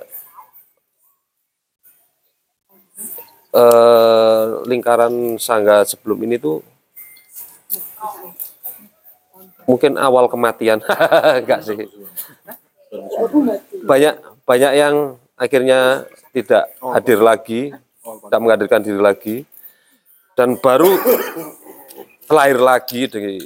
[3.51, 6.63] eh, lingkaran sangga sebelum ini tuh
[9.67, 10.79] mungkin awal kematian.
[11.43, 11.83] Enggak sih.
[13.83, 19.35] Banyak banyak yang akhirnya tidak hadir lagi tidak menghadirkan diri lagi
[20.33, 20.89] dan baru
[22.31, 23.43] lahir lagi di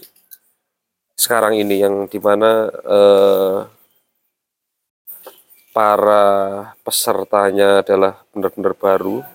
[1.18, 3.58] sekarang ini yang di mana eh,
[5.74, 6.26] para
[6.86, 9.26] pesertanya adalah benar-benar baru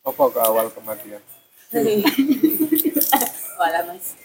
[0.00, 1.20] Apa ke awal kematian?
[3.60, 4.16] Wala mas.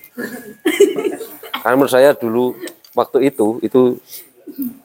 [1.60, 2.56] Karena menurut saya dulu
[2.96, 4.00] waktu itu itu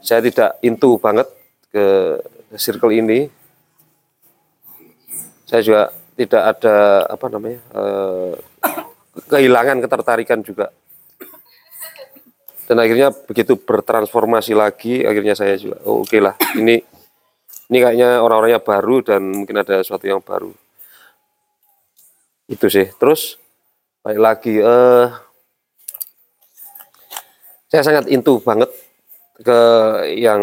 [0.02, 1.30] saya tidak into banget
[1.70, 2.18] ke
[2.58, 3.30] circle ini.
[5.46, 5.82] Saya juga
[6.14, 8.34] tidak ada apa namanya eh,
[9.30, 10.70] kehilangan ketertarikan juga.
[12.70, 16.78] Dan akhirnya begitu bertransformasi lagi, akhirnya saya juga oh, oke lah ini
[17.70, 20.54] ini kayaknya orang-orangnya baru dan mungkin ada sesuatu yang baru.
[22.46, 22.90] Itu sih.
[22.94, 23.38] Terus
[24.02, 25.06] baik lagi eh
[27.70, 28.70] saya sangat into banget
[29.40, 29.60] ke
[30.16, 30.42] yang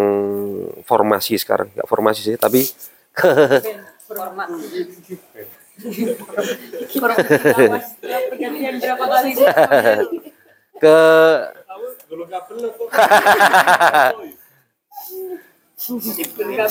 [0.84, 1.69] formasi sekarang.
[1.74, 2.65] Nggak formasi sih tapi
[10.82, 10.99] ke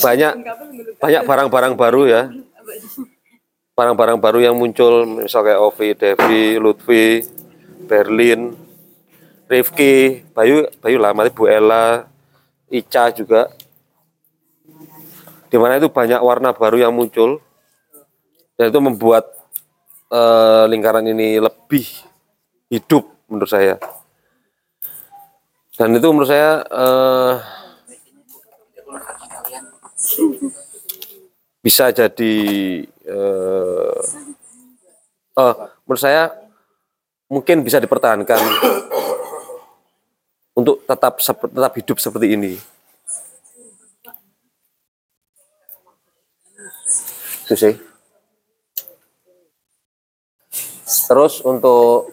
[0.03, 0.33] banyak
[0.99, 2.23] banyak barang-barang baru ya.
[3.77, 7.21] Barang-barang baru yang muncul misal kayak Ovi, Devi, Lutfi,
[7.85, 8.57] Berlin,
[9.45, 12.09] Rifki, Bayu, Bayu lama Bu Ella,
[12.67, 13.51] Ica juga.
[15.47, 17.39] Di mana itu banyak warna baru yang muncul
[18.59, 19.31] dan itu membuat
[20.11, 21.87] eh, lingkaran ini lebih
[22.67, 23.75] hidup menurut saya.
[25.77, 27.33] Dan itu menurut saya eh,
[31.61, 32.35] bisa jadi
[32.87, 33.99] eh,
[35.37, 36.33] eh, menurut saya
[37.27, 38.39] mungkin bisa dipertahankan
[40.57, 42.57] untuk tetap tetap hidup seperti ini.
[47.45, 47.77] Itu sih.
[51.07, 52.09] Terus untuk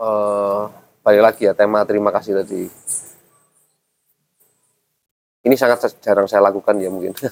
[0.00, 0.62] eh,
[1.04, 2.64] balik lagi ya tema terima kasih tadi.
[5.44, 7.12] Ini sangat jarang saya lakukan ya mungkin.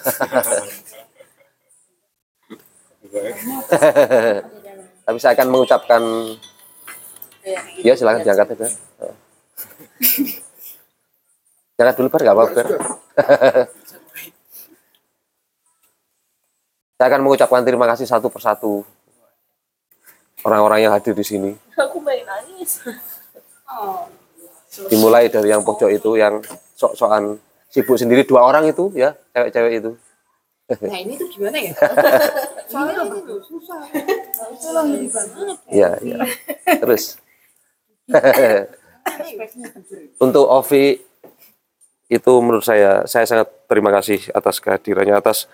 [5.03, 6.03] Tapi saya akan mengucapkan
[7.81, 8.69] ya silakan diangkat aja.
[11.83, 12.63] Jangan dulu bar nggak apa-apa.
[16.95, 18.87] Saya akan mengucapkan terima kasih satu persatu
[20.47, 21.59] orang-orang yang hadir di sini.
[21.75, 22.87] Aku main nangis.
[24.87, 26.39] Dimulai dari yang pojok itu yang
[26.79, 29.99] sok-sokan sibuk sendiri dua orang itu ya cewek-cewek itu.
[30.87, 31.75] Nah ini tuh gimana ya?
[32.71, 33.83] Soalnya itu susah.
[34.63, 35.59] Tolong ini banget.
[35.67, 36.23] Iya, iya.
[36.87, 37.19] Terus
[40.23, 41.11] untuk Ovi
[42.13, 45.49] itu menurut saya saya sangat terima kasih atas kehadirannya atas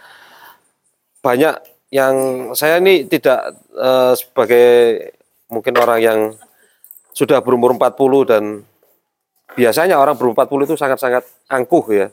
[1.23, 1.55] banyak
[1.95, 2.15] yang
[2.59, 4.67] saya ini tidak eh, sebagai
[5.49, 6.21] mungkin orang yang
[7.15, 8.63] sudah berumur 40 dan
[9.57, 12.07] biasanya orang berumur 40 itu sangat-sangat angkuh ya.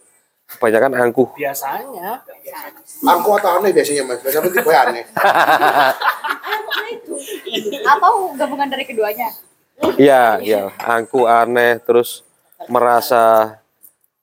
[0.46, 1.34] Kebanyakan angkuh.
[1.34, 2.22] Biasanya.
[3.02, 5.06] Aku atau aneh biasanya mas, biasanya tipe aneh.
[7.86, 9.34] Atau gabungan dari keduanya?
[9.98, 12.22] Iya, iya, angkuh aneh terus
[12.70, 13.58] merasa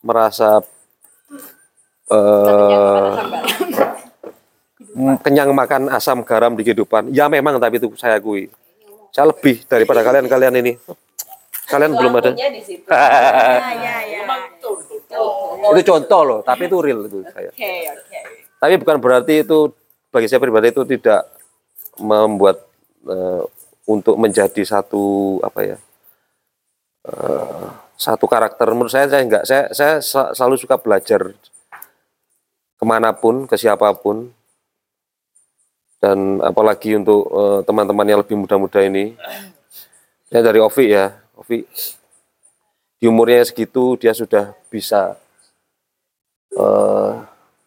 [0.03, 0.61] merasa
[2.13, 3.11] eh
[4.99, 7.15] mm, kenyang makan asam garam di kehidupan.
[7.15, 8.51] Ya memang tapi itu saya akui.
[9.15, 10.77] Saya lebih daripada kalian-kalian ini.
[11.71, 12.35] Kalian belum ada.
[12.35, 12.85] di situ.
[15.73, 17.49] itu contoh loh, tapi itu real itu saya.
[17.49, 18.19] Oke, oke.
[18.61, 19.73] Tapi bukan berarti itu
[20.13, 21.25] bagi saya pribadi itu tidak
[21.97, 22.61] membuat
[23.09, 23.43] eh,
[23.89, 25.77] untuk menjadi satu apa ya
[27.09, 27.67] eh,
[28.03, 28.67] satu karakter.
[28.75, 29.47] Menurut saya saya enggak.
[29.47, 31.31] Saya saya sa- selalu suka belajar
[32.75, 34.35] ke mana pun ke siapa pun
[36.03, 39.15] dan apalagi untuk eh, teman-teman yang lebih muda-muda ini.
[40.35, 41.63] Ya dari Ovi ya, Ovi
[42.99, 45.15] di umurnya segitu dia sudah bisa
[46.59, 47.13] eh,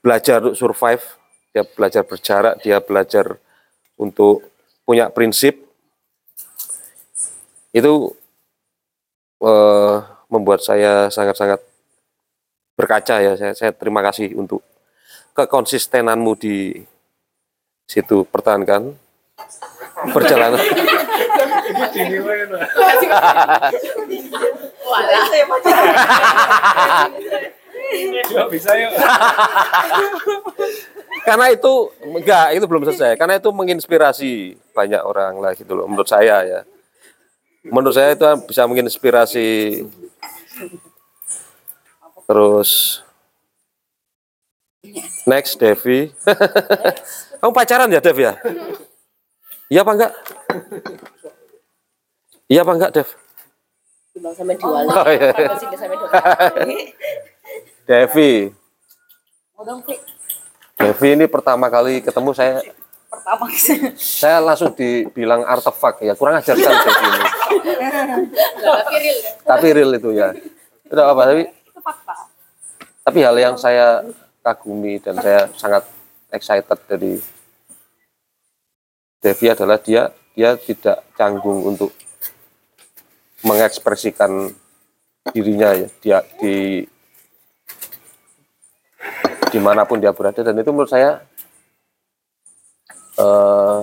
[0.03, 1.06] belajar untuk survive,
[1.56, 3.40] dia belajar berjarak, dia belajar
[3.95, 4.44] untuk
[4.84, 5.64] punya prinsip.
[7.72, 8.12] Itu
[9.40, 11.61] eh, membuat saya sangat-sangat
[12.76, 13.34] berkaca ya.
[13.39, 14.61] Saya, saya terima kasih untuk
[15.35, 16.85] kekonsistenanmu di
[17.85, 18.95] situ pertahankan
[20.15, 20.61] perjalanan.
[31.26, 36.10] karena itu enggak itu belum selesai karena itu menginspirasi banyak orang lah gitu loh menurut
[36.10, 36.60] saya ya
[37.70, 39.48] menurut saya itu bisa menginspirasi.
[42.26, 43.02] Terus
[45.30, 46.10] next Devi.
[47.42, 48.34] Kamu pacaran ya Dev ya?
[49.70, 50.12] Iya apa enggak?
[52.50, 53.10] Iya apa enggak Dev?
[54.16, 54.56] Sampai.
[54.64, 55.30] Oh, iya.
[57.86, 58.50] Devi.
[60.76, 62.64] Devi ini pertama kali ketemu saya
[63.16, 63.46] Pertama.
[63.96, 67.24] Saya langsung dibilang artefak ya kurang ajar sekali Devi ini
[68.76, 69.32] Tapi real ya.
[69.46, 70.28] tapi real itu ya.
[70.86, 71.44] Tidak apa tapi?
[71.48, 72.16] Itu fakta.
[73.06, 74.02] tapi hal yang saya
[74.42, 75.86] kagumi dan saya sangat
[76.34, 77.18] excited dari
[79.24, 81.90] Devi adalah dia dia tidak canggung untuk
[83.42, 84.54] mengekspresikan
[85.34, 85.88] dirinya ya.
[86.02, 86.86] Dia di
[89.50, 90.44] di mana pun dia berada.
[90.44, 91.24] Dan itu menurut saya
[93.20, 93.80] eh,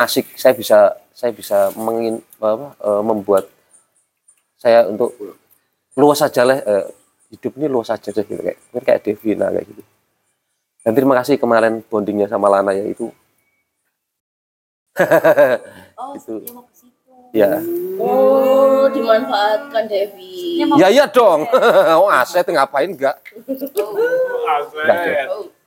[0.00, 0.26] asik.
[0.36, 0.78] Saya bisa
[1.12, 3.44] saya bisa mengin, apa, eh, membuat
[4.58, 5.14] saya untuk
[5.96, 6.86] luas saja lah eh,
[7.34, 8.40] hidup ini luas saja deh gitu.
[8.40, 9.82] Kayak mungkin kayak Devina kayak gitu.
[10.82, 13.10] Dan terima kasih kemarin bondingnya sama Lana ya itu.
[16.02, 16.42] Oh, itu
[17.32, 17.58] ya.
[17.96, 20.60] Oh, dimanfaatkan Devi.
[20.76, 21.48] ya iya dong.
[22.00, 23.16] oh aset ngapain enggak
[23.48, 25.16] enggak deh.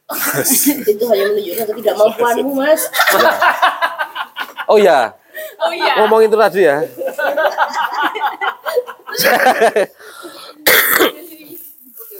[0.91, 2.81] Itu hanya menunjukkan ketidakmampuanmu, Mas.
[4.69, 5.13] oh ya
[5.59, 5.99] Oh iya.
[5.99, 6.79] ngomong itu tadi ya.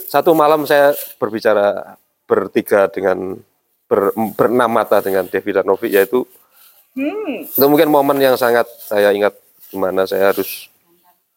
[0.07, 3.37] Satu malam saya berbicara bertiga dengan
[3.85, 6.23] ber, berenam mata dengan Devi dan Novi yaitu
[6.95, 9.35] itu mungkin momen yang sangat saya ingat
[9.67, 10.71] di mana saya harus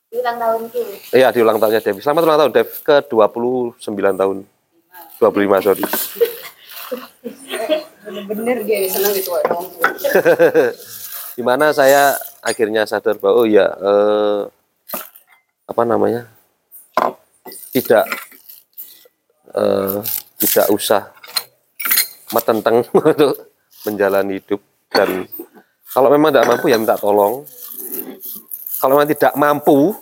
[0.09, 0.89] Ulang tahun tuh.
[1.13, 2.01] iya di ulang tahunnya Devi.
[2.01, 2.69] Selamat ulang tahun Dev.
[2.81, 3.77] Ke 29
[4.17, 4.37] tahun.
[5.21, 5.85] 25 sorry
[8.09, 9.37] Bener dia senang gitu.
[11.37, 14.41] di mana saya akhirnya sadar bahwa oh ya eh,
[15.69, 16.25] apa namanya
[17.77, 18.09] tidak
[19.53, 20.01] eh,
[20.41, 21.13] tidak usah
[22.33, 23.53] metenteng untuk
[23.85, 24.61] menjalani hidup.
[24.89, 25.29] Dan
[25.93, 27.45] kalau memang tidak mampu ya minta tolong.
[28.79, 29.93] Kalau memang tidak mampu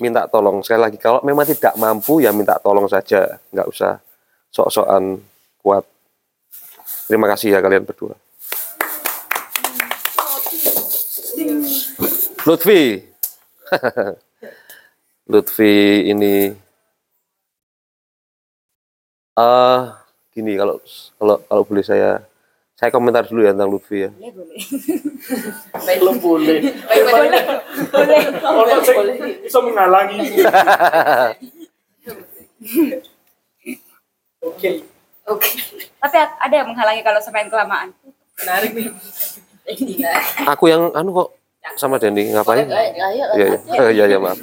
[0.00, 0.64] minta tolong.
[0.64, 3.38] Sekali lagi kalau memang tidak mampu ya minta tolong saja.
[3.54, 3.92] Nggak usah
[4.50, 5.22] sok-sokan
[5.62, 5.84] kuat
[7.10, 8.14] terima kasih ya kalian berdua
[12.48, 13.04] Lutfi.
[15.32, 16.56] Lutfi ini
[19.36, 19.80] eh
[20.32, 20.80] gini kalau
[21.20, 22.24] kalau kalau boleh saya
[22.80, 24.10] saya komentar dulu ya tentang Lutfi ya.
[26.00, 26.64] Belum boleh.
[26.64, 27.44] Boleh.
[27.92, 28.20] Boleh.
[28.40, 29.04] Kalau saya
[29.44, 30.24] bisa menghalangi.
[34.48, 34.80] Oke.
[35.30, 35.50] Oke.
[36.02, 37.94] Tapi ada yang menghalangi kalau sampai kelamaan.
[38.42, 38.88] Menarik nih.
[40.50, 41.28] Aku yang anu kok
[41.78, 42.66] sama Dendi ngapain?
[42.66, 44.40] Ayo, Iya iya iya iya maaf.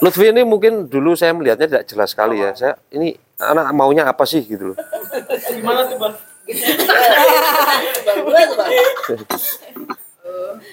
[0.00, 2.56] Lutfi ini mungkin dulu saya melihatnya tidak jelas sekali ya.
[2.56, 4.76] Saya ini anak maunya apa sih gitu loh.
[5.52, 6.14] Gimana tuh, Bang?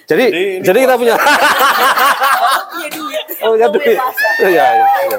[0.07, 0.25] Jadi
[0.63, 1.15] jadi, kita punya
[3.43, 3.97] Oh, ya duit.
[3.99, 5.17] Oh, iya, iya,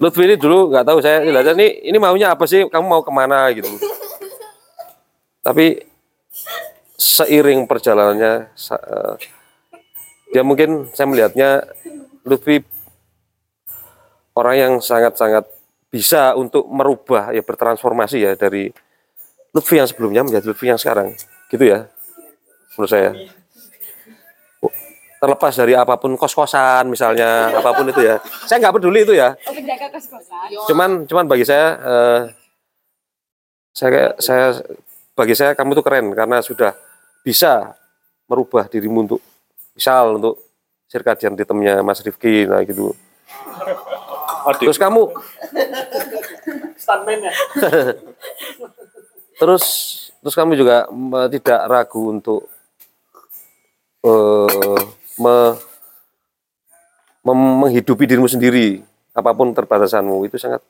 [0.00, 2.64] Lutfi ini dulu nggak tahu saya ini ini maunya apa sih?
[2.64, 3.68] Kamu mau ke mana gitu?
[5.44, 5.84] Tapi
[6.96, 9.14] seiring perjalanannya eh,
[10.32, 11.62] dia mungkin saya melihatnya
[12.24, 12.64] Lutfi
[14.32, 15.44] orang yang sangat-sangat
[15.92, 18.72] bisa untuk merubah ya bertransformasi ya dari
[19.54, 21.14] Lutfi yang sebelumnya menjadi Lutfi yang sekarang
[21.52, 21.86] gitu ya
[22.74, 23.14] menurut saya
[25.24, 28.20] terlepas dari apa pun kos-kosan misalnya apa pun itu ya.
[28.44, 29.32] Saya nggak peduli itu ya.
[29.48, 30.52] Oh, penjaga kos-kosan.
[30.68, 32.20] cuman cuman bagi saya eh,
[33.72, 34.60] saya saya
[35.16, 36.76] bagi saya kamu tuh keren karena sudah
[37.24, 37.72] bisa
[38.28, 39.20] merubah dirimu untuk
[39.72, 40.44] misal untuk
[40.92, 42.92] circadian rhythmnya Mas Rifki nah gitu.
[44.60, 45.08] Terus kamu?
[46.76, 47.32] Stuntman ya.
[49.40, 49.64] terus
[50.20, 52.46] terus kamu juga mm, tidak ragu untuk
[54.04, 54.78] eh,
[55.16, 55.56] me-
[57.22, 60.60] mem- menghidupi dirimu sendiri apa pun terbatasanmu itu sangat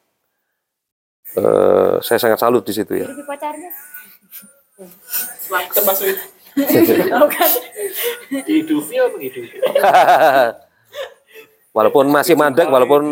[1.35, 3.71] eh, saya sangat salut di situ ya Jadi pacarnya.
[5.71, 6.23] Termasuk itu.
[7.11, 7.51] Oh kan.
[11.75, 13.03] Walaupun masih mandek walaupun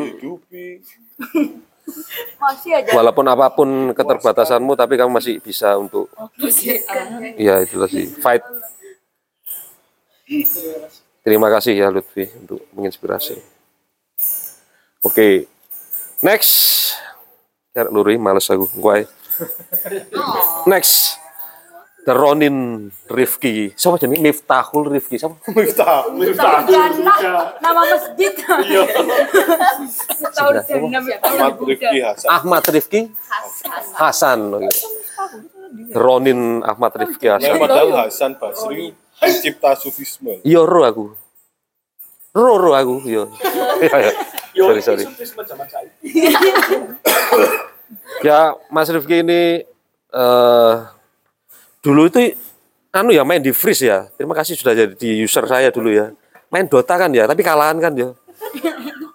[2.38, 2.90] Masih aja.
[2.94, 6.06] walaupun apa pun keterbatasanmu tapi kamu masih bisa untuk
[7.36, 8.40] Iya itulah sih fight.
[11.22, 13.38] Terima kasih ya Lutfi untuk menginspirasi.
[15.02, 15.50] Oke,
[16.22, 16.94] Next.
[17.74, 18.70] Ya luri males aku.
[18.78, 19.10] Gue.
[20.70, 21.18] Next.
[22.02, 23.70] The Ronin Rifki.
[23.78, 25.18] Siapa jadi Miftahul Rifki?
[25.18, 25.38] Siapa?
[25.54, 26.66] Miftah, Miftah.
[27.62, 28.34] Nama masjid.
[28.34, 28.62] Tahu
[30.66, 30.86] Siapa?
[31.22, 32.26] Ahmad Rifki Hasan.
[32.26, 33.00] Ahmad Rifki
[33.94, 34.38] Hasan.
[34.50, 34.70] Oke.
[35.94, 37.58] Ronin Ahmad Rifki Ya, Hasan.
[37.58, 40.42] padahal Hasan Basri pencipta sufisme.
[40.42, 41.14] Yo ro aku.
[42.34, 43.30] Ro ro aku yo.
[43.78, 44.12] Ya, ya.
[44.58, 45.04] sorry sorry.
[48.26, 49.62] ya Mas Rifki ini
[50.12, 50.74] eh
[51.82, 52.34] dulu itu
[52.90, 54.10] anu ya main di freeze ya.
[54.18, 56.10] Terima kasih sudah jadi user saya dulu ya.
[56.52, 58.12] Main Dota kan ya, tapi kalahan kan ya.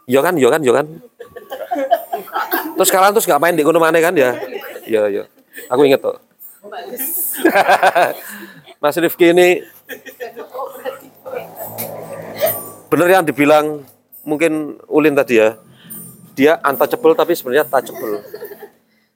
[0.10, 0.90] Yo kan, yo kan, yo kan.
[2.80, 4.34] Terus kalian terus nggak main di kono mana kan ya?
[4.90, 5.24] Iya, iya.
[5.70, 6.18] Aku inget tuh.
[8.78, 9.66] Mas Rifki ini
[12.88, 13.82] bener yang dibilang
[14.22, 15.58] mungkin Ulin tadi ya.
[16.38, 18.22] Dia untouchable tapi sebenarnya touchable.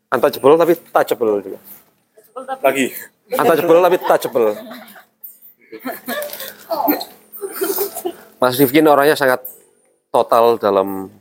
[0.10, 1.60] Untouchable tapi touchable juga.
[2.66, 2.90] Lagi.
[3.30, 4.50] Untouchable tapi touchable.
[8.42, 9.46] Mas Rifki ini orangnya sangat
[10.10, 11.14] total dalam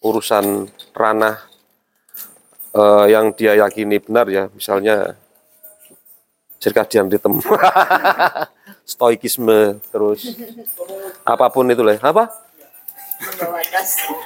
[0.00, 1.36] urusan ranah
[2.72, 5.20] eh, yang dia yakini benar ya, misalnya
[6.62, 7.42] circadian rhythm,
[8.92, 10.38] stoikisme, terus
[11.26, 11.98] apa pun itu lah.
[11.98, 12.30] Apa?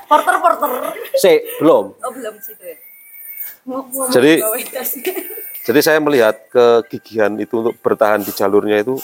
[0.09, 0.71] Porter porter.
[1.17, 1.25] C,
[1.61, 1.97] belum.
[1.97, 2.77] Oh belum situ ya.
[4.13, 4.33] Jadi
[5.67, 9.01] jadi saya melihat kegigihan itu untuk bertahan di jalurnya itu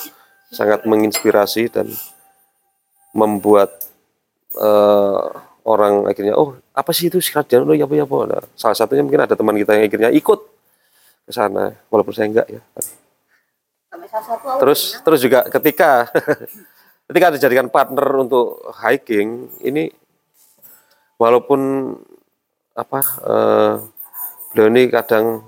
[0.53, 1.91] sangat menginspirasi dan
[3.11, 3.73] membuat
[4.55, 5.23] eh,
[5.67, 9.03] orang akhirnya oh apa sih itu sekalian oh ya apa ya apa Nah, salah satunya
[9.03, 10.41] mungkin ada teman kita yang akhirnya ikut
[11.27, 12.61] ke sana walaupun saya enggak ya
[14.61, 16.09] terus terus juga ketika
[17.13, 19.93] ketika dijadikan partner untuk hiking ini
[21.21, 21.93] walaupun
[22.73, 23.73] apa eh,
[24.53, 25.45] beliau ini kadang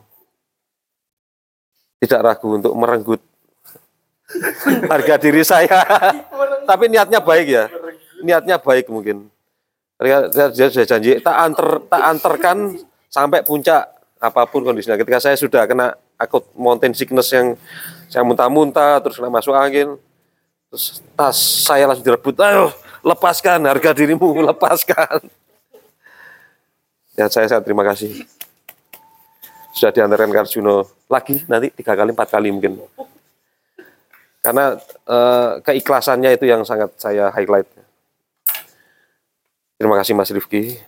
[2.05, 3.21] tidak ragu untuk merenggut
[4.93, 5.85] harga diri saya.
[6.65, 7.65] Tapi niatnya baik ya.
[8.25, 9.29] Niatnya baik mungkin.
[10.01, 12.57] Dia, dia, dia sudah janji tak anter tak anterkan
[13.09, 13.89] sampai puncak
[14.21, 15.01] apa pun kondisinya.
[15.01, 17.59] Ketika saya sudah kena akut mountain sickness yang
[18.09, 19.99] saya muntah-muntah terus kena masuk angin.
[20.71, 22.35] Terus tas saya langsung direbut.
[22.39, 22.71] Ayo
[23.03, 25.27] lepaskan harga dirimu lepaskan.
[27.15, 28.27] Ya saya sangat terima kasih.
[29.75, 32.79] Sudah diantarkan ke Arjuno lagi nanti tiga kali empat kali mungkin.
[34.39, 34.79] Karena
[35.11, 37.67] eh, keikhlasannya itu yang sangat saya highlight.
[39.75, 40.79] Terima kasih Mas Rifki.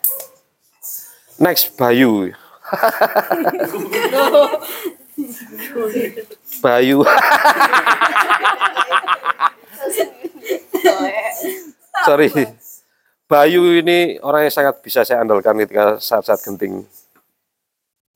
[1.37, 2.27] Next Bayu
[6.61, 7.01] Bayu
[12.05, 12.29] sorry
[13.27, 16.87] Bayu ini orang yang sangat bisa saya andalkan ketika saat-saat genting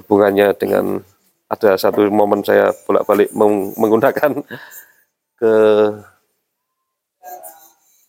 [0.04, 1.02] hubungannya dengan
[1.50, 4.46] ada satu momen saya bolak-balik meng- menggunakan
[5.34, 5.52] ke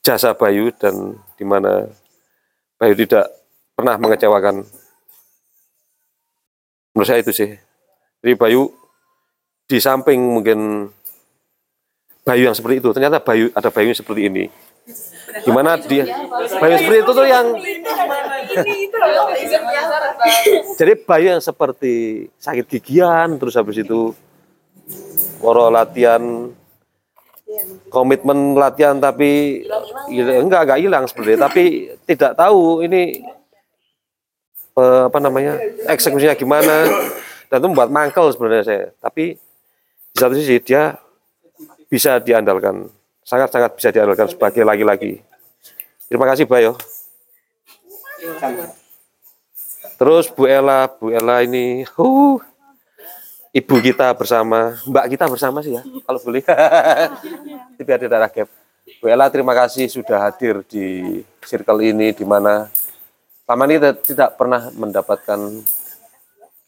[0.05, 1.89] jasa Bayu dan di mana
[2.77, 3.29] Bayu tidak
[3.77, 4.65] pernah mengecewakan.
[6.93, 7.49] Menurut saya itu sih.
[8.21, 8.73] Jadi Bayu
[9.71, 10.91] di samping mungkin
[12.21, 14.45] Bayu yang seperti itu, ternyata Bayu ada Bayu yang seperti ini.
[15.47, 16.05] Gimana dia?
[16.59, 17.45] Bayu seperti itu tuh yang
[20.79, 24.11] jadi Bayu yang seperti sakit gigian terus habis itu
[25.41, 26.51] woro latihan
[27.89, 29.63] komitmen latihan tapi
[30.11, 31.39] ya, enggak enggak hilang sebenarnya.
[31.47, 31.63] Tapi
[32.05, 33.23] tidak tahu ini
[34.77, 35.57] eh, apa namanya
[35.89, 36.85] eksekusinya gimana.
[37.51, 38.85] Dan itu membuat mangkel sebenarnya saya.
[39.03, 39.35] Tapi
[40.11, 40.95] di satu sisi dia
[41.87, 42.87] bisa diandalkan
[43.23, 45.23] sangat-sangat bisa diandalkan sebagai laki-laki.
[46.11, 46.75] Terima kasih Bayo
[50.01, 52.37] terus Bu Ella Bu Ella ini uh,
[53.53, 56.41] ibu kita bersama mbak kita bersama sih ya kalau boleh.
[57.81, 58.47] Biar tidak rakyat
[59.01, 62.69] Bu Ella terima kasih sudah hadir di circle ini di mana
[63.45, 65.39] selama ini tidak pernah mendapatkan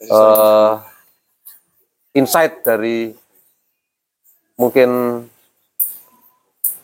[0.03, 0.73] eh,
[2.11, 3.15] insight dari
[4.59, 4.89] mungkin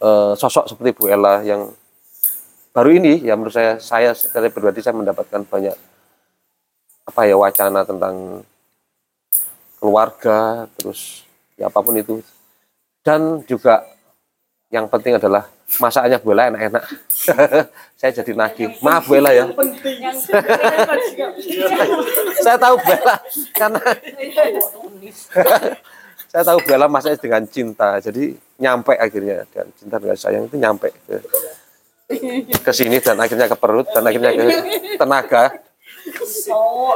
[0.01, 1.69] eh, sosok seperti Bu Ella yang
[2.69, 5.75] baru ini ya menurut saya saya secara pribadi saya mendapatkan banyak
[7.09, 8.45] apa ya wacana tentang
[9.81, 11.25] keluarga terus
[11.57, 12.21] ya apa pun itu.
[12.99, 13.81] Dan juga
[14.69, 15.49] yang penting adalah
[15.81, 16.83] masakannya Bu Ella enak-enak.
[17.99, 18.77] Saya jadi nagih.
[18.85, 19.49] Maaf Bu Ella ya.
[22.45, 23.17] Saya tahu Bu Ella
[23.57, 23.81] karena
[26.29, 30.57] saya tahu Bu Ella masaknya dengan cinta jadi nyampe akhirnya dan cinta dengan sayang itu
[30.61, 31.17] nyampe ke
[32.61, 34.45] ke sini dan akhirnya ke perut dan akhirnya ke
[34.97, 35.53] tenaga
[36.49, 36.93] Oh,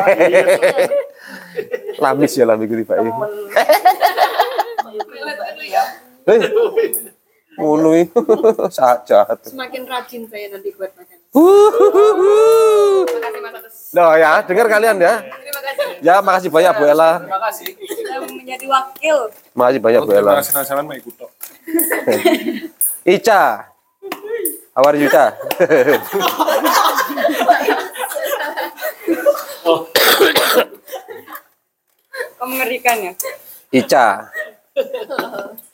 [2.02, 2.98] Lamis ya lambe iki Pak.
[6.24, 6.40] Eh,
[7.60, 8.10] ngono iki.
[8.74, 9.28] Saja.
[9.44, 11.23] Semakin rajin saya nanti buat makan.
[13.94, 15.22] Loh ya, dengar kalian ya.
[15.22, 15.90] Terima kasih.
[16.02, 17.12] Ya, makasih banyak Bu Ella.
[17.22, 17.70] Terima kasih.
[18.06, 19.18] Saya menjadi wakil.
[19.54, 20.34] Makasih banyak Bu Ella.
[20.42, 21.32] nasional mah ikut tok.
[23.18, 23.44] Ica.
[24.74, 25.26] How are you, Ica?
[32.38, 33.14] Kok mengerikan ya?
[33.72, 34.08] Ica.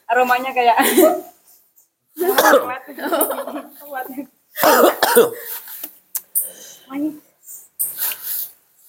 [0.09, 0.77] Aromanya kayak
[2.19, 2.83] kuat.
[3.79, 4.05] Kuat.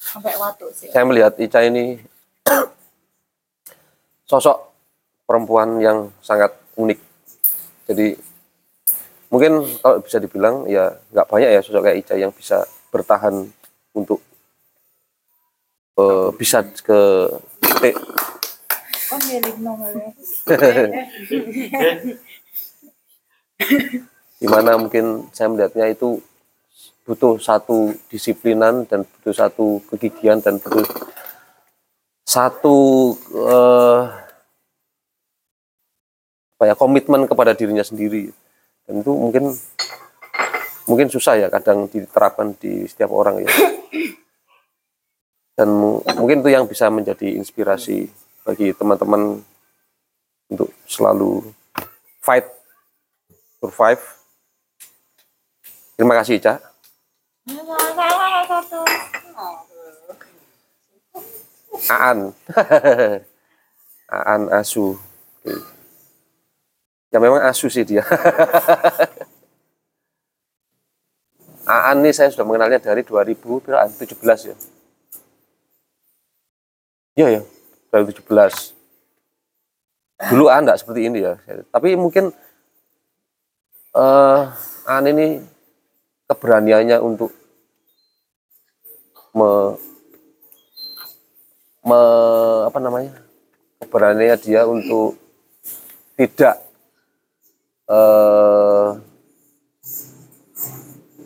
[0.00, 0.90] Sampai watu sih.
[0.90, 2.02] Saya melihat Ica ini
[4.26, 4.74] sosok
[5.26, 6.98] perempuan yang sangat unik.
[7.86, 8.18] Jadi
[9.30, 13.46] mungkin kalau bisa dibilang ya nggak banyak ya sosok kayak Ica yang bisa bertahan
[13.94, 14.18] untuk
[15.94, 17.30] eh, bisa ke
[17.62, 17.94] titik
[19.62, 20.10] nomornya?
[24.40, 26.16] di mana mungkin saya melihatnya itu
[27.04, 30.88] butuh satu disiplinan dan butuh satu kegigihan dan butuh
[32.24, 32.76] satu
[33.36, 34.02] eh,
[36.56, 38.32] apa ya komitmen kepada dirinya sendiri.
[38.88, 39.52] Dan itu mungkin
[40.88, 43.50] mungkin susah ya kadang diterapkan di setiap orang ya.
[45.52, 48.08] Dan mu- mungkin itu yang bisa menjadi inspirasi
[48.46, 49.44] bagi teman-teman
[50.48, 51.44] untuk selalu
[52.24, 52.48] fight
[53.60, 54.19] survive
[56.00, 56.56] terima kasih Ica
[61.90, 62.30] Aan.
[64.30, 64.94] Aan Asu.
[67.10, 68.06] Ya memang Asu sih dia.
[71.66, 73.74] Aan nih saya sudah mengenalnya dari 2017
[74.46, 74.56] ya.
[77.18, 77.42] Iya ya.
[77.90, 78.78] 2017
[80.30, 81.34] dulu Aan enggak seperti ini ya.
[81.74, 82.30] Tapi mungkin
[83.98, 84.42] eh
[84.86, 85.59] Aan ini
[86.30, 87.34] keberaniannya untuk
[89.34, 89.74] me,
[91.82, 93.18] me- apa namanya
[93.82, 95.18] keberaniannya dia untuk
[96.14, 96.62] tidak
[97.90, 98.88] eh,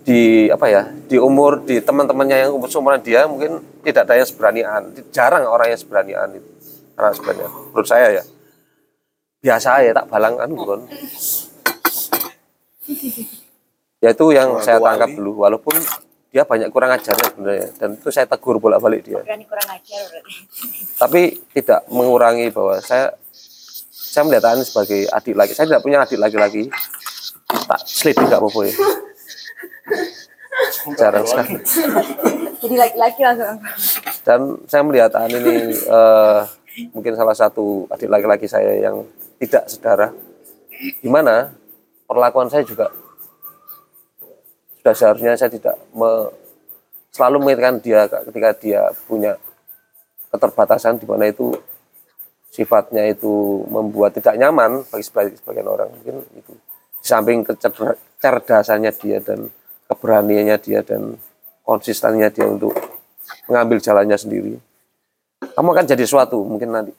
[0.05, 4.29] di apa ya di umur di teman-temannya yang umur seumuran dia mungkin tidak ada yang
[4.29, 6.49] seberani Aan jarang orang yang seberani Aan itu
[6.97, 8.25] karena sebenarnya menurut saya ya.
[9.45, 10.89] Biasa ya tak balang anu bukan
[14.05, 15.49] ya itu yang saya tangkap dulu.
[15.49, 15.81] Walaupun
[16.35, 17.69] dia banyak kurang ajarnya sebenarnya.
[17.79, 19.23] Dan itu saya tegur bolak-balik dia.
[19.25, 20.05] Berani kurang ajar
[21.03, 23.15] tapi tidak mengurangi bahwa saya
[23.89, 26.71] saya melihat Ani sebagai adik laki saya tidak punya adik laki-laki
[27.51, 28.75] tak selidiki nggak apa-apa ya.
[30.99, 31.59] Jarang sekali.
[32.63, 33.59] Jadi laki-laki langsung.
[34.25, 34.41] dan
[34.71, 36.41] saya melihat Ani ini eh,
[36.95, 39.07] mungkin salah satu adik laki-laki saya yang
[39.39, 40.11] tidak sedara
[40.75, 41.55] di mana
[42.07, 42.91] perlakuan saya juga
[44.85, 46.28] sudah seharusnya saya tidak me-
[47.09, 49.40] selalu mengingatkan dia ketika dia punya
[50.28, 51.56] keterbatasan di mana itu
[52.52, 55.89] sifatnya itu membuat tidak nyaman bagi sebagian, sebagian orang.
[55.89, 56.52] Mungkin itu
[57.01, 59.48] di samping kecerda- kecerdasannya dia dan
[59.89, 61.16] keberaniannya dia dan
[61.65, 62.77] konsistennya dia untuk
[63.48, 64.61] mengambil jalannya sendiri.
[65.40, 66.93] Kamu akan jadi sesuatu mungkin nanti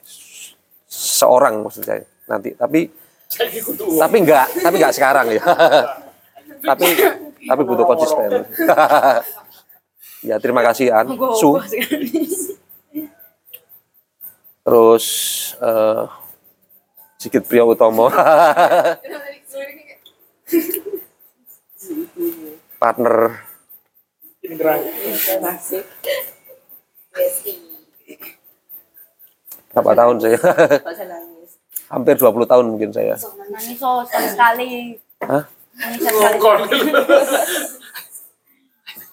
[0.90, 2.50] seorang maksud saya nanti.
[2.50, 2.90] Tapi
[3.94, 5.38] tapi enggak tapi enggak sekarang ya.
[6.66, 6.88] Tapi
[7.46, 8.44] tapi butuh konsisten.
[10.28, 11.06] ya terima kasih An.
[11.38, 11.58] Su.
[14.66, 15.06] terus
[15.62, 16.04] eh
[17.16, 18.12] Sigit Priyo Utomo.
[22.76, 23.40] Partner.
[29.72, 30.38] Berapa tahun saya?
[31.92, 33.16] Hampir 20 tahun mungkin saya.
[33.48, 35.00] Nangis so sekali.
[35.24, 35.48] Hah?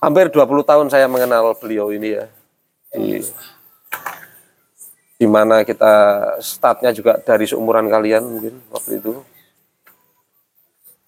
[0.03, 2.25] Hampir 20 tahun saya mengenal beliau ini ya.
[2.91, 3.19] Di
[5.19, 5.93] di mana kita
[6.43, 9.23] startnya juga dari seumuran kalian mungkin waktu itu.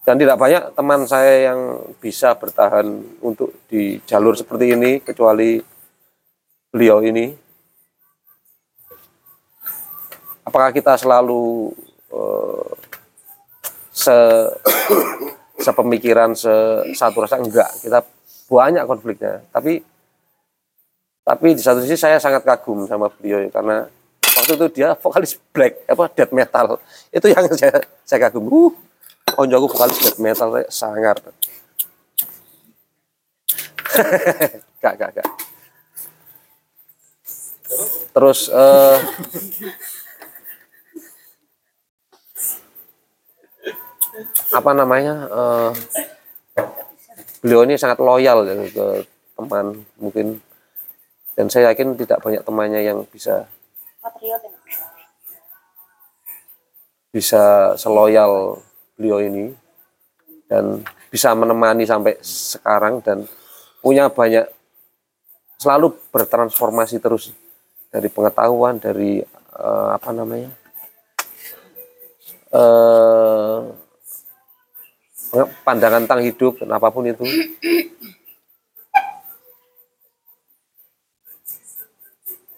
[0.06, 2.86] Dan tidak banyak teman saya yang bisa bertahan
[3.26, 5.58] untuk di jalur seperti ini kecuali
[6.70, 7.34] beliau ini.
[10.46, 11.74] Apakah kita selalu
[12.14, 12.72] eh,
[13.90, 14.16] se
[15.60, 16.52] sepemikiran se
[16.96, 17.70] satu rasa enggak.
[17.80, 18.04] Kita
[18.50, 19.42] banyak konfliknya.
[19.50, 19.82] Tapi
[21.26, 23.90] tapi di satu sisi saya sangat kagum sama beliau ya, karena
[24.22, 26.78] waktu itu dia vokalis black apa death metal.
[27.10, 28.46] Itu yang saya saya kagum.
[28.50, 28.72] Uh
[29.36, 31.18] onjo aku vokalis death metal saya sangar.
[34.86, 35.30] Gak gak gak.
[38.14, 38.98] Terus eh,
[44.52, 45.16] apa namanya?
[45.28, 45.72] eh,
[47.46, 49.06] beliau ini sangat loyal ya ke
[49.38, 50.42] teman mungkin
[51.38, 53.46] dan saya yakin tidak banyak temannya yang bisa
[57.14, 58.58] bisa seloyal
[58.98, 59.54] beliau ini
[60.50, 60.82] dan
[61.14, 63.30] bisa menemani sampai sekarang dan
[63.78, 64.50] punya banyak
[65.62, 67.30] selalu bertransformasi terus
[67.94, 69.22] dari pengetahuan dari
[69.54, 70.50] eh, apa namanya
[72.50, 73.85] eh,
[75.68, 77.26] pandangan tentang hidup dan apa pun itu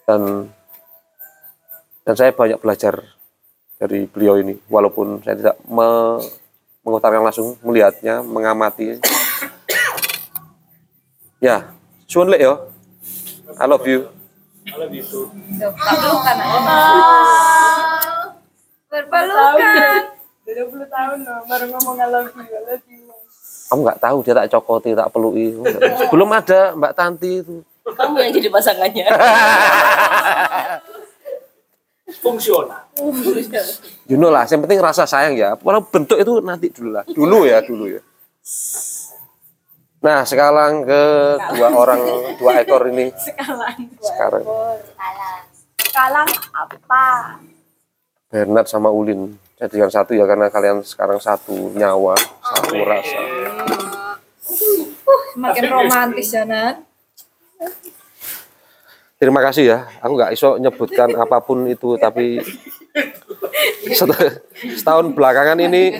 [0.06, 0.46] dan
[2.06, 3.02] dan saya banyak belajar
[3.78, 6.22] dari beliau ini walaupun saya tidak me-
[6.86, 9.02] mengutarakan langsung melihatnya mengamati
[11.42, 11.74] ya
[12.08, 12.54] lek yo
[13.58, 14.18] I love you
[14.68, 16.76] Berpelukan aja.
[18.92, 20.17] Berpelukan.
[20.48, 23.04] 20 tahun loh, baru ngomong I love you, I love you.
[23.68, 25.52] kamu nggak tahu dia tak cokoti tak pelui
[26.08, 29.06] belum ada Mbak Tanti itu Kamu yang jadi pasangannya.
[32.18, 32.88] Fungsional.
[34.04, 37.38] you know lah yang penting rasa sayang ya walau bentuk itu nanti dulu lah dulu
[37.44, 38.00] ya dulu ya
[39.98, 41.02] nah sekarang ke
[41.52, 42.00] dua orang
[42.36, 43.76] dua ekor ini Sekarang.
[44.00, 44.44] sekarang
[45.78, 47.04] Sekarang apa?
[48.28, 53.20] Bernard sama Ulin jadikan satu ya karena kalian sekarang satu nyawa satu rasa.
[55.38, 56.82] Makin romantis ya, Nan.
[59.18, 59.78] terima kasih ya.
[59.98, 62.38] Aku nggak iso nyebutkan apa pun itu tapi
[63.90, 64.42] set-
[64.78, 65.98] setahun belakangan ini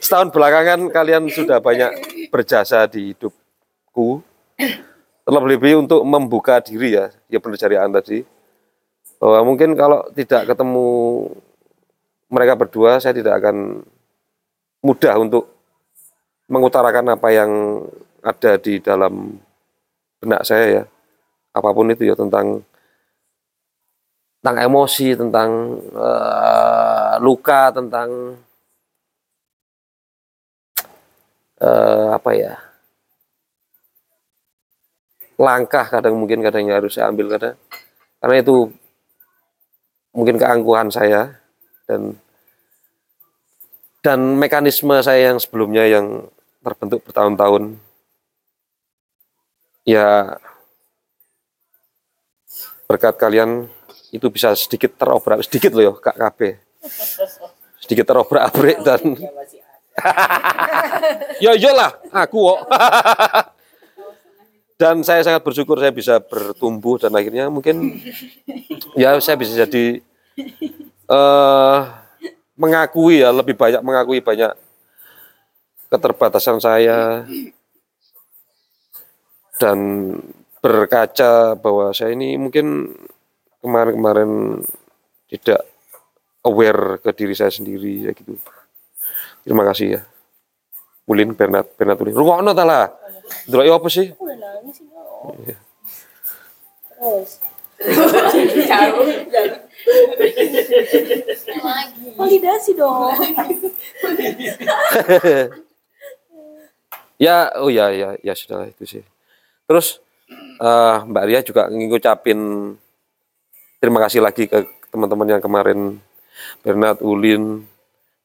[0.00, 1.90] setahun belakangan kalian sudah banyak
[2.32, 4.24] berjasa di hidupku
[5.24, 8.22] terlebih untuk membuka diri ya ya benar dari anda tadi.
[9.20, 10.88] Bahwa mungkin kalau tidak ketemu
[12.30, 13.84] mereka berdua saya tidak akan
[14.80, 15.44] mudah untuk
[16.48, 17.50] mengutarakan apa yang
[18.24, 19.36] ada di dalam
[20.22, 20.84] benak saya ya.
[21.50, 22.62] Apa pun itu ya tentang
[24.40, 25.50] tentang emosi tentang
[25.92, 28.40] eh, luka tentang
[31.60, 32.69] eh, apa ya
[35.40, 37.56] langkah kadang mungkin kadang yang harus saya ambil kadang.
[38.20, 38.68] Karena itu
[40.12, 41.40] mungkin keangkuhan saya
[41.88, 42.20] dan
[44.04, 46.28] dan mekanisme saya yang sebelumnya yang
[46.60, 47.80] terbentuk bertahun-tahun.
[49.88, 50.36] Ya
[52.84, 53.72] berkat kalian
[54.10, 56.58] itu bisa sedikit terobrak sedikit loh ya Kak KB
[57.78, 58.98] sedikit terobrak abrik dan
[61.44, 62.60] ya iyalah aku kok
[64.80, 68.00] dan saya sangat bersyukur saya bisa bertumbuh dan akhirnya mungkin
[68.96, 70.00] ya saya bisa jadi
[71.12, 71.80] eh
[72.56, 74.56] mengakui ya lebih banyak mengakui banyak
[75.92, 77.28] keterbatasan saya
[79.60, 79.78] dan
[80.64, 82.96] berkaca bahwa saya ini mungkin
[83.60, 84.64] kemarin-kemarin
[85.28, 85.60] tidak
[86.40, 88.40] aware ke diri saya sendiri ya gitu.
[89.44, 90.00] Terima kasih ya.
[91.04, 92.16] Ulin Bernat Bernat Ulin.
[92.16, 92.99] Rungokno ta lah.
[93.48, 94.12] Ndelok apa sih?
[94.16, 94.94] Udah nangis ini.
[95.46, 95.56] Iya.
[97.00, 97.30] Terus.
[102.20, 103.16] Validasi dong.
[107.24, 109.02] ya, oh ya ya ya sudah itu sih.
[109.64, 110.00] Terus
[110.60, 112.38] eh, Mbak Ria juga ngucapin
[113.80, 115.96] terima kasih lagi ke teman-teman yang kemarin
[116.60, 117.64] Bernat Ulin,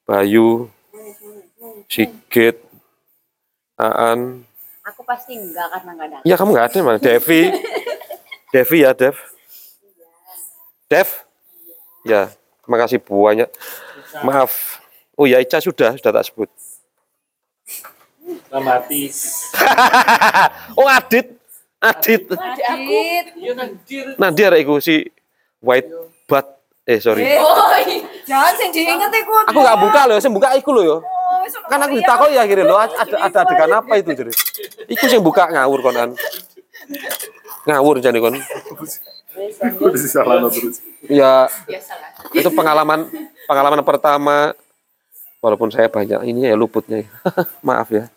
[0.04, 0.68] Bayu,
[1.88, 2.60] Sigit,
[3.80, 4.45] Aan.
[4.86, 6.26] Aku pasti enggak karena enggak datang.
[6.30, 7.42] Ya kamu nggak ada emang Devi.
[8.54, 9.18] Devi ya Dev.
[10.86, 11.10] Dev.
[12.06, 12.30] Ya,
[12.62, 13.50] terima kasih banyak.
[14.22, 14.78] Maaf.
[15.18, 16.48] Oh ya Ica sudah, sudah tak sebut.
[18.56, 19.10] Mati.
[20.80, 21.34] oh Adit.
[21.82, 22.24] Adit.
[22.32, 23.26] Adit.
[24.22, 25.02] Nanti ada iku si
[25.60, 25.90] white
[26.30, 26.46] butt.
[26.86, 27.26] Eh sorry.
[27.42, 27.74] Oh,
[28.30, 29.34] jangan sing diinget iku.
[29.50, 30.98] Aku nggak buka loh, saya buka iku loh yo.
[31.70, 34.34] Kan aku ditakoi ya akhirnya loh, ada ada adegan apa itu jadi.
[34.90, 36.14] Iku sing buka ngawur konan.
[37.66, 38.38] Ngawur jadi kon.
[41.10, 41.50] Ya
[42.34, 43.10] itu pengalaman
[43.46, 44.56] pengalaman pertama
[45.44, 47.06] walaupun saya banyak ini ya luputnya.
[47.68, 48.10] Maaf ya.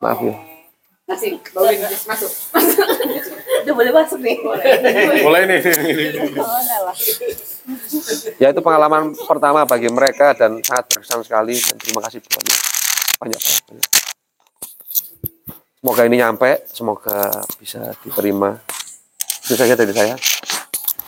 [0.00, 0.36] Maaf ya.
[1.10, 1.42] Masih,
[2.06, 2.30] masuk.
[3.66, 4.36] Udah boleh masuk nih.
[5.26, 5.58] Mulai nih.
[8.40, 12.58] Ya itu pengalaman pertama bagi mereka dan sangat berkesan sekali dan terima kasih banyak.
[13.20, 13.40] Banyak
[15.80, 18.60] semoga ini nyampe semoga bisa diterima.
[19.48, 20.14] Itu saja dari saya.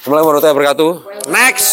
[0.03, 0.93] Assalamualaikum warahmatullahi wabarakatuh.
[1.31, 1.69] Next.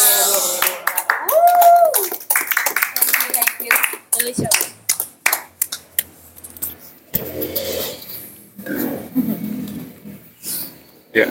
[11.10, 11.26] Ya,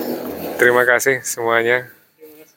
[0.59, 1.98] terima kasih semuanya.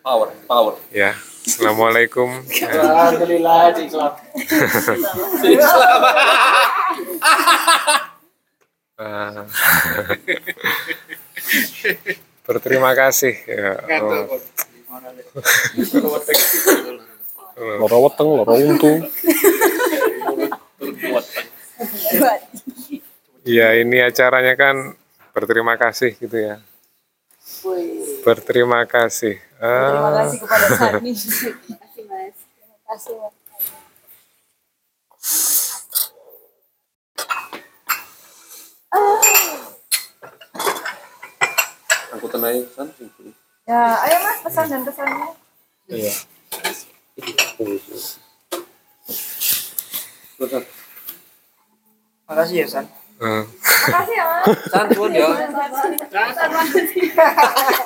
[0.01, 1.13] Power power Ya,
[1.45, 2.41] assalamualaikum.
[2.49, 3.85] Alhamdulillah di.
[9.01, 9.49] Ah.
[12.45, 13.33] Berterima kasih.
[13.49, 13.81] Ya.
[17.57, 18.91] Loro weteng, loro untu.
[23.41, 24.93] Ya, ini acaranya kan
[25.33, 26.61] berterima kasih gitu ya.
[28.21, 29.37] Berterima kasih.
[29.37, 31.11] Terima Ah, kasih kepada Sani.
[31.13, 32.35] Terima kasih Mas.
[32.57, 33.33] Terima kasih Mas.
[42.11, 42.87] angkutan aja kan
[43.69, 45.27] Ya, ayo Mas pesan dan kesannya.
[45.87, 46.11] iya
[52.27, 52.85] Makasih ya San.
[53.21, 53.43] Ah.
[53.45, 54.45] Makasih ya Mas.
[54.69, 55.27] San, suwun ya.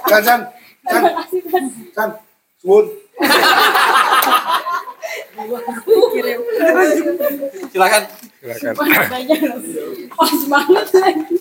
[0.09, 0.39] San, San,
[0.87, 1.03] San,
[1.95, 2.09] San,
[2.63, 2.85] Sun.
[7.71, 8.03] silakan
[8.45, 8.73] Silakan.
[10.13, 11.35] Pas banget lagi.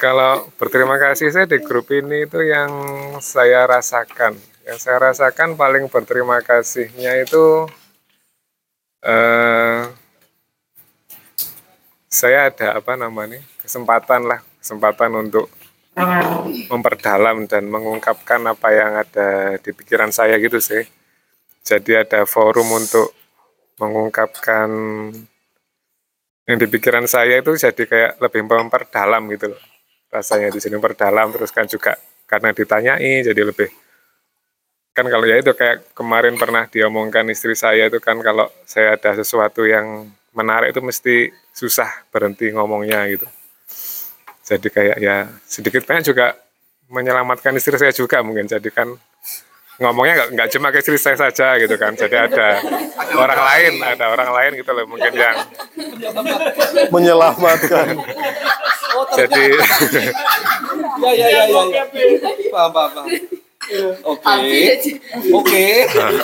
[0.00, 2.72] Kalau berterima kasih saya di grup ini itu yang
[3.20, 4.40] saya rasakan.
[4.64, 7.68] Yang saya rasakan paling berterima kasihnya itu
[9.04, 9.92] eh,
[12.12, 15.48] saya ada apa namanya kesempatan lah kesempatan untuk
[16.68, 20.84] memperdalam dan mengungkapkan apa yang ada di pikiran saya gitu sih.
[21.64, 23.16] Jadi ada forum untuk
[23.80, 24.68] mengungkapkan
[26.48, 29.62] yang di pikiran saya itu jadi kayak lebih memperdalam gitu loh
[30.12, 31.96] rasanya di sini memperdalam terus kan juga
[32.28, 33.70] karena ditanyai jadi lebih
[34.92, 39.16] kan kalau ya itu kayak kemarin pernah diomongkan istri saya itu kan kalau saya ada
[39.16, 43.28] sesuatu yang menarik itu mesti susah berhenti ngomongnya gitu.
[44.42, 46.34] Jadi kayak ya sedikit banyak juga
[46.90, 48.48] menyelamatkan istri saya juga mungkin.
[48.48, 48.90] Jadi kan
[49.80, 51.94] ngomongnya nggak nggak cuma ke istri saya saja gitu kan.
[51.94, 52.58] Jadi ada
[53.16, 55.36] orang lain ada orang lain gitu loh mungkin yang
[56.92, 57.96] Menyelamatkan.
[59.12, 59.46] jadi
[61.02, 61.84] ya ya ya ya, ya.
[62.52, 63.08] paham
[63.62, 64.62] paham oke.
[65.32, 65.66] Oke.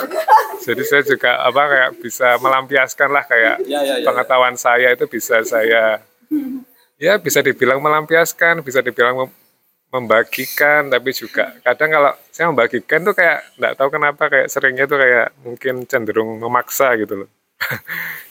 [0.67, 5.07] Jadi saya juga apa kayak bisa melampiaskan lah kayak Ya, ya, ya, pengetahuan saya itu
[5.07, 6.03] bisa saya
[6.99, 9.37] ya bisa dibilang melampiaskan bisa dibilang mem-
[9.89, 14.99] membagikan tapi juga kadang kalau saya membagikan tuh kayak nggak tahu kenapa kayak seringnya tuh
[15.01, 17.29] kayak mungkin cenderung memaksa gitu loh.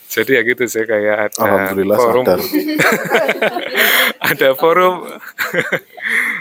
[0.09, 2.25] Jadi ya gitu sih kayak ada Alhamdulillah forum.
[4.33, 4.95] ada forum.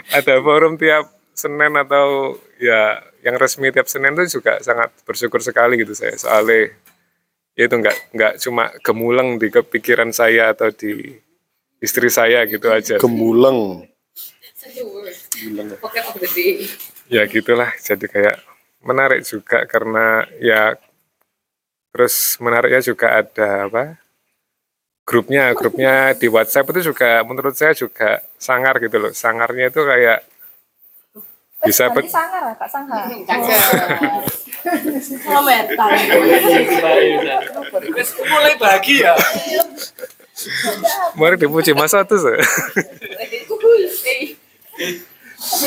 [0.08, 5.78] Ada forum tiap Senin atau ya yang resmi tiap Senin itu juga sangat bersyukur sekali
[5.78, 6.18] gitu saya.
[6.18, 6.74] Soalnya
[7.54, 11.14] ya itu nggak nggak cuma gemuleng di kepikiran saya atau di
[11.78, 13.86] istri saya gitu aja Gemuleng.
[17.08, 18.36] Ya gitulah jadi kayak
[18.82, 20.74] menarik juga karena ya
[21.94, 23.84] terus menariknya juga ada apa
[25.08, 29.12] grupnya grupnya di WhatsApp itu juga menurut saya juga sangar gitu loh.
[29.16, 30.20] Sangarnya itu kayak
[31.64, 32.98] bisa bet- sangar ya, Kak Sangha.
[35.18, 35.90] Kilometer.
[38.28, 39.14] Mulai bagi ya.
[41.18, 42.38] Mari dipuji Mas satu sih.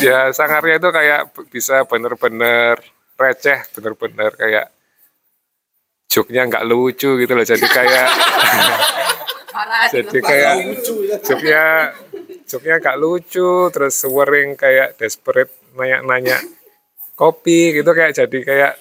[0.03, 2.79] ya sangarnya itu kayak bisa bener-bener
[3.19, 4.65] receh, bener-bener kayak
[6.07, 7.45] joknya nggak lucu gitu loh.
[7.47, 8.07] Jadi kayak
[9.91, 10.53] jadi kayak
[11.23, 11.63] joknya
[12.47, 16.37] joknya nggak lucu, terus swearing kayak desperate nanya-nanya
[17.15, 18.73] kopi gitu kayak jadi kayak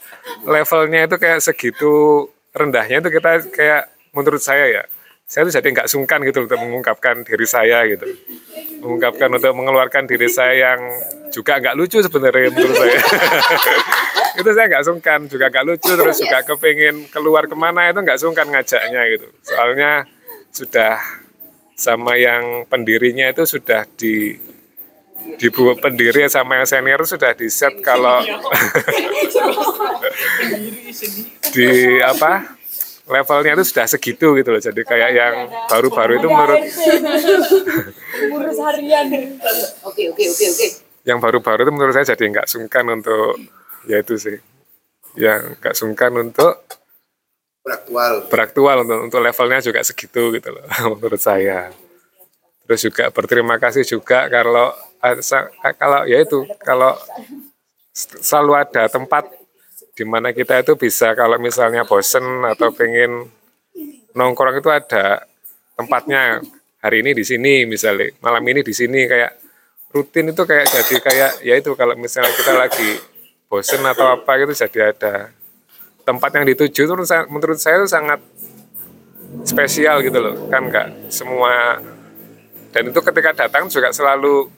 [0.49, 2.27] levelnya itu kayak segitu
[2.57, 3.83] rendahnya itu kita kayak
[4.17, 4.83] menurut saya ya
[5.31, 8.03] saya tuh jadi nggak sungkan gitu untuk mengungkapkan diri saya gitu.
[8.83, 10.83] Mengungkapkan untuk mengeluarkan diri saya yang
[11.31, 12.99] juga nggak lucu sebenarnya menurut saya.
[14.43, 18.19] Itu saya nggak sungkan juga nggak lucu terus juga kepingin keluar ke mana itu nggak
[18.19, 19.27] sungkan ngajaknya gitu.
[19.47, 20.07] Soalnya
[20.51, 20.99] sudah
[21.79, 24.35] sama yang pendirinya itu sudah di
[25.41, 28.21] di pendiri sama yang senior sudah di set kalau
[31.55, 32.61] di apa
[33.11, 35.35] levelnya itu sudah segitu gitu loh jadi kayak yang
[35.67, 36.61] baru-baru itu menurut
[38.21, 39.07] Ngurus harian.
[39.83, 40.67] Oke, oke, oke, oke.
[41.09, 43.41] yang baru-baru itu menurut saya jadi nggak sungkan untuk
[43.89, 44.37] ya itu sih
[45.17, 46.61] yang nggak sungkan untuk
[47.61, 48.13] Beraktual.
[48.29, 50.65] beraktual untuk untuk levelnya juga segitu gitu loh
[50.97, 51.73] menurut saya
[52.71, 54.71] terus juga berterima kasih juga kalau
[55.75, 56.95] kalau ya itu kalau
[57.91, 59.27] selalu ada tempat
[59.99, 63.27] di mana kita itu bisa kalau misalnya bosen atau pengen
[64.15, 65.27] nongkrong itu ada
[65.75, 66.39] tempatnya.
[66.81, 69.37] Hari ini di sini misalnya malam ini di sini kayak
[69.93, 72.97] rutin itu kayak jadi kayak ya itu kalau misalnya kita lagi
[73.51, 75.29] bosen atau apa gitu jadi ada
[76.07, 76.87] tempat yang dituju.
[76.87, 76.95] Itu
[77.29, 78.23] menurut saya itu sangat
[79.45, 81.85] spesial gitu loh kan kak semua
[82.71, 84.51] dan itu ketika datang juga selalu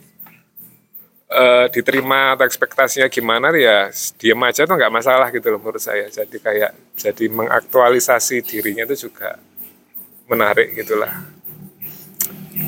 [1.33, 3.89] uh, diterima atau ekspektasinya gimana ya
[4.21, 6.09] diam aja tuh nggak masalah gitu loh menurut saya.
[6.09, 9.41] Jadi kayak jadi mengaktualisasi dirinya itu juga
[10.29, 11.43] menarik gitulah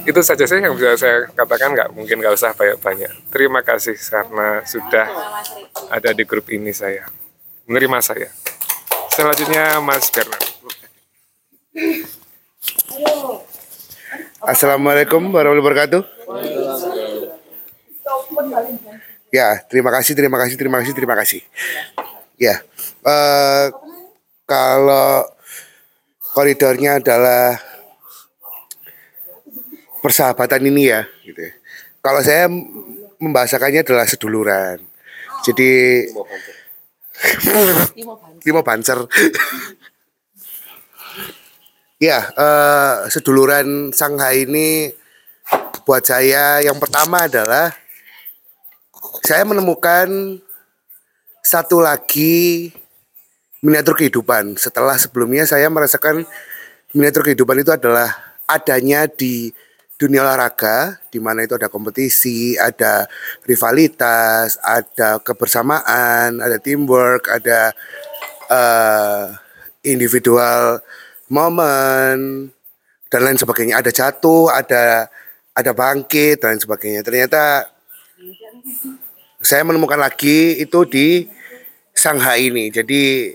[0.04, 3.32] itu saja sih yang bisa saya katakan nggak mungkin nggak usah banyak-banyak.
[3.32, 5.06] Terima kasih karena sudah
[5.88, 7.08] ada di grup ini saya.
[7.64, 8.28] Menerima saya.
[9.12, 10.44] Selanjutnya Mas Bernard
[14.44, 16.02] Assalamualaikum warahmatullahi wabarakatuh.
[19.32, 21.40] Ya, terima kasih, terima kasih, terima kasih, terima kasih.
[22.36, 22.60] Ya,
[23.08, 23.72] uh,
[24.44, 25.24] kalau
[26.36, 27.56] koridornya adalah
[30.04, 31.40] persahabatan ini ya, gitu.
[31.40, 31.52] ya.
[32.04, 32.44] Kalau saya
[33.16, 34.76] membahasakannya adalah seduluran.
[35.40, 36.04] Jadi
[38.44, 39.08] lima banser.
[41.98, 44.90] ya, uh, seduluran Shanghai ini
[45.84, 47.72] buat saya yang pertama adalah
[49.24, 50.40] saya menemukan
[51.44, 52.72] satu lagi
[53.60, 54.56] miniatur kehidupan.
[54.56, 56.24] Setelah sebelumnya saya merasakan
[56.96, 58.12] miniatur kehidupan itu adalah
[58.48, 59.52] adanya di
[59.94, 63.08] dunia olahraga di mana itu ada kompetisi, ada
[63.48, 67.72] rivalitas, ada kebersamaan, ada teamwork, ada
[68.50, 69.32] uh,
[69.84, 70.80] individual
[71.34, 72.48] momen
[73.10, 73.82] dan lain sebagainya.
[73.82, 75.10] Ada jatuh, ada
[75.50, 77.02] ada bangkit dan lain sebagainya.
[77.02, 77.66] Ternyata
[79.42, 81.26] saya menemukan lagi itu di
[81.90, 82.70] Shanghai ini.
[82.70, 83.34] Jadi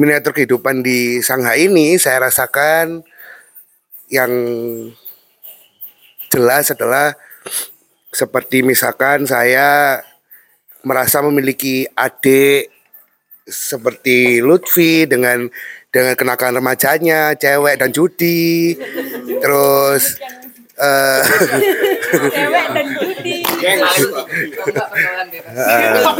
[0.00, 3.04] miniatur kehidupan di Shanghai ini saya rasakan
[4.08, 4.32] yang
[6.32, 7.12] jelas adalah
[8.08, 10.00] seperti misalkan saya
[10.86, 12.72] merasa memiliki adik
[13.48, 15.48] seperti Lutfi dengan
[15.88, 18.76] dengan kenakan remajanya, cewek dan judi.
[19.40, 20.20] Terus
[20.78, 21.22] uh,
[22.34, 23.36] cewek dan judi.
[25.56, 26.14] uh,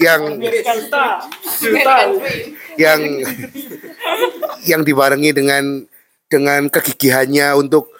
[0.00, 0.22] yang
[2.76, 3.00] yang
[4.64, 5.84] yang dibarengi dengan
[6.28, 7.92] dengan kegigihannya untuk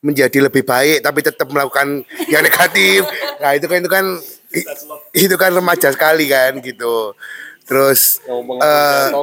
[0.00, 3.04] menjadi lebih baik tapi tetap melakukan yang negatif
[3.36, 4.04] nah itu kan itu kan
[5.12, 7.12] itu kan remaja sekali kan gitu
[7.70, 9.14] terus uh,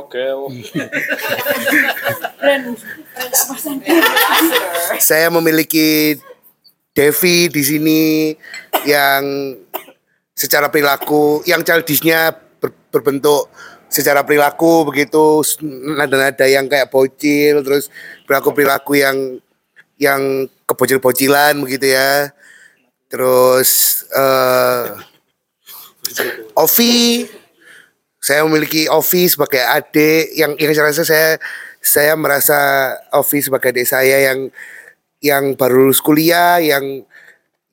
[5.03, 6.15] saya memiliki
[6.95, 8.01] Devi di sini
[8.87, 9.51] yang
[10.31, 12.31] secara perilaku yang childishnya
[12.63, 13.51] ber, berbentuk
[13.91, 15.43] secara perilaku begitu
[15.83, 17.91] nada-nada yang kayak bocil terus
[18.23, 19.43] perilaku perilaku yang
[19.99, 22.31] yang kebocil-bocilan begitu ya.
[23.07, 24.99] Terus uh,
[26.59, 27.25] Ovi
[28.17, 31.29] saya memiliki Ovi sebagai adik yang yang saya rasa saya
[31.79, 32.59] saya merasa
[33.13, 34.49] Ovi sebagai adik saya yang
[35.21, 37.05] yang baru lulus kuliah yang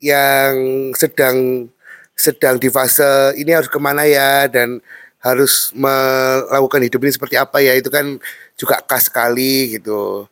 [0.01, 0.55] yang
[0.97, 1.69] sedang
[2.15, 4.79] sedang di fase ini harus ke mana ya dan
[5.25, 8.21] harus melakukan hidup ini seperti apa ya itu kan
[8.61, 10.29] juga khas sekali gitu.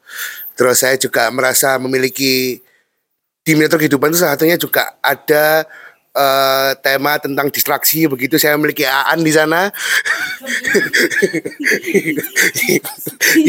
[0.52, 2.60] Terus saya juga merasa memiliki
[3.42, 5.64] di metode kehidupan itu salah satunya juga ada
[6.16, 8.36] uh, tema tentang distraksi begitu.
[8.36, 9.72] Saya memiliki Aan di sana.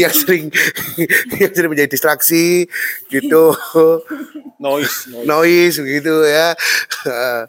[0.00, 0.44] Yang sering
[1.36, 2.64] yang sering menjadi distraksi
[3.12, 3.52] gitu.
[4.56, 6.56] Noise noise, noise begitu ya.
[7.04, 7.44] Uh,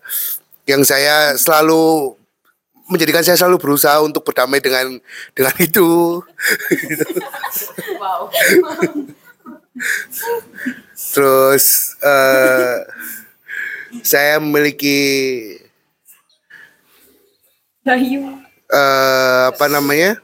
[0.66, 2.18] yang saya selalu
[2.90, 5.00] menjadikan saya selalu berusaha untuk berdamai dengan
[5.34, 6.22] dengan itu.
[8.02, 8.30] Wow.
[11.16, 12.84] Terus uh,
[14.02, 14.98] saya memiliki
[18.74, 20.18] uh, apa namanya?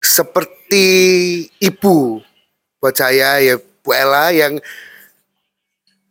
[0.00, 0.88] Seperti
[1.60, 2.24] ibu
[2.80, 4.56] buat saya ya Bu Ella yang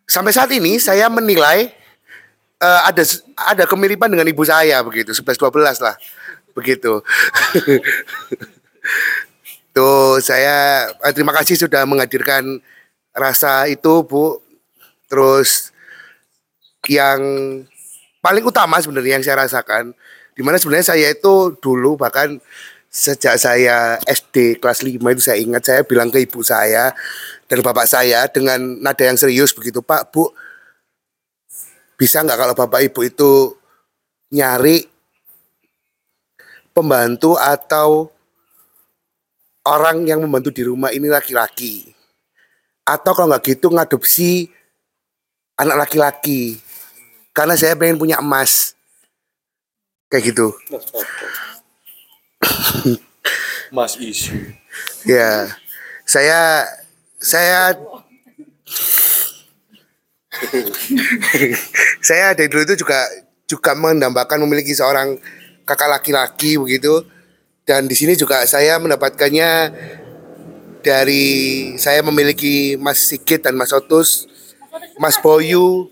[0.06, 1.74] sampai saat ini saya menilai
[2.62, 3.02] uh, ada
[3.50, 5.98] ada kemiripan dengan ibu saya begitu 11 12 lah
[6.54, 7.00] begitu.
[9.76, 12.62] Tuh saya eh, terima kasih sudah menghadirkan
[13.20, 14.40] rasa itu Bu.
[15.12, 15.76] Terus
[16.88, 17.20] yang
[18.24, 19.92] paling utama sebenarnya yang saya rasakan
[20.36, 22.40] di mana sebenarnya saya itu dulu bahkan
[22.90, 26.96] sejak saya SD kelas 5 itu saya ingat saya bilang ke ibu saya
[27.46, 30.32] dan bapak saya dengan nada yang serius begitu Pak Bu
[32.00, 33.54] bisa nggak kalau bapak ibu itu
[34.34, 34.90] nyari
[36.74, 38.10] pembantu atau
[39.68, 41.89] orang yang membantu di rumah ini laki-laki
[42.90, 44.50] atau kalau nggak gitu ngadopsi
[45.54, 46.58] anak laki-laki.
[47.30, 48.74] Karena saya pengen punya emas.
[50.10, 50.50] Kayak gitu.
[53.70, 54.34] Mas isu.
[55.06, 55.46] ya
[56.02, 56.66] saya
[57.22, 57.78] saya
[62.08, 63.06] saya dari dulu itu juga
[63.46, 65.22] juga mendambakan memiliki seorang
[65.70, 67.06] kakak laki-laki begitu.
[67.62, 69.70] Dan di sini juga saya mendapatkannya
[70.80, 71.26] dari
[71.76, 74.28] saya memiliki Mas Sigit dan Mas Otus,
[75.00, 75.92] Mas Boyu,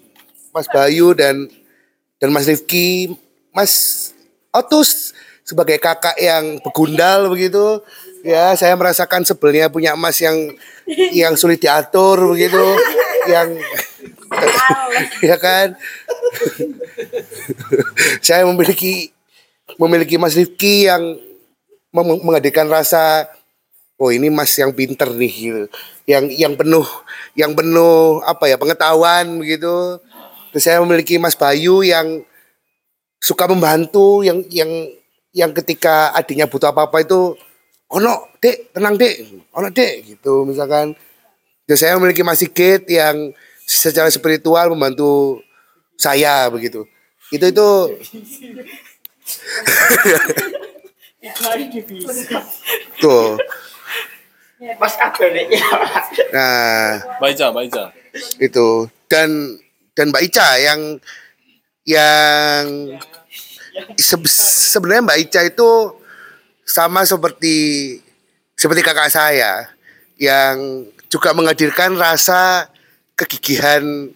[0.56, 1.48] Mas Bayu dan
[2.18, 3.14] dan Mas Rifki,
[3.54, 3.72] Mas
[4.52, 5.14] Otus
[5.46, 7.80] sebagai kakak yang begundal begitu.
[8.26, 10.36] Ya, saya merasakan sebelnya punya Mas yang
[11.14, 12.66] yang sulit diatur begitu,
[13.30, 13.56] yang
[15.30, 15.78] ya kan.
[18.26, 19.16] saya memiliki
[19.80, 21.16] memiliki Mas Rifki yang
[21.94, 23.32] menghadirkan rasa
[23.98, 25.66] oh ini Mas yang pinter nih gitu.
[26.08, 26.88] Yang yang penuh
[27.34, 30.00] yang penuh apa ya pengetahuan begitu.
[30.54, 32.24] Terus saya memiliki Mas Bayu yang
[33.18, 34.70] suka membantu yang yang
[35.34, 37.36] yang ketika adiknya butuh apa-apa itu
[37.92, 39.16] ono dek tenang dek
[39.52, 40.94] ono dek gitu misalkan.
[41.68, 43.36] Terus saya memiliki Mas Sigit yang
[43.68, 45.44] secara spiritual membantu
[46.00, 46.88] saya begitu.
[47.28, 47.70] Itu itu.
[53.04, 53.36] Tuh
[54.58, 55.46] Mas kabarnya.
[56.36, 57.84] nah Mbak Ica, Mbak Ica.
[58.42, 59.30] itu dan
[59.94, 60.82] dan Mbak Ica yang
[61.86, 62.66] yang
[63.98, 64.34] se-
[64.74, 65.70] sebenarnya Mbak Ica itu
[66.66, 67.58] sama seperti
[68.58, 69.70] seperti kakak saya
[70.18, 72.68] yang juga menghadirkan rasa
[73.14, 74.10] kegigihan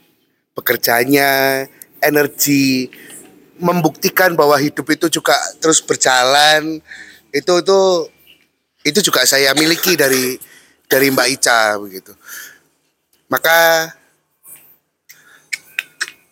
[0.58, 1.66] bekerjanya,
[2.04, 2.90] energi,
[3.62, 6.82] membuktikan bahwa hidup itu juga terus berjalan.
[7.32, 7.82] Itu itu
[8.82, 10.38] itu juga saya miliki dari
[10.90, 12.12] dari Mbak Ica begitu.
[13.32, 13.88] Maka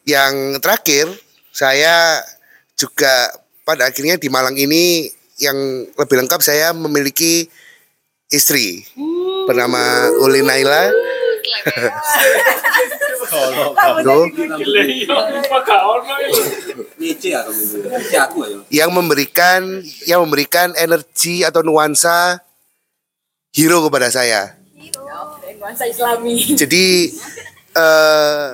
[0.03, 1.07] yang terakhir
[1.53, 2.19] saya
[2.75, 3.31] juga
[3.63, 5.07] pada akhirnya di Malang ini
[5.39, 5.55] yang
[5.95, 7.47] lebih lengkap saya memiliki
[8.33, 8.83] istri
[9.47, 10.91] bernama Uli Naila.
[18.73, 22.41] Yang memberikan yang memberikan energi atau nuansa
[23.53, 24.57] hero kepada saya.
[26.57, 27.13] Jadi
[27.77, 28.49] eh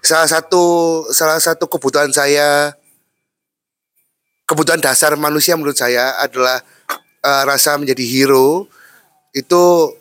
[0.00, 0.64] salah satu
[1.12, 2.72] salah satu kebutuhan saya
[4.48, 6.64] kebutuhan dasar manusia menurut saya adalah
[7.22, 8.64] eh, rasa menjadi hero
[9.36, 9.94] itu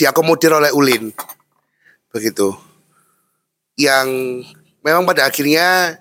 [0.00, 1.12] diakomodir oleh Ulin.
[2.08, 2.56] Begitu.
[3.76, 4.08] Yang
[4.80, 6.00] memang pada akhirnya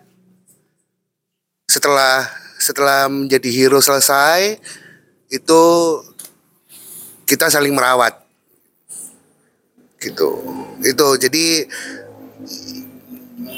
[1.68, 2.24] setelah
[2.56, 4.56] setelah menjadi hero selesai
[5.28, 5.62] itu
[7.28, 8.16] kita saling merawat.
[10.00, 10.30] Gitu.
[10.88, 11.08] Itu.
[11.20, 11.68] Jadi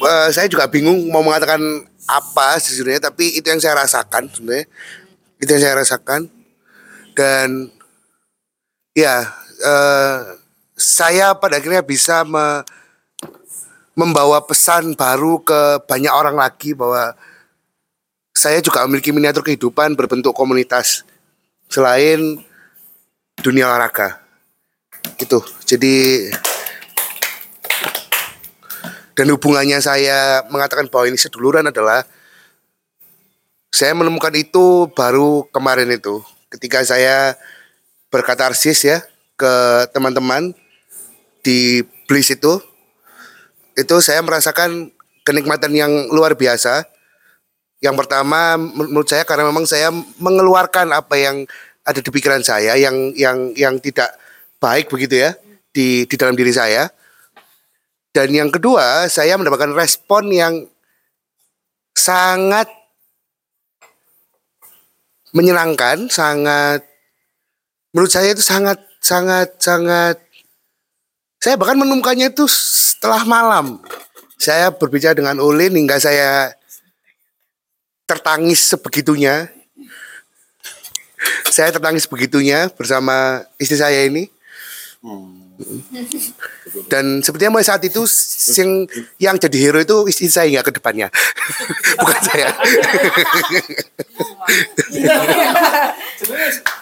[0.01, 1.61] eh, saya juga bingung mau mengatakan
[2.09, 4.65] apa sejujurnya tapi itu yang saya rasakan sebenarnya.
[5.37, 6.21] Itu yang saya rasakan.
[7.11, 7.69] Dan
[8.97, 10.17] ya eh,
[10.75, 12.65] saya pada akhirnya bisa me-
[13.93, 17.13] membawa pesan baru ke banyak orang lagi bahwa
[18.31, 21.03] saya juga memiliki miniatur kehidupan berbentuk komunitas
[21.69, 22.39] selain
[23.43, 24.23] dunia olahraga.
[25.19, 25.37] Gitu.
[25.67, 25.95] Jadi
[29.11, 32.07] dan hubungannya saya mengatakan bahwa ini seduluran adalah
[33.69, 37.35] saya menemukan itu baru kemarin itu ketika saya
[38.11, 38.97] berkatarsis ya
[39.41, 39.53] ke
[39.89, 40.53] teman-teman
[41.41, 42.61] di Bliss itu
[43.73, 44.93] itu saya merasakan
[45.25, 46.85] kenikmatan yang luar biasa.
[47.81, 49.89] Yang pertama men- menurut saya karena memang saya
[50.21, 51.49] mengeluarkan apa yang
[51.81, 54.13] ada di pikiran saya yang yang yang tidak
[54.61, 55.33] baik begitu ya
[55.73, 56.93] di di dalam diri saya.
[58.13, 60.53] Dan yang kedua saya mendapatkan respon yang
[61.97, 62.69] sangat
[65.31, 66.83] menyenangkan sangat
[67.95, 70.21] menurut saya itu sangat sangat sangat
[71.41, 73.81] saya bahkan menemukannya itu setelah malam.
[74.37, 76.53] Saya berbicara dengan Ulin hingga saya
[78.05, 79.49] tertangis sebegitunya.
[81.49, 84.29] Saya tertangis begitunya bersama istri saya ini.
[86.89, 88.05] Dan sepertinya mulai saat itu
[88.57, 88.85] yang
[89.17, 91.09] yang jadi hero itu istri saya nggak ke depannya,
[92.01, 92.49] bukan saya.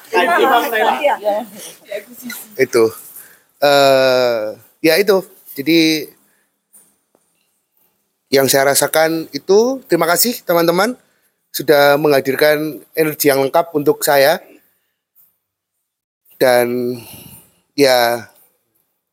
[2.57, 2.83] itu,
[3.61, 4.43] eh
[4.81, 5.17] ya itu.
[5.53, 6.09] Jadi
[8.29, 10.93] yang saya rasakan itu terima kasih teman-teman
[11.49, 14.41] sudah menghadirkan energi yang lengkap untuk saya.
[16.39, 16.95] Dan
[17.75, 18.31] ya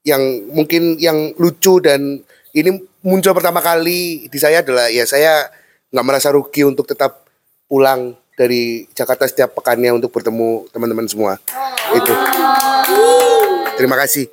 [0.06, 0.23] yang
[0.55, 2.23] mungkin yang lucu dan
[2.55, 2.70] ini
[3.02, 5.51] muncul pertama kali di saya adalah ya saya
[5.90, 7.27] nggak merasa rugi untuk tetap
[7.66, 11.40] pulang dari Jakarta setiap pekannya untuk bertemu teman-teman semua.
[11.96, 12.12] Itu.
[13.80, 14.28] Terima kasih.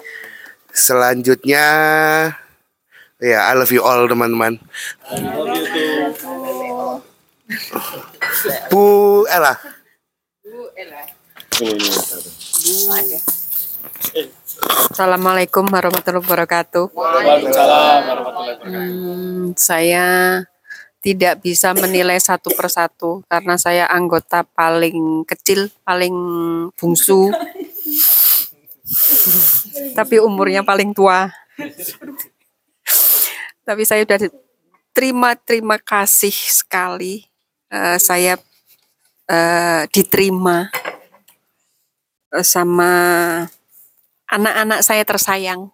[0.69, 1.65] Selanjutnya
[3.23, 4.59] ya I love you all teman-teman.
[8.67, 9.55] Bu Ella.
[14.93, 16.91] Assalamualaikum warahmatullahi wabarakatuh.
[16.91, 18.73] Waalaikumsalam warahmatullahi wabarakatuh.
[18.73, 20.07] Hmm, saya
[21.03, 26.15] tidak bisa menilai satu persatu karena saya anggota paling kecil, paling
[26.79, 27.27] bungsu,
[29.91, 31.27] tapi umurnya paling tua.
[33.67, 34.19] Tapi saya sudah
[34.95, 37.27] terima terima kasih sekali
[37.67, 38.39] eh, saya
[39.27, 40.71] eh, diterima
[42.31, 42.91] eh, sama
[44.31, 45.67] anak-anak saya tersayang.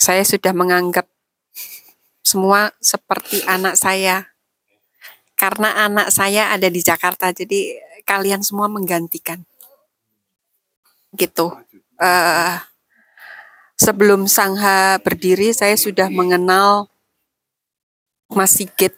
[0.00, 1.04] Saya sudah menganggap
[2.30, 4.30] semua seperti anak saya.
[5.34, 7.74] Karena anak saya ada di Jakarta, jadi
[8.06, 9.42] kalian semua menggantikan.
[11.16, 11.50] Gitu.
[11.98, 12.54] Eh,
[13.74, 16.86] sebelum Sangha berdiri, saya sudah mengenal
[18.30, 18.94] Mas Sigit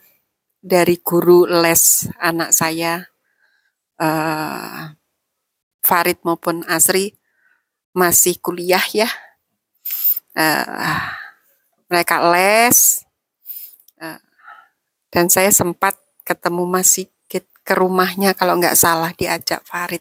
[0.61, 3.09] dari guru les anak saya.
[4.03, 4.83] eh
[5.83, 7.19] Farid maupun Asri
[7.95, 9.11] masih kuliah ya.
[10.35, 11.01] Eh,
[11.91, 13.05] mereka les
[15.13, 15.95] dan saya sempat
[16.25, 20.01] ketemu Mas Sigit ke rumahnya kalau nggak salah diajak Farid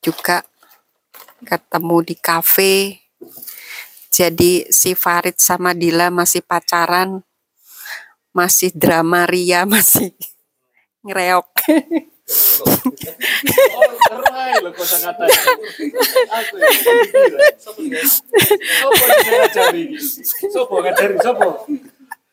[0.00, 0.40] juga
[1.44, 3.04] ketemu di kafe.
[4.08, 7.20] Jadi si Farid sama Dila masih pacaran,
[8.32, 10.16] masih drama Ria, masih
[11.04, 11.48] ngereok.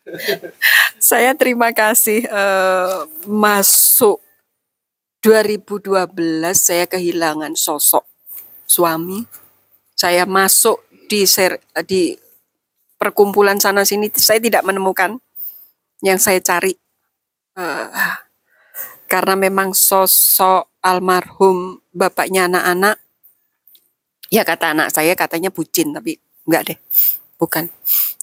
[1.00, 3.00] Saya terima kasih eh,
[3.30, 4.22] masuk
[5.22, 6.10] 2012
[6.58, 8.02] saya kehilangan sosok
[8.66, 9.22] suami.
[9.94, 12.18] Saya masuk di ser- di
[12.98, 15.22] perkumpulan sana sini saya tidak menemukan
[16.02, 16.74] yang saya cari.
[17.54, 17.88] Eh,
[19.06, 22.98] karena memang sosok almarhum bapaknya anak-anak
[24.32, 26.16] ya kata anak saya katanya bucin tapi
[26.48, 26.78] enggak deh
[27.36, 27.68] bukan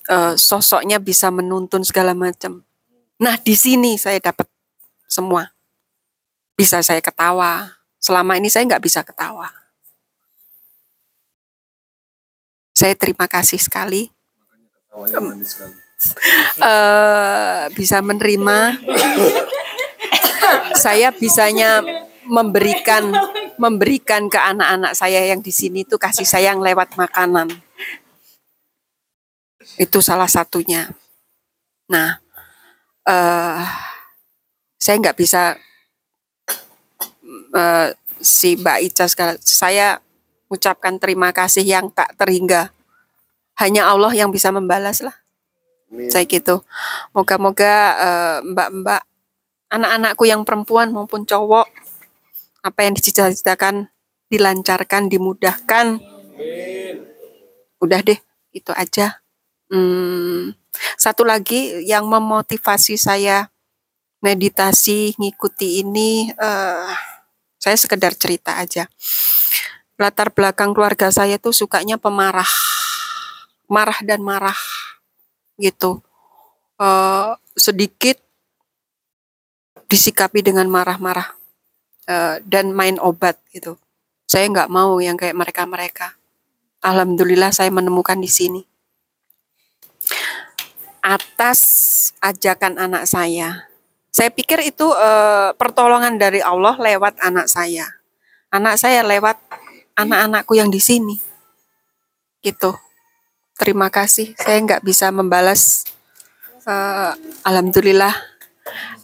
[0.09, 2.65] Eh, sosoknya bisa menuntun segala macam.
[3.21, 4.49] Nah di sini saya dapat
[5.05, 5.53] semua.
[6.57, 7.77] Bisa saya ketawa.
[8.01, 9.53] Selama ini saya nggak bisa ketawa.
[12.73, 14.09] Saya terima kasih sekali.
[16.57, 18.81] Eh, bisa menerima.
[20.73, 21.85] Saya bisanya
[22.25, 23.13] memberikan
[23.61, 27.68] memberikan ke anak-anak saya yang di sini itu kasih sayang lewat makanan.
[29.77, 30.89] Itu salah satunya.
[31.93, 32.17] Nah,
[33.05, 33.65] eh
[34.79, 35.59] saya nggak bisa
[37.53, 37.89] eh,
[38.23, 39.35] si Mbak Ica segala.
[39.43, 40.01] Saya
[40.49, 42.73] ucapkan terima kasih yang tak terhingga.
[43.59, 45.17] Hanya Allah yang bisa membalas lah.
[46.09, 46.63] Saya gitu.
[47.13, 49.03] Moga-moga eh, mbak-mbak
[49.69, 51.69] anak-anakku yang perempuan maupun cowok
[52.65, 53.93] apa yang dicita-citakan
[54.29, 56.01] dilancarkan dimudahkan
[57.79, 58.19] udah deh
[58.53, 59.23] itu aja
[59.69, 60.57] Hmm,
[60.97, 63.53] satu lagi yang memotivasi saya
[64.25, 66.91] meditasi ngikuti ini eh,
[67.61, 68.89] saya sekedar cerita aja
[70.01, 72.49] latar belakang keluarga saya tuh sukanya pemarah
[73.69, 74.57] marah dan marah
[75.61, 76.01] gitu
[76.79, 78.23] Eh, sedikit
[79.91, 81.35] disikapi dengan marah-marah
[82.07, 83.75] eh, dan main obat gitu.
[84.31, 86.15] Saya nggak mau yang kayak mereka-mereka.
[86.87, 88.63] Alhamdulillah saya menemukan di sini.
[91.01, 91.61] Atas
[92.21, 93.69] ajakan anak saya,
[94.11, 97.87] saya pikir itu eh, pertolongan dari Allah lewat anak saya.
[98.49, 99.37] Anak saya lewat
[99.95, 101.17] anak-anakku yang di sini.
[102.43, 102.75] Gitu.
[103.59, 104.35] Terima kasih.
[104.39, 105.85] Saya nggak bisa membalas.
[106.69, 107.13] Eh,
[107.47, 108.39] Alhamdulillah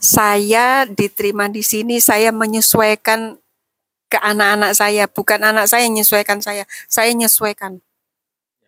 [0.04, 3.40] saya diterima di sini, saya menyesuaikan
[4.12, 7.80] ke anak-anak saya, bukan anak saya yang menyesuaikan saya, saya menyesuaikan.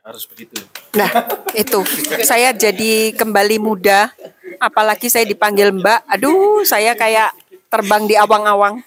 [0.06, 0.54] Harus begitu.
[0.94, 1.10] Nah,
[1.50, 1.82] itu.
[2.22, 4.14] Saya jadi kembali muda,
[4.62, 6.06] apalagi saya dipanggil Mbak.
[6.06, 7.34] Aduh, saya kayak
[7.66, 8.86] terbang di awang-awang.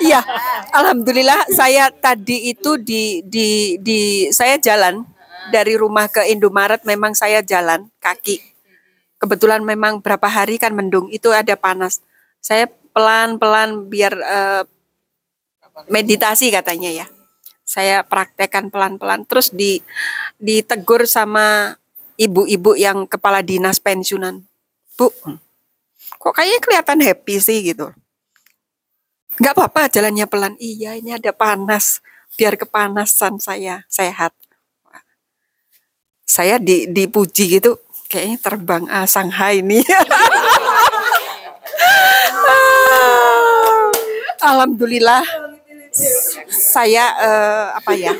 [0.00, 0.24] Iya,
[0.72, 5.04] alhamdulillah saya tadi itu di di di saya jalan
[5.52, 8.40] dari rumah ke Indomaret memang saya jalan kaki.
[9.20, 12.00] Kebetulan memang berapa hari kan mendung, itu ada panas.
[12.40, 14.62] Saya pelan-pelan biar eh,
[15.88, 17.06] meditasi katanya ya.
[17.64, 19.80] Saya praktekkan pelan-pelan terus di
[20.36, 21.76] ditegur sama
[22.20, 24.44] ibu-ibu yang kepala dinas pensiunan.
[24.94, 25.10] Bu,
[26.20, 27.90] kok kayaknya kelihatan happy sih gitu.
[29.40, 30.54] Nggak apa-apa jalannya pelan.
[30.62, 31.98] Iya ini ada panas.
[32.34, 34.34] Biar kepanasan saya sehat.
[36.26, 37.78] Saya di, dipuji gitu.
[38.10, 39.82] Kayaknya terbang ah, Shanghai ini.
[44.44, 45.53] Alhamdulillah
[46.50, 48.12] saya eh, apa ya?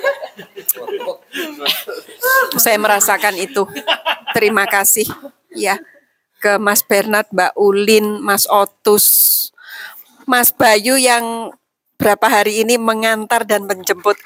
[2.59, 3.67] Saya merasakan itu.
[4.35, 5.07] Terima kasih
[5.55, 5.79] ya
[6.39, 9.07] ke Mas Bernard Mbak Ulin Mas Otus
[10.25, 11.53] Mas Bayu yang
[11.95, 14.19] berapa hari ini mengantar dan menjemput.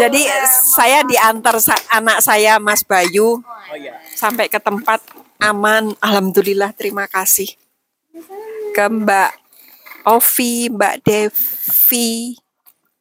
[0.00, 0.22] Jadi
[0.66, 3.42] saya diantar sa- anak saya Mas Bayu
[4.14, 5.02] sampai ke tempat
[5.38, 5.94] aman.
[6.00, 7.54] Alhamdulillah terima kasih.
[8.74, 9.39] Ke Mbak
[10.06, 12.36] Ovi, Mbak Devi.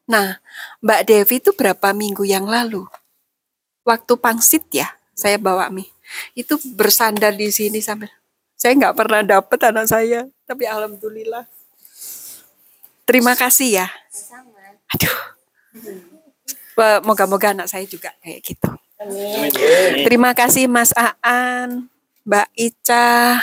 [0.09, 0.41] Nah,
[0.81, 2.83] Mbak Devi itu berapa minggu yang lalu?
[3.85, 5.87] Waktu pangsit ya, saya bawa mie.
[6.33, 8.09] Itu bersandar di sini sambil.
[8.59, 11.47] Saya nggak pernah dapet anak saya, tapi alhamdulillah.
[13.07, 13.87] Terima kasih ya.
[14.93, 15.17] Aduh.
[17.03, 18.69] Moga-moga anak saya juga kayak gitu.
[20.03, 20.91] Terima kasih Mas
[21.23, 21.87] Aan,
[22.27, 23.39] Mbak Ica,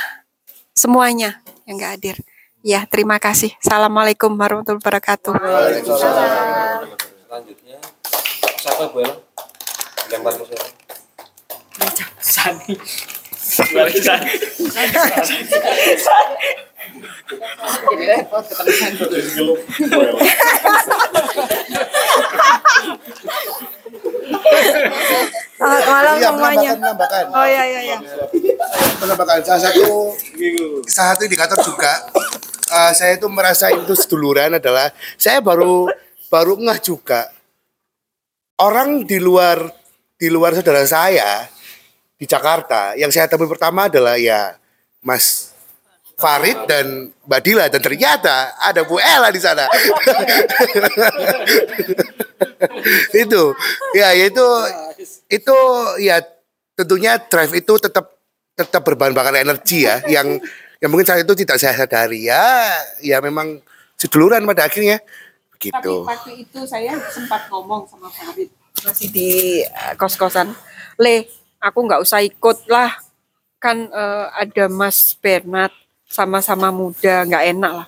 [0.76, 2.16] semuanya yang nggak hadir.
[2.66, 3.54] Ya, terima kasih.
[3.62, 5.38] Assalamualaikum warahmatullahi wabarakatuh.
[5.86, 7.78] Selanjutnya
[8.58, 9.14] siapa Bu Ella?
[10.10, 10.66] Lempar ke siapa?
[12.18, 12.74] Sani.
[13.70, 14.30] Balik Sani.
[17.86, 19.54] Jadi repot ketemu
[25.54, 26.70] Selamat malam iya, semuanya.
[27.30, 27.98] Oh iya iya iya.
[28.98, 29.38] Penambahan.
[29.46, 30.18] Salah satu
[30.90, 32.10] salah satu indikator juga
[32.70, 35.90] eh, saya itu merasa itu seduluran adalah saya baru
[36.26, 37.30] baru ngeh juga
[38.58, 39.70] orang di luar
[40.16, 41.46] di luar saudara saya
[42.16, 44.56] di Jakarta yang saya temui pertama adalah ya
[45.04, 45.56] Mas
[46.16, 49.68] Farid dan Mbak Dila dan ternyata ada Bu Ella di sana.
[53.12, 53.42] itu
[53.92, 54.46] ya itu
[55.28, 55.56] itu
[56.00, 56.24] ya
[56.72, 58.16] tentunya drive itu tetap
[58.56, 60.40] tetap berbahan bakar energi ya yang
[60.86, 62.70] yang mungkin saat itu tidak saya sadari ya
[63.02, 63.58] ya memang
[63.98, 65.94] seduluran pada akhirnya Tapi begitu.
[66.06, 68.54] waktu itu saya sempat ngomong sama Farid
[68.84, 69.30] masih di
[69.64, 70.52] eh, kos-kosan.
[71.00, 71.26] Le,
[71.58, 72.92] aku nggak usah ikut lah.
[73.58, 75.72] Kan eh, ada Mas Bernard
[76.06, 77.86] sama-sama muda, nggak enak lah.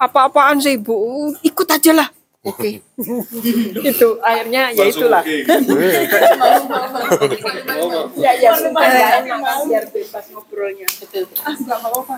[0.00, 1.30] Apa-apaan sih Bu?
[1.44, 2.08] Ikut aja lah.
[2.42, 2.82] Oke.
[3.90, 5.22] itu akhirnya ya itulah.
[8.18, 10.90] ya ya sumpah nggak enak kan biar bebas ngobrolnya.
[11.46, 12.16] Ah nggak apa-apa.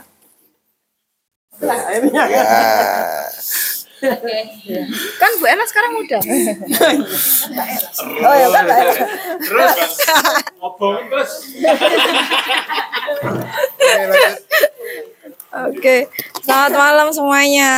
[1.61, 2.25] Lah, akhirnya.
[4.65, 4.85] Ya.
[5.21, 6.19] Kan Bu Ella sekarang muda.
[8.25, 8.65] Oh ya kan.
[9.45, 9.73] Terus
[10.57, 11.33] ngobong terus.
[15.69, 16.09] Oke.
[16.41, 17.73] Selamat malam semuanya.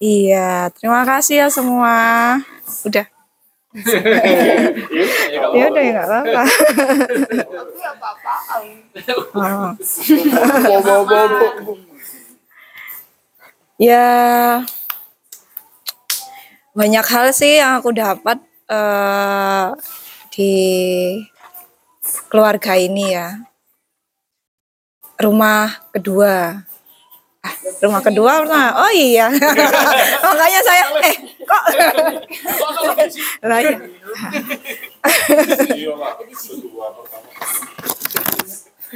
[0.00, 1.92] Iya, terima kasih ya semua.
[2.88, 3.04] Udah.
[5.54, 6.42] ya udah ya nggak apa-apa.
[13.80, 14.60] Ya
[16.76, 18.36] banyak hal sih yang aku dapat
[18.68, 19.66] eh,
[20.32, 20.52] di
[22.28, 23.40] keluarga ini ya.
[25.16, 26.68] Rumah kedua.
[27.40, 28.76] Ah, rumah kedua pernah.
[28.84, 29.32] Oh iya.
[30.28, 31.62] Makanya saya eh kok
[33.48, 33.74] lah ya.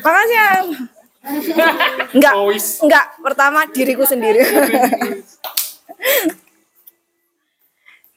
[0.04, 0.48] Makasih ya.
[2.12, 2.34] Enggak,
[2.84, 3.06] enggak.
[3.24, 4.44] Pertama diriku sendiri.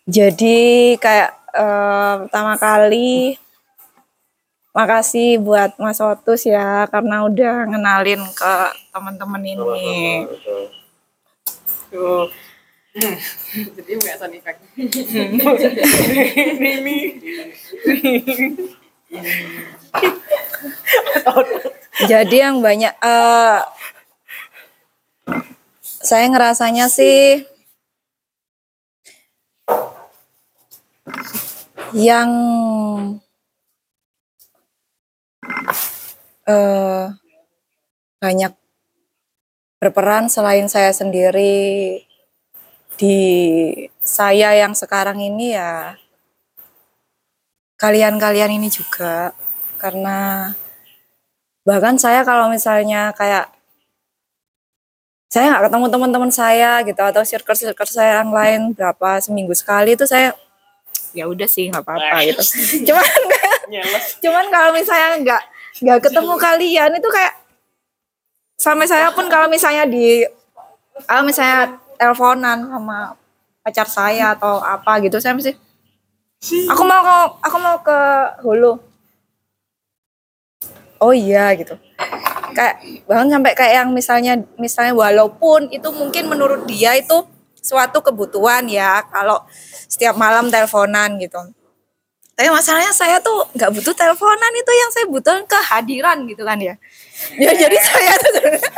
[0.07, 3.39] Jadi kayak eh, pertama kali
[4.77, 8.53] makasih buat Mas Otus ya karena udah ngenalin ke
[8.93, 10.29] teman-teman ini.
[11.89, 12.29] Tuh.
[13.73, 14.61] Jadi Mbak Sani Pak.
[14.77, 15.33] Ini
[22.05, 23.59] Jadi yang banyak eh
[25.81, 27.41] saya ngerasanya sih
[31.97, 32.29] yang
[36.47, 37.05] eh
[38.17, 38.53] banyak
[39.77, 42.01] berperan selain saya sendiri.
[42.97, 43.17] Di
[44.01, 45.93] saya yang sekarang ini ya
[47.77, 49.37] kalian-kalian ini juga.
[49.77, 50.49] Karena
[51.61, 53.53] bahkan saya kalau misalnya kayak
[55.27, 60.07] saya nggak ketemu teman-teman saya gitu atau circle-circle saya yang lain berapa seminggu sekali itu
[60.07, 60.31] saya
[61.11, 62.41] ya udah sih nggak apa-apa gitu.
[62.89, 63.21] Cuman
[64.23, 65.43] cuman kalau misalnya nggak
[65.83, 67.33] nggak ketemu kalian itu kayak
[68.57, 70.25] sampai saya pun kalau misalnya di
[71.05, 73.13] kalau misalnya teleponan sama
[73.61, 75.53] pacar saya atau apa gitu saya mesti
[76.71, 77.99] aku mau ke aku mau ke
[78.45, 78.73] Hulu.
[80.97, 81.77] Oh iya gitu.
[82.57, 87.21] Kayak bahkan sampai kayak yang misalnya misalnya walaupun itu mungkin menurut dia itu
[87.61, 89.45] suatu kebutuhan ya kalau
[89.85, 91.37] setiap malam teleponan gitu
[92.37, 96.77] tapi masalahnya saya tuh nggak butuh teleponan itu yang saya butuh kehadiran gitu kan ya.
[97.33, 98.69] Ya jadi saya tuh sebenarnya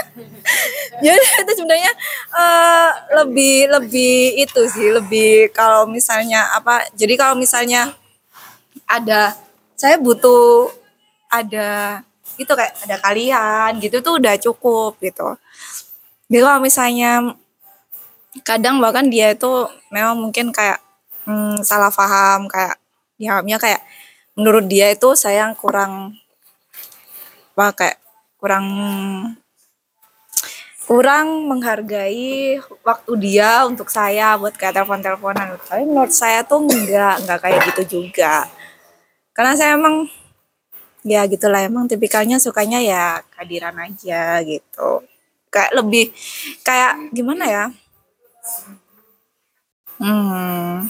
[1.03, 1.91] jadi itu sebenarnya
[2.39, 7.91] eh, lebih lebih itu sih lebih kalau misalnya apa jadi kalau misalnya
[8.87, 9.35] ada
[9.75, 10.71] saya butuh
[11.27, 11.99] ada
[12.39, 15.35] itu kayak ada kalian gitu tuh udah cukup gitu.
[16.31, 17.35] Jadi kalau misalnya
[18.47, 20.79] kadang bahkan dia itu memang mungkin kayak
[21.27, 22.79] hmm, salah paham kayak
[23.19, 23.83] dihamnya kayak
[24.39, 26.15] menurut dia itu saya kurang
[27.59, 27.97] apa kayak
[28.39, 28.65] kurang
[30.87, 35.59] kurang menghargai waktu dia untuk saya buat kayak telepon-teleponan.
[35.67, 38.47] Tapi menurut saya tuh enggak enggak kayak gitu juga.
[39.35, 40.07] Karena saya emang
[41.03, 45.03] ya gitulah emang tipikalnya sukanya ya kehadiran aja gitu.
[45.51, 46.15] Kayak lebih
[46.63, 47.65] kayak gimana ya?
[49.99, 50.87] Hmm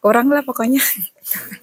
[0.00, 0.80] kurang lah pokoknya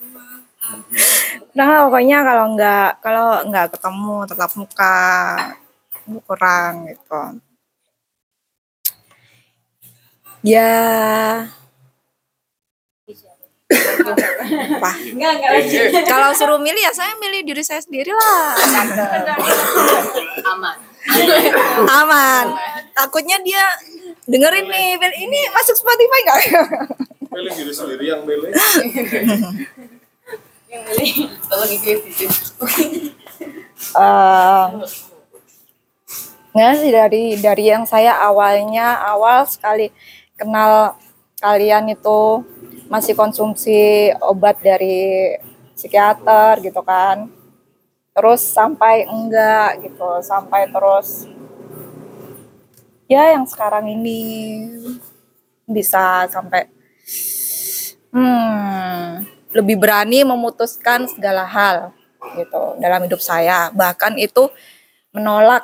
[1.58, 4.96] lah pokoknya kalau nggak kalau nggak ketemu tetap muka
[6.28, 7.22] kurang gitu.
[10.46, 11.44] Ya.
[13.68, 14.92] Apa?
[15.12, 18.56] Enggak, enggak kalau suruh milih ya saya milih diri saya sendiri lah.
[20.56, 20.78] Aman.
[21.84, 22.46] aman.
[22.96, 23.66] Takutnya dia
[24.24, 26.40] dengerin nih ini masuk Spotify nggak?
[27.28, 28.56] Pilih diri sendiri yang milih.
[30.68, 31.12] Yang milih
[31.48, 32.28] tolong itu.
[33.98, 34.66] Eh,
[36.58, 39.94] nggak sih dari dari yang saya awalnya awal sekali
[40.34, 40.98] kenal
[41.38, 42.42] kalian itu
[42.90, 45.38] masih konsumsi obat dari
[45.78, 47.30] psikiater gitu kan
[48.18, 51.30] terus sampai enggak gitu sampai terus
[53.06, 54.22] ya yang sekarang ini
[55.70, 56.66] bisa sampai
[58.10, 61.92] hmm, lebih berani memutuskan segala hal
[62.36, 63.72] gitu dalam hidup saya.
[63.72, 64.52] Bahkan itu
[65.16, 65.64] menolak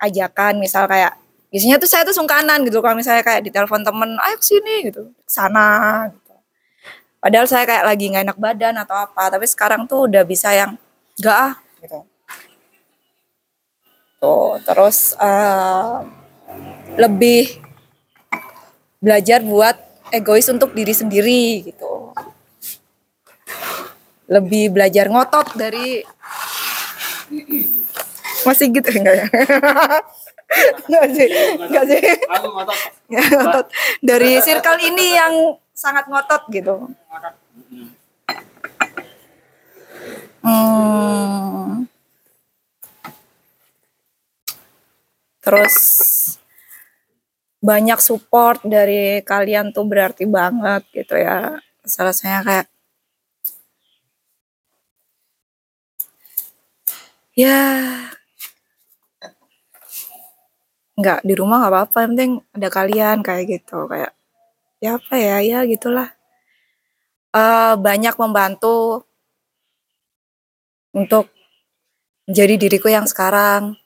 [0.00, 1.20] ajakan misal kayak
[1.52, 4.86] biasanya tuh saya tuh sungkanan gitu kalau misalnya kayak di telepon temen ayo ke sini
[4.86, 6.34] gitu sana gitu.
[7.18, 10.78] padahal saya kayak lagi nggak enak badan atau apa tapi sekarang tuh udah bisa yang
[11.18, 11.98] enggak ah gitu.
[14.22, 15.94] Tuh terus eh,
[16.96, 17.60] lebih
[19.02, 19.74] belajar buat
[20.14, 21.89] egois untuk diri sendiri gitu
[24.30, 26.06] lebih belajar ngotot dari
[28.46, 29.26] masih gitu enggak ya?
[30.86, 31.28] Enggak sih
[31.58, 32.00] enggak sih.
[33.10, 33.66] Ya, ngotot.
[33.98, 35.34] Dari circle ini yang
[35.74, 36.74] sangat ngotot gitu.
[40.40, 41.84] Hmm.
[45.40, 45.76] terus
[47.60, 51.60] banyak support dari kalian tuh berarti banget gitu ya.
[51.84, 52.66] Salah saya kayak
[57.40, 57.58] ya.
[61.00, 63.78] Nggak di rumah nggak apa-apa yang penting ada kalian kayak gitu.
[63.90, 64.12] Kayak
[64.84, 66.08] ya apa ya ya gitulah.
[67.42, 69.06] Eh banyak membantu
[70.94, 71.30] untuk
[72.28, 73.76] menjadi diriku yang sekarang.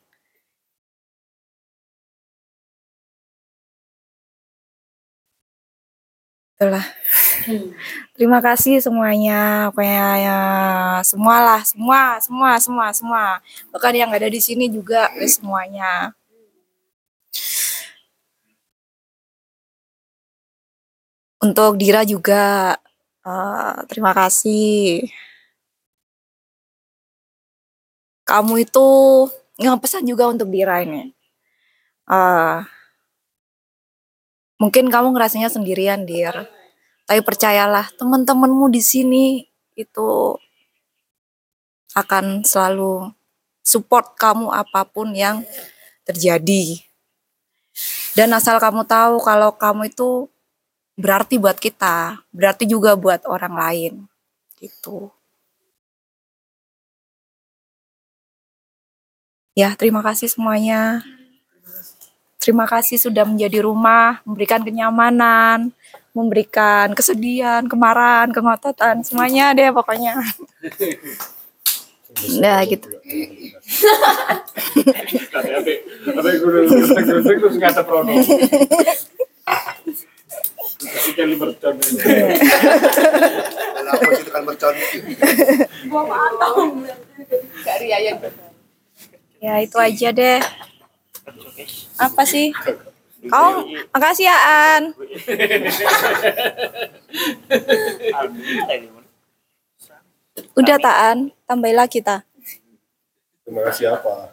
[6.55, 6.86] Itulah
[8.15, 10.39] terima kasih semuanya pokoknya ya
[11.03, 13.24] semualah semua semua semua semua
[13.74, 16.15] bahkan yang ada di sini juga eh, semuanya
[21.43, 22.74] untuk Dira juga
[23.27, 25.05] eh, terima kasih
[28.24, 28.86] kamu itu
[29.61, 31.12] ngepesan juga untuk Dira ini.
[32.09, 32.59] Eh,
[34.61, 36.49] mungkin kamu ngerasanya sendirian, Dir.
[37.05, 39.24] Tapi percayalah, teman-temanmu di sini
[39.76, 40.40] itu
[41.94, 43.12] akan selalu
[43.60, 45.44] support kamu apa pun yang
[46.09, 46.81] terjadi.
[48.14, 50.31] Dan asal kamu tahu kalau kamu itu
[50.94, 53.93] berarti buat kita, berarti juga buat orang lain.
[54.59, 55.10] Gitu.
[59.55, 61.02] Ya, terima kasih semuanya.
[62.43, 65.72] Terima kasih sudah menjadi rumah, memberikan kenyamanan,
[66.15, 70.15] memberikan kesedihan, kemarahan, kengototan, semuanya deh pokoknya.
[72.39, 72.86] Nah, gitu.
[89.43, 90.39] Ya, itu aja deh.
[91.99, 92.55] Apa sih?
[93.32, 93.64] Oh,
[93.94, 94.82] makasih ya, An.
[100.59, 101.32] Udah, Taan.
[101.48, 102.20] Tambahin lagi, Ta.
[103.44, 104.32] Terima kasih apa?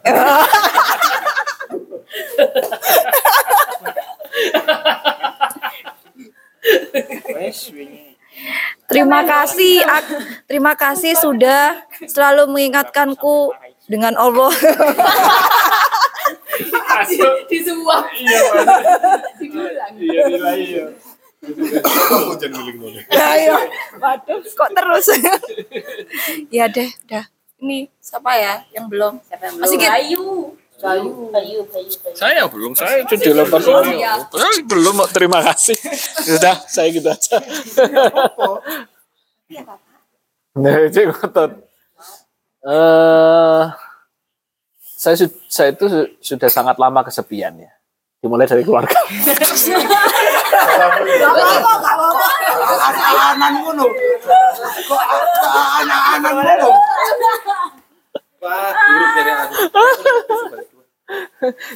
[8.88, 13.52] Terima kasih, Ak- terima kasih sudah selalu mengingatkanku
[13.88, 14.52] dengan Allah.
[17.50, 18.04] Disuap.
[18.22, 18.38] Iya,
[19.40, 19.92] Diulang.
[19.98, 20.86] Iya, nilai ya.
[21.42, 23.02] Hujan giling boleh.
[23.10, 23.58] Ayo,
[23.98, 25.06] waduh, kok terus?
[26.54, 27.24] ya deh, udah.
[27.58, 29.18] Ini siapa ya yang belum?
[29.26, 29.70] Siapa yang belum?
[29.74, 30.26] Bayu.
[30.82, 31.10] Bayu.
[31.30, 31.60] Bayu.
[32.14, 34.18] Saya belum, saya itu dilempar Oh, iya.
[34.66, 35.14] Belum, Mak.
[35.14, 35.78] terima kasih.
[36.26, 37.38] Sudah, saya gitu aja.
[40.58, 41.50] Nah, itu ngotot.
[42.62, 43.62] Eh,
[45.02, 45.18] saya
[45.50, 47.74] saya itu su- sudah sangat lama kesepian ya.
[48.22, 48.94] Dimulai dari keluarga.
[52.62, 53.84] Anak-anak ngono.
[54.86, 55.02] Kok
[55.82, 56.68] anak-anak ngono?
[58.42, 59.54] Pak, guru jadi aku.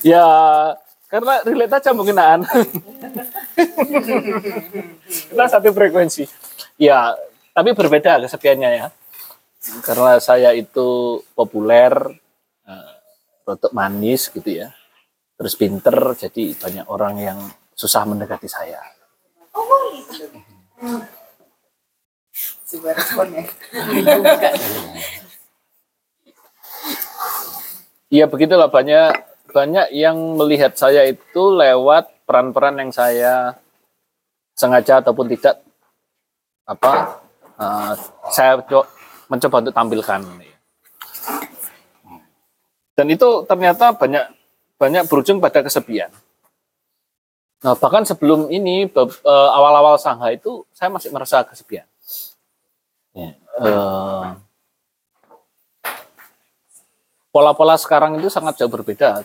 [0.02, 0.26] ya,
[1.06, 2.42] karena relate aja mungkin Aan.
[5.06, 6.26] Kita satu frekuensi.
[6.78, 7.14] Ya,
[7.54, 8.86] tapi berbeda kesepiannya ya.
[9.82, 11.94] Karena saya itu populer,
[12.66, 12.95] eh,
[13.46, 14.74] rotok manis gitu ya.
[15.38, 17.38] Terus pinter, jadi banyak orang yang
[17.76, 18.82] susah mendekati saya.
[22.66, 23.46] Sebuah responnya.
[28.06, 29.12] Iya begitulah banyak
[29.50, 33.58] banyak yang melihat saya itu lewat peran-peran yang saya
[34.54, 35.58] sengaja ataupun tidak
[36.66, 37.22] apa
[37.58, 37.92] eh,
[38.30, 38.88] saya co-
[39.26, 40.20] mencoba untuk tampilkan.
[42.96, 44.24] Dan itu ternyata banyak
[44.80, 46.08] banyak berujung pada kesepian.
[47.60, 51.84] Nah, bahkan sebelum ini eh, awal-awal Sangha itu saya masih merasa kesepian.
[53.12, 54.26] Ya, eh,
[57.32, 59.20] pola-pola sekarang itu sangat jauh berbeda.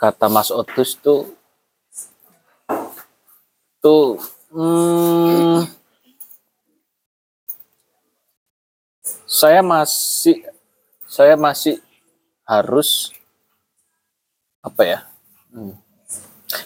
[0.00, 1.28] Kata, Mas Otus tuh
[3.82, 4.16] tuh
[4.54, 5.66] hmm,
[9.26, 10.51] saya masih
[11.12, 11.76] saya masih
[12.48, 13.12] harus
[14.64, 14.98] apa ya
[15.52, 15.76] hmm,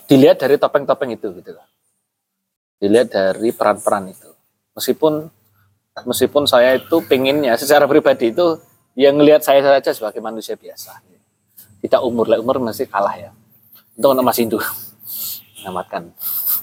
[0.06, 1.50] dilihat dari topeng-topeng itu gitu.
[1.50, 1.66] Loh.
[2.78, 4.30] dilihat dari peran-peran itu.
[4.76, 5.26] Meskipun
[6.04, 8.60] meskipun saya itu pengennya secara pribadi itu
[8.94, 11.00] yang ngelihat saya saja sebagai manusia biasa.
[11.82, 13.30] Tidak umur lah umur masih kalah ya.
[13.98, 14.60] Untuk anak Mas Indu
[15.58, 16.12] menamatkan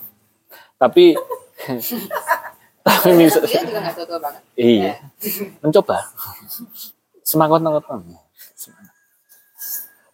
[0.82, 1.18] tapi
[2.88, 4.42] tapi mis- Dia juga nggak tua-tua banget.
[4.54, 4.94] iya.
[5.66, 5.98] Mencoba
[7.34, 7.66] semangat
[8.54, 8.94] semangat.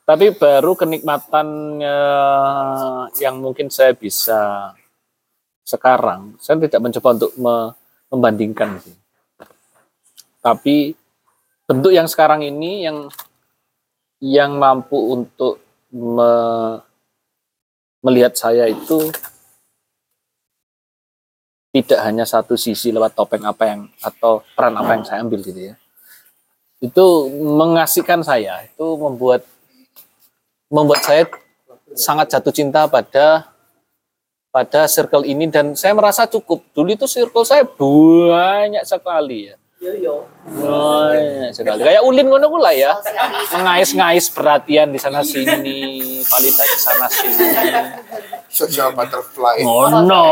[0.08, 1.98] Tapi baru kenikmatannya
[3.22, 4.74] yang mungkin saya bisa
[5.70, 7.74] sekarang saya tidak mencoba untuk me-
[8.10, 8.82] membandingkan
[10.42, 10.98] tapi
[11.70, 13.06] bentuk yang sekarang ini yang
[14.18, 15.62] yang mampu untuk
[15.94, 16.82] me-
[18.02, 19.14] melihat saya itu
[21.70, 25.70] tidak hanya satu sisi lewat topeng apa yang atau peran apa yang saya ambil gitu
[25.70, 25.76] ya
[26.80, 28.64] itu mengasihkan saya.
[28.64, 29.44] Itu membuat
[30.72, 31.28] membuat saya
[31.96, 33.52] sangat jatuh cinta pada
[34.50, 35.52] pada circle ini.
[35.52, 36.64] Dan saya merasa cukup.
[36.72, 39.56] Dulu itu circle saya banyak sekali ya.
[39.80, 41.80] Banyak sekali.
[41.84, 42.96] Kayak ulin ngono lah ya.
[43.56, 47.48] Mengais-ngais perhatian di sana sini validasi sana sini.
[48.50, 49.64] Social butterfly.
[49.64, 50.24] oh no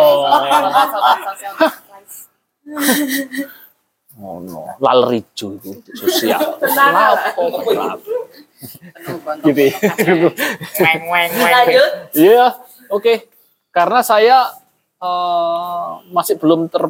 [4.18, 6.58] Oh no, laler hijau itu sosial.
[6.58, 7.46] Lapo,
[9.46, 9.78] gitu ya.
[11.38, 11.92] Lanjut.
[12.18, 12.46] Iya,
[12.90, 13.30] oke.
[13.70, 14.58] Karena saya
[14.98, 16.90] eh, masih belum ter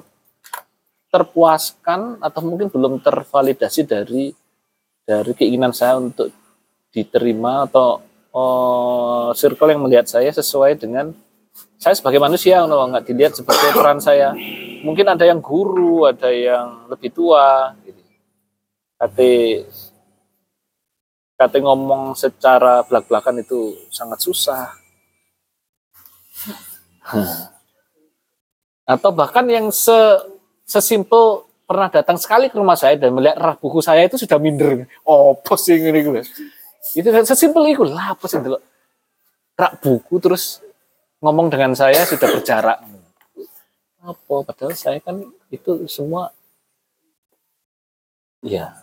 [1.12, 4.32] terpuaskan atau mungkin belum tervalidasi dari
[5.04, 6.32] dari keinginan saya untuk
[6.95, 7.99] diterima atau
[8.32, 11.12] eh, circle yang melihat saya sesuai dengan
[11.78, 14.34] saya sebagai manusia no, nggak dilihat sebagai peran saya.
[14.82, 17.74] Mungkin ada yang guru, ada yang lebih tua.
[17.86, 18.02] Gitu.
[18.98, 19.34] Kate
[21.38, 24.74] kate ngomong secara belak-belakan itu sangat susah.
[28.90, 29.94] Atau bahkan yang se
[30.66, 34.90] sesimpel pernah datang sekali ke rumah saya dan melihat rak buku saya itu sudah minder.
[35.06, 36.24] Oh, sih ini gue.
[36.98, 38.64] Itu sesimpel itu lah, sih delok
[39.58, 40.62] rak buku terus
[41.22, 42.80] ngomong dengan saya sudah berjarak.
[44.02, 44.35] Apa?
[44.45, 45.19] Padahal saya kan
[45.49, 46.31] itu semua
[48.45, 48.73] ya.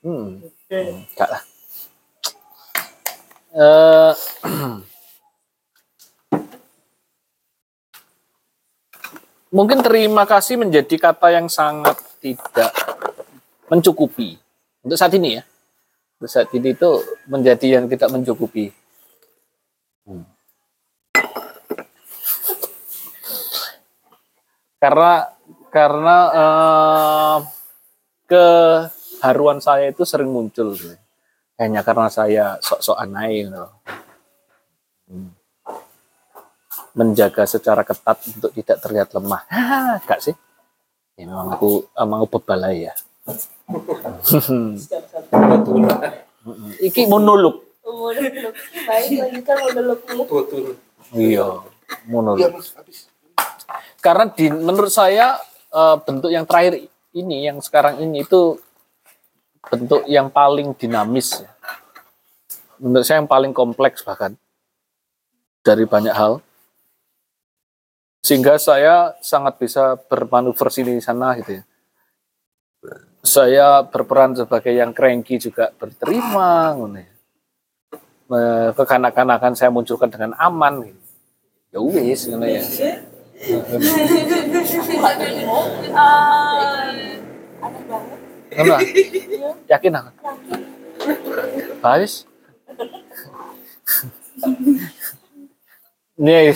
[0.00, 0.40] Hmm.
[0.70, 1.42] Enggak lah.
[3.50, 4.14] Eh,
[9.56, 12.70] mungkin terima kasih menjadi kata yang sangat tidak
[13.66, 14.38] mencukupi
[14.80, 15.42] untuk saat ini ya.
[16.20, 16.90] Untuk saat ini itu
[17.26, 18.79] menjadi yang tidak mencukupi.
[24.80, 25.28] Karena
[25.68, 27.38] karena eh,
[28.24, 30.72] keharuan saya itu sering muncul
[31.60, 33.66] hanya karena saya sok-sokan naik gitu.
[35.10, 35.34] Hmm.
[36.90, 39.42] menjaga secara ketat untuk tidak terlihat lemah.
[40.02, 40.34] Enggak sih?
[41.14, 42.94] Ya memang aku emang aku bebalai ya.
[46.88, 47.62] Iki monolog.
[48.86, 50.22] Baik, lanjutkan monologmu.
[51.10, 51.58] iya
[52.06, 52.54] monolog
[54.00, 55.38] karena di menurut saya
[55.72, 58.58] eh, bentuk yang terakhir ini yang sekarang ini itu
[59.66, 61.50] bentuk yang paling dinamis ya.
[62.80, 64.34] menurut saya yang paling kompleks bahkan
[65.60, 66.40] dari banyak hal
[68.24, 71.62] sehingga saya sangat bisa bermanuver sini sana gitu ya
[73.20, 77.12] saya berperan sebagai yang cranky juga berterima ya.
[78.72, 81.00] Kekanak-kanakan saya munculkan dengan aman gitu.
[81.70, 82.38] ya wis ya
[83.40, 83.56] Aneh
[87.88, 88.20] banget.
[88.60, 88.76] Ah?
[89.64, 90.12] yakin aku
[91.80, 92.28] Bagus.
[96.20, 96.52] Nih,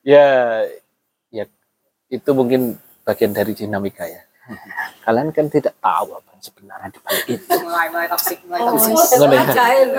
[0.00, 0.24] ya,
[1.28, 1.44] ya
[2.08, 4.24] itu mungkin bagian dari dinamika ya.
[5.04, 7.44] Kalian kan tidak tahu apa yang sebenarnya di balik itu.
[7.44, 9.20] Mulai mulai toksik, mulai Oh, toksik.
[9.20, 9.44] Ngono ya?
[9.52, 9.92] Cair.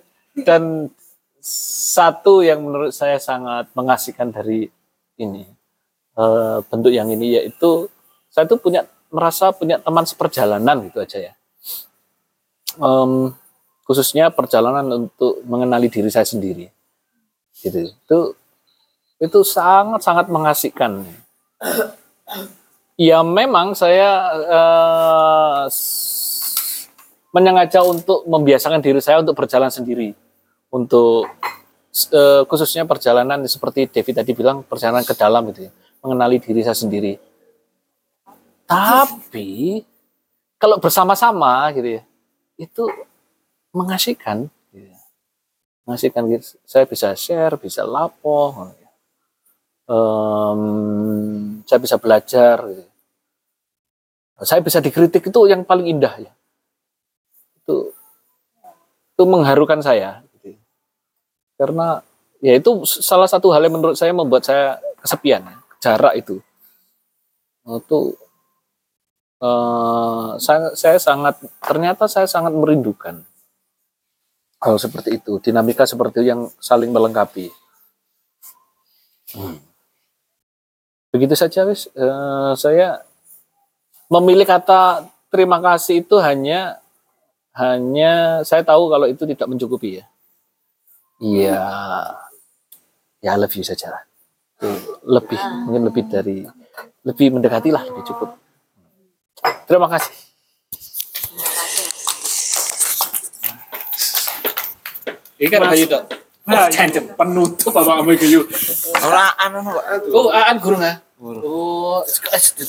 [0.44, 0.88] Dan
[1.94, 4.68] satu yang menurut saya sangat mengasihkan dari
[5.16, 5.44] ini
[6.16, 7.88] eh, bentuk yang ini yaitu
[8.28, 11.32] saya tuh punya merasa punya teman seperjalanan gitu aja ya.
[12.78, 13.34] Em,
[13.82, 16.70] khususnya perjalanan untuk mengenali diri saya sendiri.
[17.58, 17.90] Gitu.
[17.90, 18.18] Itu
[19.18, 21.04] itu sangat sangat mengasihkan.
[22.94, 24.30] Ya memang saya
[25.66, 26.86] s-
[27.34, 30.14] menyengaja untuk membiasakan diri saya untuk berjalan sendiri,
[30.70, 31.26] untuk
[32.14, 35.72] eh, khususnya perjalanan seperti Devi tadi bilang perjalanan ke dalam gitu ya,
[36.02, 37.18] mengenali diri saya sendiri.
[38.70, 39.82] Tapi
[40.54, 42.02] kalau bersama-sama gitu ya,
[42.54, 42.84] itu
[43.74, 44.98] mengasihkan, gitu ya.
[45.82, 46.54] mengasihkan gitu.
[46.62, 48.90] Saya bisa share, bisa lapo, gitu ya.
[49.90, 50.62] Em,
[51.66, 52.62] saya bisa belajar.
[52.62, 52.86] Gitu.
[54.40, 56.32] Saya bisa dikritik itu yang paling indah ya.
[57.58, 57.90] Itu
[59.18, 60.24] itu mengharukan saya.
[61.60, 62.00] Karena
[62.40, 65.44] ya itu salah satu hal yang menurut saya membuat saya kesepian,
[65.76, 66.40] jarak itu.
[67.68, 68.16] Itu
[69.44, 73.20] eh, saya, saya sangat ternyata saya sangat merindukan
[74.60, 77.52] hal seperti itu, dinamika seperti itu yang saling melengkapi.
[79.36, 79.60] Hmm.
[81.12, 81.92] Begitu saja, wis.
[81.92, 83.04] Eh, saya
[84.08, 86.80] memilih kata terima kasih itu hanya
[87.54, 90.04] hanya saya tahu kalau itu tidak mencukupi ya.
[91.20, 91.60] Iya,
[93.20, 94.02] ya love you saja lah.
[94.56, 94.72] Itu
[95.04, 95.36] Lebih
[95.68, 96.48] mungkin lebih dari
[97.04, 98.40] lebih mendekati lah lebih cukup.
[99.68, 100.16] Terima kasih.
[105.40, 106.04] Ini kan Bayu dok.
[106.48, 108.40] Nah, cancem penutup apa kamu Bayu?
[109.04, 109.84] Ora anu Pak.
[110.12, 110.96] Oh, aan guru nggak?
[111.20, 112.00] Oh,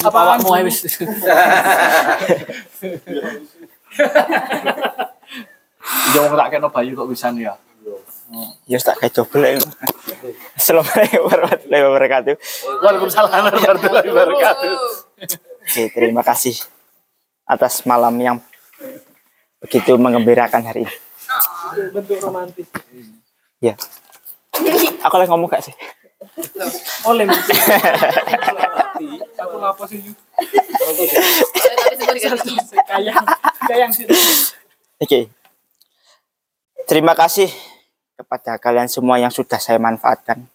[0.04, 0.84] apa awakmu ae wis.
[6.12, 7.56] Ya wong tak kena Bayu kok wisan ya.
[8.64, 9.60] Ya tak kayak coba
[10.56, 12.34] Assalamualaikum warahmatullahi wabarakatuh.
[12.80, 14.72] Waalaikumsalam warahmatullahi wabarakatuh.
[15.68, 16.56] Oke, terima kasih
[17.44, 18.38] atas malam yang
[19.60, 20.96] begitu mengembirakan hari ini.
[21.92, 22.68] Bentuk romantis.
[23.60, 23.76] Ya.
[25.04, 25.76] Aku lagi ngomong gak sih?
[27.04, 27.28] Oleh
[29.44, 30.14] Aku ngapa sih Yu?
[32.88, 33.16] Kayak
[33.68, 34.16] kayak yang situ.
[35.04, 35.28] Oke.
[36.88, 37.71] Terima kasih
[38.32, 40.48] kepada kalian semua yang sudah saya manfaatkan.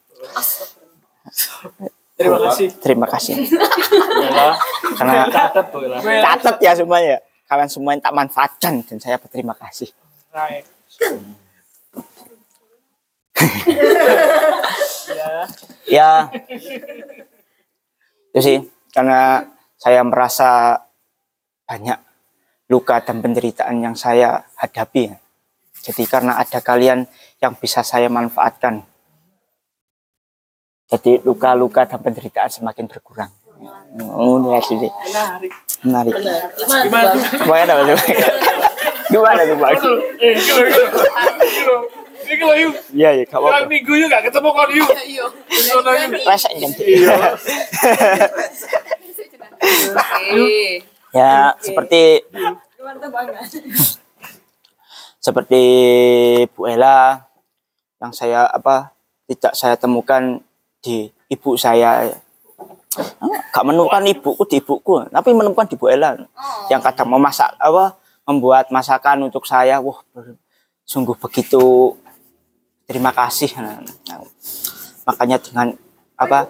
[2.17, 2.73] Terima kasih.
[2.81, 3.37] Terima kasih.
[4.97, 5.69] Karena Catat,
[6.01, 7.21] catat ya semuanya.
[7.45, 9.93] Kalian semua yang tak manfaatkan dan saya berterima kasih.
[10.33, 10.65] Right.
[15.85, 16.33] Ya,
[18.33, 18.59] itu sih
[18.97, 19.45] karena
[19.77, 20.81] saya merasa
[21.69, 22.01] banyak
[22.73, 25.13] luka dan penderitaan yang saya hadapi.
[25.87, 27.07] Jadi karena ada kalian
[27.47, 28.83] yang bisa saya manfaatkan.
[30.91, 33.31] Jadi luka-luka dan penderitaan semakin berkurang.
[34.03, 34.39] Oh.
[34.43, 34.91] Menarik.
[35.83, 36.15] Menarik.
[36.83, 37.23] Gimana tuh?
[37.39, 37.99] Gimana tuh?
[39.11, 39.41] Gimana
[39.79, 39.99] tuh?
[40.19, 40.35] Eh,
[42.59, 42.75] yuk.
[42.91, 43.71] Iya, iya, gak Yang apa-apa.
[43.71, 44.91] minggu yuk gak ketemu kon yuk.
[45.07, 45.25] Iya.
[45.63, 46.11] Sono yuk.
[46.27, 46.71] Resek kan.
[46.83, 47.17] Iya.
[51.15, 52.27] Ya, seperti
[55.23, 55.63] seperti
[56.55, 57.25] Bu Ella
[58.01, 58.93] yang saya apa
[59.27, 60.41] tidak saya temukan
[60.81, 62.13] di ibu saya.
[63.53, 66.17] Gak menemukan ibuku di ibuku tapi menemukan di Bu Ella.
[66.73, 69.81] Yang kadang memasak apa membuat masakan untuk saya.
[69.85, 70.01] Wah
[70.89, 71.93] sungguh begitu.
[72.87, 73.51] Terima kasih.
[73.59, 73.83] Nah,
[75.05, 75.75] makanya dengan
[76.17, 76.49] apa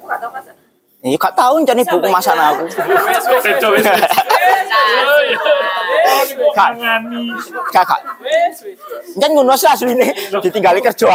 [1.07, 3.87] ya gak tahu jadi ibuku masak aku wes.
[6.57, 6.71] Kak.
[7.71, 8.01] kakak
[9.21, 10.11] kan ngono sih asline
[10.43, 11.07] ditinggali kerja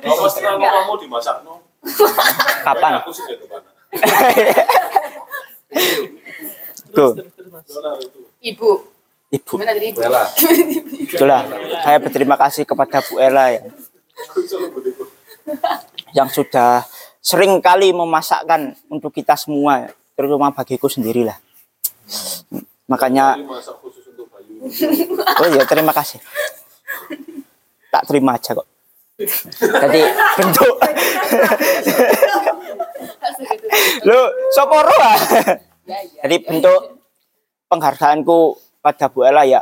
[0.00, 0.26] Apa
[0.58, 1.62] kamu dimasak no?
[2.66, 2.98] kapan?
[3.00, 3.44] Aku sih gitu
[6.90, 7.12] tuh.
[8.42, 8.70] Ibu.
[9.30, 9.54] ibu.
[11.06, 11.42] Itulah.
[11.86, 13.62] Saya berterima kasih kepada Bu Ella ya
[16.16, 16.84] yang sudah
[17.20, 21.36] sering kali memasakkan untuk kita semua terutama bagiku sendirilah.
[22.90, 23.38] Makanya
[25.40, 26.18] oh ya terima kasih.
[27.90, 28.68] Tak terima aja kok.
[29.60, 30.02] Jadi
[30.40, 30.74] bentuk
[34.08, 34.20] lo
[34.52, 35.18] soporo ah?
[36.24, 36.80] Jadi bentuk
[37.68, 39.60] penghargaanku pada Bu Ella ya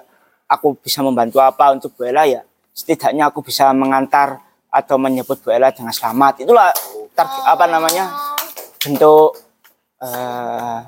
[0.48, 2.40] aku bisa membantu apa untuk Bu Ella ya?
[2.72, 6.44] Setidaknya aku bisa mengantar atau menyebut Bu Ella dengan selamat.
[6.44, 6.70] Itulah
[7.16, 8.04] ter- apa namanya?
[8.78, 9.34] bentuk
[9.98, 10.78] eh,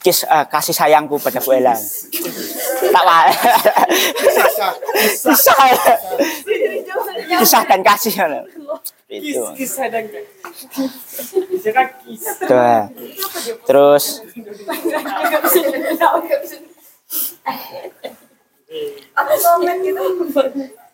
[0.00, 1.76] kis, eh, kasih sayangku pada Bu Ella.
[2.88, 3.28] Tak wa-
[4.96, 5.60] kisah
[7.38, 7.62] kisah.
[7.68, 8.12] Dan kasih.
[9.08, 9.44] Itu.
[9.56, 12.34] Kisah dan Kisah kan kisah.
[12.44, 12.80] Tuh.
[13.68, 14.04] terus.
[19.18, 19.34] Aku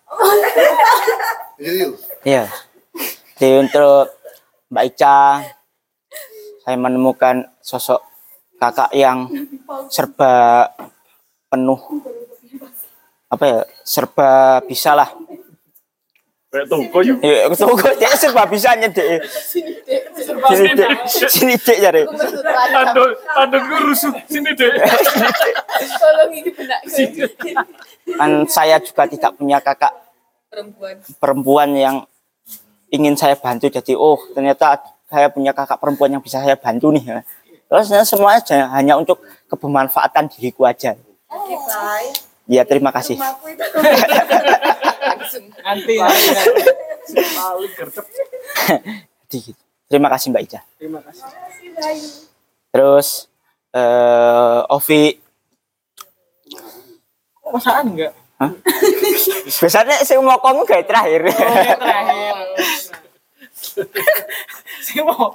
[0.07, 0.39] komen
[1.59, 1.89] gitu.
[2.25, 2.45] ya
[3.37, 4.13] jadi untuk
[4.71, 5.43] Mbak Ica
[6.65, 8.01] saya menemukan sosok
[8.57, 9.29] kakak yang
[9.89, 10.67] serba
[11.49, 11.81] penuh
[13.29, 15.11] apa ya serba bisa lah
[16.55, 17.19] Kayak toko yuk.
[17.19, 20.91] ya toko dia serba bisa nyedek Sini dek.
[21.11, 22.03] sini dek cari
[23.35, 24.71] andon gue rusuh sini deh.
[25.99, 26.81] Tolong ini benak.
[28.05, 29.93] Kan saya juga tidak punya kakak
[30.53, 30.95] Perempuan.
[31.19, 31.97] perempuan yang
[32.93, 33.67] ingin saya bantu.
[33.67, 34.79] Jadi oh ternyata
[35.11, 37.25] saya punya kakak perempuan yang bisa saya bantu nih.
[37.67, 39.19] Terus semuanya aja hanya untuk
[39.51, 40.95] kebermanfaatan diriku aja.
[41.27, 42.07] Oke, Kai.
[42.47, 43.19] ya terima kasih.
[49.89, 51.25] Terima kasih Mbak Ica Terima kasih.
[52.75, 53.29] terus
[53.75, 55.19] eh Ovi
[57.45, 58.13] Kok masakan enggak?
[58.41, 58.51] Hah?
[59.61, 61.21] biasanya saya mau kamu kayak terakhir
[61.77, 62.37] Terakhir.
[64.85, 65.29] Saya mau.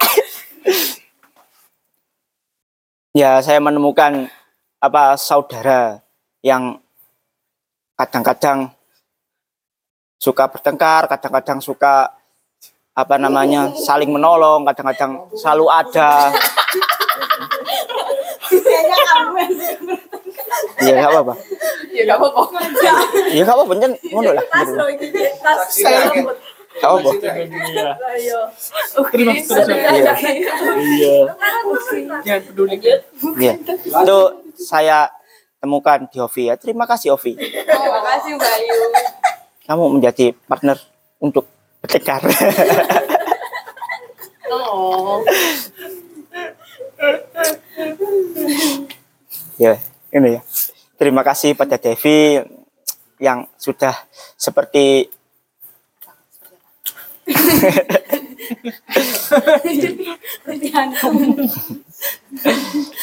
[3.13, 4.25] ya saya menemukan
[4.81, 6.01] apa saudara
[6.41, 6.81] yang
[7.93, 8.71] kadang-kadang
[10.19, 12.13] suka bertengkar, kadang-kadang suka
[12.95, 16.33] apa namanya saling menolong, kadang-kadang selalu ada.
[18.49, 19.53] Kayaknya kamu yang
[20.79, 21.33] Iya nggak apa-apa.
[21.89, 22.41] Ya gak apa-apa.
[23.29, 24.45] Iya nggak apa-apa, kan ngono lah.
[24.49, 24.69] Tas
[25.73, 27.11] saya apa-apa.
[28.15, 28.39] Ayo.
[29.11, 29.75] Terima kasih.
[29.75, 30.13] Iya.
[30.79, 31.17] Iya.
[32.23, 32.75] Jangan peduli.
[33.39, 33.53] Iya.
[33.83, 34.19] Itu
[34.55, 35.11] saya
[35.59, 36.55] temukan di Ovi ya.
[36.55, 37.35] Terima kasih Ovi.
[37.35, 38.77] Terima kasih Mbak Ayu.
[39.67, 40.77] Kamu menjadi partner
[41.19, 41.45] untuk
[41.83, 42.23] bertengkar.
[44.49, 45.21] Oh.
[49.61, 49.77] ya,
[50.13, 50.41] ini ya.
[50.99, 52.43] Terima kasih pada Devi
[53.19, 53.95] yang sudah
[54.35, 55.07] seperti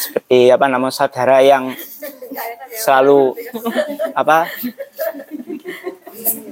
[0.03, 1.71] seperti apa nama saudara yang
[2.75, 3.37] selalu
[4.17, 4.51] apa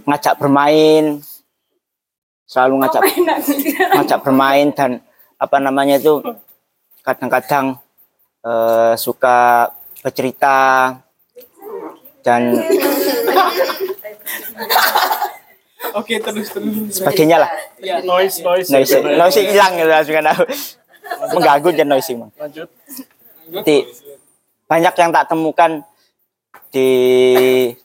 [0.06, 1.19] ngajak bermain
[2.45, 3.01] selalu ngajak
[3.98, 5.01] ngajak bermain dan
[5.35, 6.22] apa namanya itu
[7.03, 7.75] kadang-kadang
[8.45, 9.69] eh, suka
[10.06, 10.93] bercerita
[12.22, 12.53] dan
[15.95, 16.75] Oke terus terus.
[16.93, 17.51] sebagainya lah
[17.82, 18.69] Ya, noise noise.
[18.69, 20.25] noise noise hilang ya langsung kan
[21.34, 22.30] mengganggu dan noise Bang.
[22.38, 22.69] Lanjut.
[23.50, 23.77] Jadi
[24.66, 25.72] banyak yang tak temukan
[26.69, 26.90] di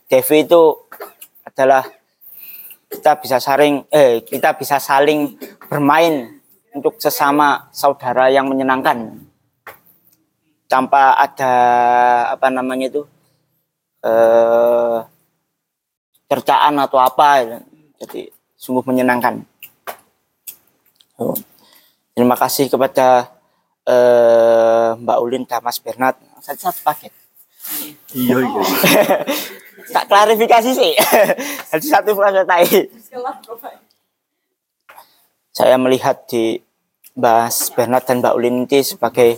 [0.09, 0.61] Devi itu
[1.45, 1.85] adalah
[2.91, 5.37] kita bisa saling eh kita bisa saling
[5.69, 6.41] bermain
[6.73, 9.21] untuk sesama saudara yang menyenangkan
[10.71, 11.53] tanpa ada
[12.31, 13.03] apa namanya itu
[14.07, 14.99] eh
[16.31, 17.59] cercaan atau apa
[17.99, 19.43] jadi sungguh menyenangkan
[21.21, 21.37] Oh.
[22.17, 23.29] terima kasih kepada
[23.85, 27.13] eh, Mbak Ulin dan Mas Bernard satu satu paket
[28.17, 28.63] Iya, iya.
[29.93, 30.97] tak klarifikasi sih
[31.69, 32.89] jadi satu proses tadi
[35.53, 36.57] saya melihat di
[37.13, 39.37] Mas Bernard dan Mbak Ulin ini sebagai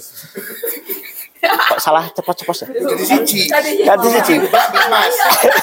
[1.43, 2.67] kok salah cepat-cepat ya?
[2.71, 3.41] Jadi siji.
[3.51, 4.35] Jadi siji.
[4.47, 5.15] Mbak, Mas.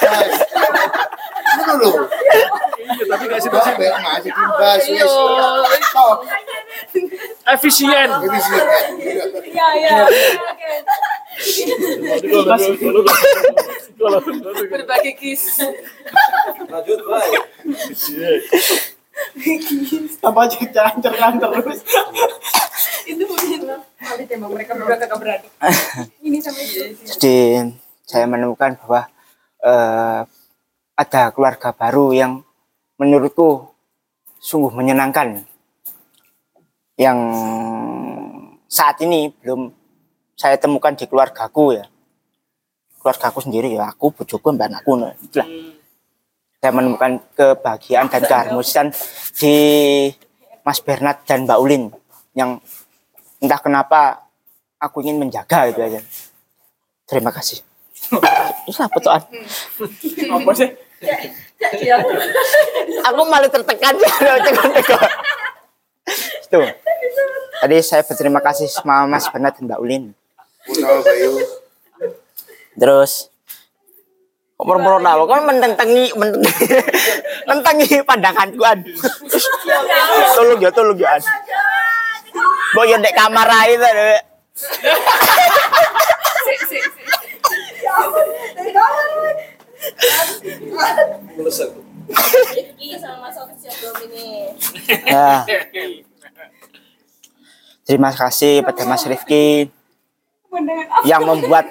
[0.05, 0.35] Mas.
[1.57, 1.91] Ngono lho.
[3.11, 5.13] tapi gak sih Mbak, Mbak Mas, jadi Mbak wis.
[5.89, 6.17] Stop.
[7.49, 8.65] efisien Efisien.
[9.51, 9.95] Iya, iya.
[14.69, 15.59] Berbagi kis.
[16.69, 17.43] Lanjut, baik.
[20.21, 21.79] Apa cerkan terus.
[23.07, 23.59] Itu mungkin
[23.97, 25.51] kali tembak mereka berdua kakak beradik.
[26.25, 27.03] Ini sama Jesse.
[27.17, 27.37] Jadi
[28.05, 29.07] saya menemukan bahwa
[29.63, 30.21] eh,
[30.95, 32.31] ada keluarga baru yang
[33.01, 33.73] menurutku
[34.37, 35.45] sungguh menyenangkan.
[36.99, 37.19] Yang
[38.69, 39.73] saat ini belum
[40.37, 41.85] saya temukan di keluargaku ya.
[43.01, 44.93] Keluargaku sendiri ya, aku, bojoku, mbak anakku.
[44.93, 45.49] nah, itulah.
[46.61, 48.93] Saya menemukan kebahagiaan dan keharmonisan
[49.33, 49.55] di
[50.61, 51.89] Mas Bernard dan Mbak Ulin
[52.37, 52.61] yang
[53.41, 54.29] entah kenapa
[54.77, 56.05] aku ingin menjaga gitu aja.
[57.09, 57.65] Terima kasih.
[58.69, 59.09] Terus apa tuh?
[59.09, 59.25] An?
[60.37, 60.69] Apa sih?
[63.09, 63.97] Aku malah tertekan.
[66.45, 66.61] Itu.
[67.57, 70.13] Tadi saya berterima kasih sama Mas Bernard dan Mbak Ulin.
[72.77, 73.30] Terus
[74.61, 78.77] Umur Ronaldo kan menentangi menentangi, pandanganku an.
[80.37, 81.21] tolong ya tolong ya an.
[82.77, 84.21] Boy yang dek kamar aja tuh.
[95.09, 95.41] Ya.
[97.81, 99.73] Terima kasih pada Mas Rifki
[101.09, 101.65] yang membuat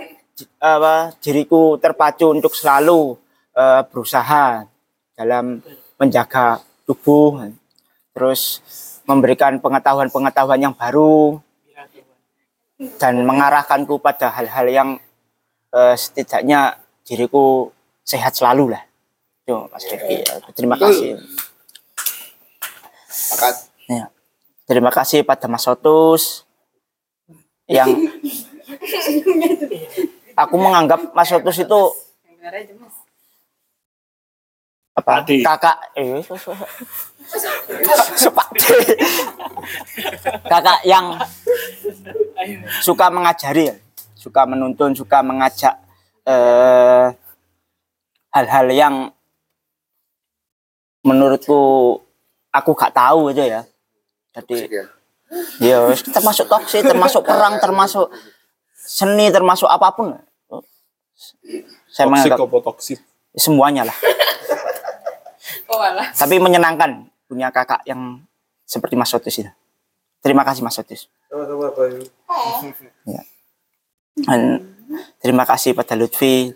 [0.60, 3.16] apa diriku terpacu untuk selalu
[3.56, 4.64] eh, berusaha
[5.16, 5.60] dalam
[6.00, 7.44] menjaga tubuh
[8.16, 8.64] terus
[9.04, 11.40] memberikan pengetahuan-pengetahuan yang baru
[12.96, 14.88] dan mengarahkanku pada hal-hal yang
[15.74, 17.68] eh, setidaknya diriku
[18.06, 18.82] sehat selalu lah.
[19.44, 20.16] Itu Mas Rifki
[20.56, 21.20] terima kasih.
[23.90, 24.06] Ya.
[24.70, 26.46] terima kasih pada Mas Sotus
[27.66, 27.90] yang
[30.36, 31.80] aku menganggap Mas Sotus itu
[34.96, 35.22] apa?
[35.24, 36.20] Kakak eh
[38.18, 38.74] sepati
[40.50, 41.14] kakak yang
[42.82, 43.70] suka mengajari
[44.18, 45.78] suka menuntun suka mengajak
[46.28, 47.06] eh,
[48.34, 48.94] hal-hal yang
[51.00, 51.96] menurutku
[52.52, 53.62] aku gak tahu aja ya.
[54.36, 54.68] Jadi
[55.62, 55.88] ya?
[55.88, 58.10] wis, termasuk toksik termasuk perang termasuk
[58.90, 60.18] seni termasuk apa pun
[61.86, 62.98] saya Toksik menganggap apa toksik?
[63.38, 63.94] semuanya lah
[65.70, 65.78] Oh
[66.18, 68.18] tapi menyenangkan punya kakak yang
[68.66, 69.50] seperti Mas Sotis itu
[70.18, 72.02] terima kasih Mas Sotis Sama-sama, Bayu.
[73.06, 73.22] ya.
[74.26, 74.66] dan
[75.22, 76.50] terima kasih pada Lutfi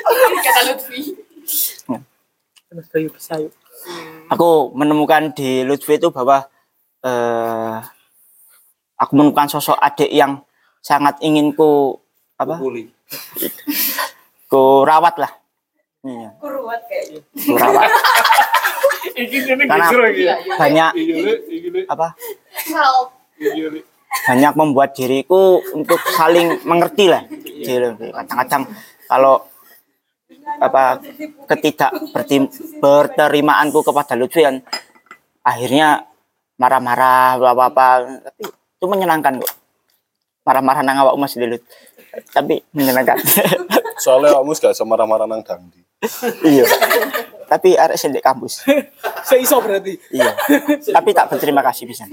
[0.00, 0.26] Oh.
[0.40, 1.29] Kata Lutfi.
[2.70, 3.48] Mas Bayu Pesayu.
[4.30, 6.46] aku menemukan di Lutfi itu bahwa
[7.02, 7.76] eh,
[8.94, 10.44] aku menemukan sosok adik yang
[10.78, 11.98] sangat ingin ku
[12.36, 12.56] apa?
[14.50, 15.30] Ku rawat lah.
[16.02, 17.20] Iya, Kuruat kayaknya.
[17.22, 17.86] ku rawat.
[19.62, 19.86] Karena
[20.58, 20.90] banyak
[21.86, 22.08] apa?
[24.26, 27.22] Banyak membuat diriku untuk saling mengerti lah.
[27.30, 28.62] Jadi, kadang-kadang
[29.06, 29.44] kalau
[30.60, 31.00] apa
[31.50, 31.90] ketidak
[32.80, 34.62] berterimaanku kepada Lutfi kan
[35.44, 36.06] akhirnya
[36.60, 37.86] marah-marah apa apa
[38.24, 39.52] tapi itu menyenangkan kok.
[40.40, 41.60] Marah-marah nang awakmu Mas Lilut.
[42.32, 43.20] Tapi menyenangkan.
[44.02, 45.84] Soalnya kamu gak sama marah-marah nang dangdi.
[46.48, 46.64] iya.
[47.44, 48.64] Tapi arek sendiri kampus.
[49.28, 50.00] Seiso berarti.
[50.08, 50.32] iya.
[50.80, 52.08] Tapi tak berterima kasih bisa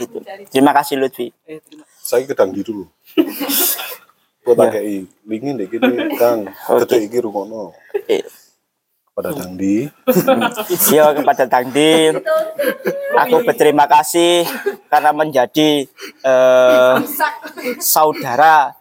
[0.00, 1.28] itu terima kasih Lutfi.
[2.00, 2.88] Saya ke dangdi dulu.
[4.40, 4.64] Buat Iya.
[4.72, 4.82] agak
[5.28, 6.48] lingin deh gini, Kang.
[6.80, 7.76] Detik iki rumono.
[9.12, 9.84] Pada dangdi.
[10.90, 12.14] Iya kepada Tangdi,
[13.12, 14.46] aku berterima kasih
[14.86, 15.84] karena menjadi
[16.24, 16.94] eh,
[17.78, 18.74] saudara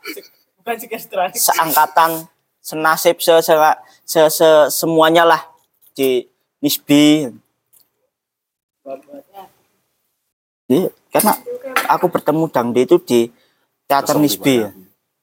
[1.34, 2.30] seangkatan,
[2.62, 3.54] senasib, se, se,
[4.06, 5.42] se, se- semuanya lah
[5.92, 6.24] di
[6.62, 7.28] Nisbi.
[10.70, 11.34] Iya, karena
[11.90, 13.20] aku bertemu Dangdi itu di
[13.86, 14.70] teater Nisbi ya.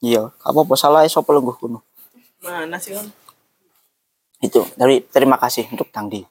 [0.06, 1.82] Iya, apa apa salah sapa lengguh kuno.
[2.46, 3.10] Mana sih kan?
[4.38, 6.22] Itu dari terima kasih untuk Dangdi.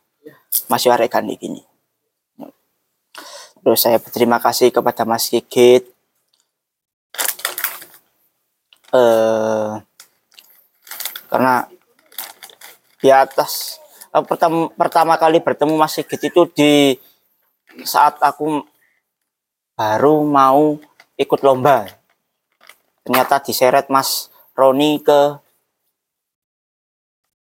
[0.71, 1.59] Masih arek kan gini.
[3.59, 5.91] Terus saya berterima kasih kepada Mas Kikit.
[8.95, 9.73] Eh
[11.27, 11.67] karena
[13.03, 13.83] di atas
[14.15, 16.95] eh, pertama, pertama kali bertemu Mas Sigit itu di
[17.83, 18.63] saat aku
[19.75, 20.79] baru mau
[21.19, 22.04] ikut lomba.
[23.05, 25.37] Ternyata diseret Mas Roni ke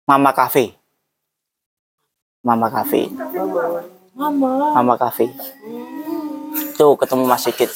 [0.09, 0.73] Mama Cafe.
[2.41, 3.05] Mama Cafe.
[4.17, 4.73] Mama.
[4.73, 5.29] Mama Cafe.
[6.73, 7.69] Tuh ketemu Mas Sigit.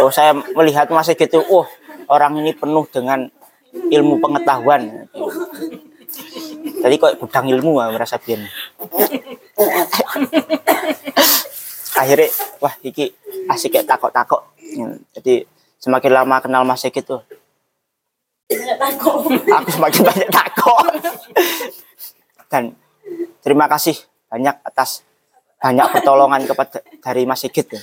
[0.00, 1.68] Oh saya melihat Mas Sigit itu, oh
[2.08, 3.28] orang ini penuh dengan
[3.76, 5.04] ilmu pengetahuan.
[6.80, 8.40] Tadi kok gudang ilmu ah, merasa biar.
[11.96, 12.28] Akhirnya,
[12.64, 13.12] wah iki
[13.52, 14.56] asik kayak takok-takok.
[15.12, 15.55] Jadi
[15.86, 17.22] semakin lama kenal Mas Sigit tuh,
[18.50, 20.78] aku semakin banyak takok.
[22.50, 22.74] Dan
[23.38, 23.94] terima kasih
[24.26, 25.06] banyak atas
[25.62, 27.70] banyak pertolongan kepada dari Mas Sigit.
[27.70, 27.80] ya.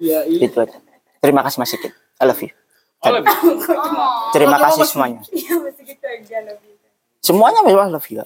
[0.00, 0.40] Iya, iya.
[0.50, 0.78] Itu aja.
[1.22, 1.94] Terima kasih Mas Sigit.
[2.18, 2.50] I love you.
[3.00, 3.22] Dan
[4.34, 5.22] terima kasih semuanya.
[5.30, 6.06] Iya gitu.
[7.22, 8.20] Semuanya memang I love you.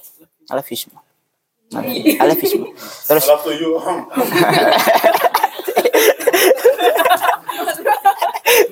[0.49, 1.01] I love you semua.
[1.73, 2.69] I love you, I love you semua.
[3.05, 3.53] Terus I love to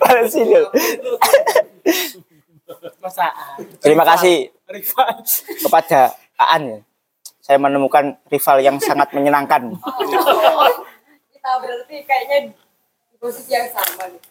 [0.02, 0.54] Balas sini.
[3.82, 5.10] Terima kasih Rival.
[5.66, 6.80] kepada Aan ya.
[7.44, 9.76] Saya menemukan rival yang sangat menyenangkan.
[11.30, 12.56] Kita berarti kayaknya
[13.12, 14.22] di posisi yang sama nih.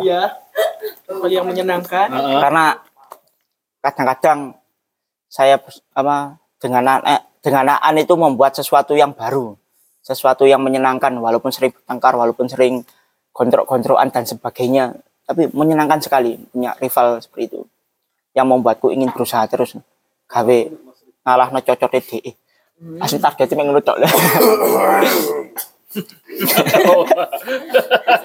[0.00, 0.22] Iya.
[1.10, 2.08] Hal yang menyenangkan.
[2.08, 2.80] Karena
[3.84, 4.56] kadang-kadang
[5.28, 5.60] saya
[5.92, 9.58] apa dengan eh, dengan Aan itu membuat sesuatu yang baru,
[10.04, 12.84] sesuatu yang menyenangkan walaupun sering bertengkar, walaupun sering
[13.32, 14.92] kontrok-kontrokan dan sebagainya,
[15.24, 17.60] tapi menyenangkan sekali punya rival seperti itu
[18.36, 19.80] yang membuatku ingin berusaha terus
[20.28, 20.58] gawe
[21.24, 22.36] ngalah no cocok DE.
[23.00, 24.10] Asli targetnya mengono tok lah.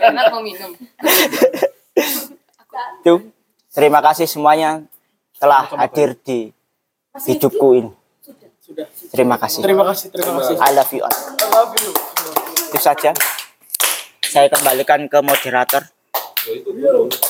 [0.04, 0.74] Enak mau minum.
[3.06, 3.20] Tuh,
[3.72, 4.84] terima kasih semuanya
[5.38, 6.52] telah hadir di
[7.30, 7.92] hidupku ini.
[9.10, 9.60] Terima kasih.
[9.66, 10.56] Terima kasih, terima kasih.
[10.62, 11.12] I love you all.
[11.14, 11.92] I love you.
[12.70, 13.12] Itu saja.
[14.22, 15.90] Saya kembalikan ke moderator.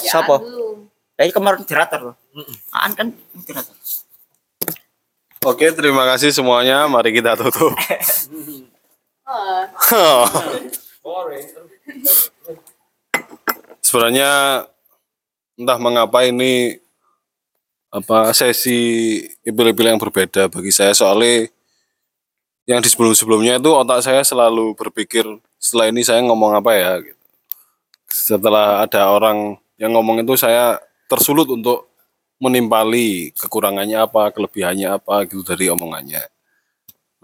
[0.04, 0.36] Siapa?
[1.20, 2.16] Jadi kemarin moderator loh.
[2.76, 3.76] Aan kan moderator.
[5.48, 6.84] Oke, terima kasih semuanya.
[6.92, 7.72] Mari kita tutup.
[13.80, 14.64] Sebenarnya
[15.56, 16.84] entah mengapa ini
[17.90, 21.50] apa sesi ipil-ipil yang berbeda bagi saya soalnya
[22.70, 25.26] yang di sebelum-sebelumnya itu otak saya selalu berpikir
[25.58, 27.24] setelah ini saya ngomong apa ya gitu.
[28.06, 30.78] Setelah ada orang yang ngomong itu saya
[31.10, 31.90] tersulut untuk
[32.38, 36.30] menimpali kekurangannya apa, kelebihannya apa gitu dari omongannya.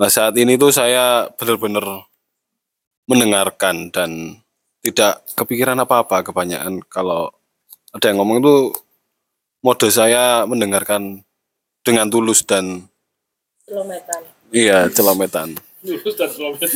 [0.02, 2.10] Nah saat ini tuh saya benar-benar
[3.06, 4.42] mendengarkan dan
[4.82, 7.30] tidak kepikiran apa-apa kebanyakan kalau
[7.94, 8.56] ada yang ngomong itu
[9.66, 11.26] mode saya mendengarkan
[11.82, 12.86] dengan tulus dan
[13.66, 14.22] Kilometer.
[14.54, 15.58] iya celometan.
[15.82, 16.70] Lulus dan kilometer.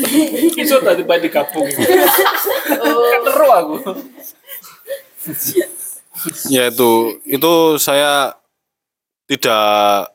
[0.58, 1.70] Iso tadi baik digabung.
[1.70, 3.76] Keteru aku.
[6.50, 8.34] Ya itu itu saya
[9.30, 10.10] tidak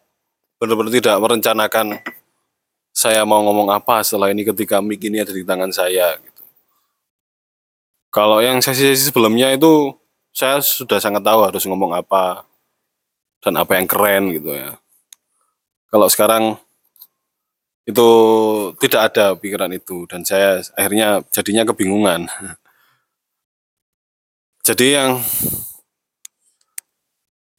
[0.59, 1.87] benar-benar tidak merencanakan
[2.91, 6.43] saya mau ngomong apa setelah ini ketika mic ini ada di tangan saya gitu.
[8.11, 9.95] Kalau yang sesi-sesi sebelumnya itu
[10.35, 12.43] saya sudah sangat tahu harus ngomong apa
[13.45, 14.81] dan apa yang keren gitu ya.
[15.93, 16.57] Kalau sekarang
[17.85, 18.09] itu
[18.81, 22.25] tidak ada pikiran itu dan saya akhirnya jadinya kebingungan.
[24.67, 25.21] Jadi yang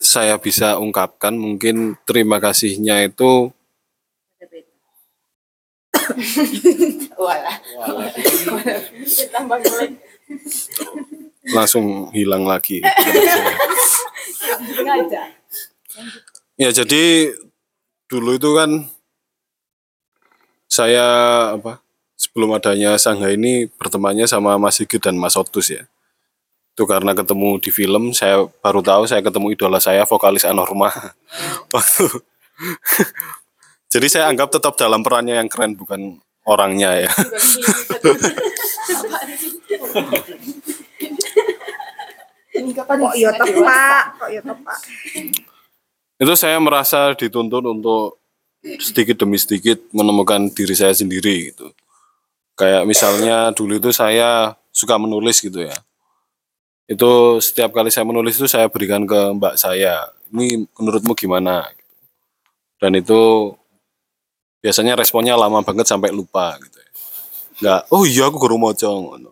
[0.02, 3.54] saya bisa ungkapkan mungkin terima kasihnya itu
[11.54, 12.82] langsung hilang lagi.
[14.76, 15.24] Sengaja.
[16.56, 17.36] Ya jadi
[18.08, 18.88] dulu itu kan
[20.72, 21.06] saya
[21.56, 21.84] apa
[22.16, 25.84] sebelum adanya Sangga ini bertemannya sama Mas Sigit dan Mas Otus ya.
[26.76, 30.92] Itu karena ketemu di film saya baru tahu saya ketemu idola saya vokalis Anorma.
[31.74, 32.08] Waktu
[33.94, 37.12] jadi saya anggap tetap dalam perannya yang keren bukan orangnya ya.
[42.56, 44.80] Kok yo tepak, kok yo tepak.
[46.16, 48.20] Itu saya merasa dituntut untuk
[48.82, 51.70] sedikit demi sedikit menemukan diri saya sendiri gitu.
[52.56, 55.76] Kayak misalnya dulu itu saya suka menulis gitu ya.
[56.88, 60.08] Itu setiap kali saya menulis itu saya berikan ke mbak saya.
[60.32, 61.68] Ini menurutmu gimana?
[62.80, 63.54] Dan itu
[64.64, 66.92] biasanya responnya lama banget sampai lupa gitu ya.
[67.56, 68.88] Nggak, oh iya aku guru moco.
[68.88, 69.32] ngono.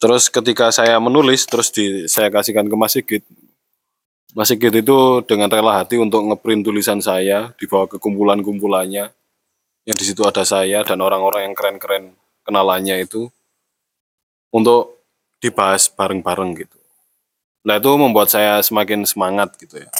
[0.00, 3.24] Terus ketika saya menulis terus di, saya kasihkan ke Mas Sigit.
[4.34, 4.98] Mas Sigit itu
[5.30, 9.14] dengan rela hati untuk ngeprint tulisan saya, dibawa ke kumpulan-kumpulannya.
[9.86, 13.30] Yang di situ ada saya dan orang-orang yang keren-keren kenalannya itu
[14.50, 15.06] untuk
[15.38, 16.78] dibahas bareng-bareng gitu.
[17.62, 19.90] Nah itu membuat saya semakin semangat gitu ya.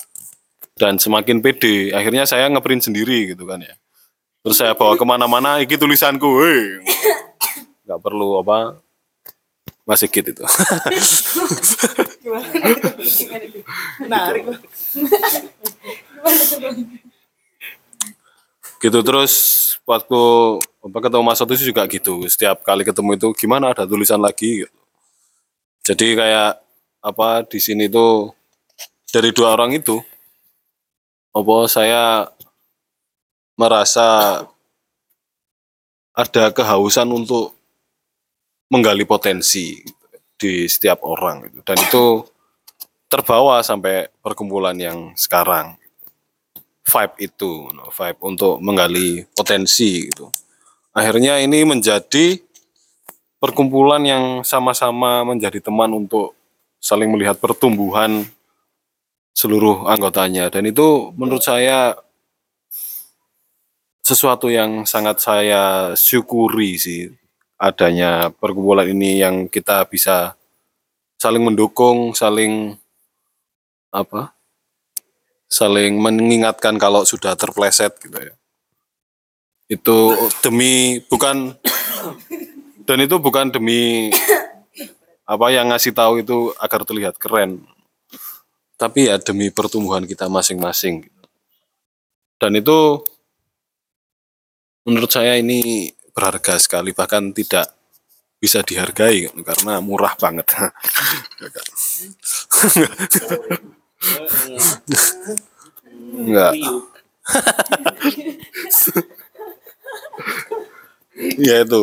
[0.75, 3.79] Dan semakin pede, akhirnya saya ngeprint sendiri gitu kan ya.
[4.43, 6.83] Terus saya bawa ke mana-mana, iki tulisanku, hei.
[7.87, 8.83] Nggak perlu apa,
[9.85, 10.45] Mas Sigit itu.
[12.25, 12.49] Gimana?
[13.05, 13.49] Gimana?
[14.01, 14.43] Menarik.
[18.81, 19.33] Gitu terus
[19.85, 20.21] waktu
[20.85, 24.77] apa ketemu Mas Otus juga gitu setiap kali ketemu itu gimana ada tulisan lagi gitu.
[25.81, 26.53] jadi kayak
[27.01, 28.33] apa di sini tuh
[29.09, 30.01] dari dua orang itu
[31.33, 32.29] apa saya
[33.57, 34.41] merasa
[36.15, 37.57] ada kehausan untuk
[38.73, 39.81] menggali potensi
[40.35, 41.61] di setiap orang gitu.
[41.63, 42.05] dan itu
[43.09, 45.79] terbawa sampai perkumpulan yang sekarang
[46.85, 50.29] vibe itu, vibe untuk menggali potensi gitu.
[50.93, 52.39] Akhirnya ini menjadi
[53.41, 56.37] perkumpulan yang sama-sama menjadi teman untuk
[56.79, 58.29] saling melihat pertumbuhan
[59.35, 61.99] seluruh anggotanya dan itu menurut saya
[64.05, 67.11] sesuatu yang sangat saya syukuri sih
[67.59, 70.35] adanya perkumpulan ini yang kita bisa
[71.19, 72.77] saling mendukung, saling
[73.95, 74.35] apa?
[75.55, 78.35] saling mengingatkan kalau sudah terpleset gitu ya.
[79.71, 81.55] Itu demi bukan
[82.89, 84.11] dan itu bukan demi
[85.25, 87.63] apa yang ngasih tahu itu agar terlihat keren.
[88.75, 91.07] Tapi ya demi pertumbuhan kita masing-masing.
[92.37, 93.01] Dan itu
[94.85, 97.75] menurut saya ini berharga sekali bahkan tidak
[98.39, 100.47] bisa dihargai karena murah banget.
[106.15, 106.53] Enggak.
[111.41, 111.83] ya itu.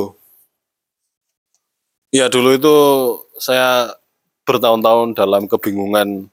[2.12, 2.76] Ya dulu itu
[3.40, 3.96] saya
[4.46, 6.30] bertahun-tahun dalam kebingungan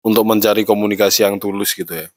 [0.00, 2.08] untuk mencari komunikasi yang tulus gitu ya.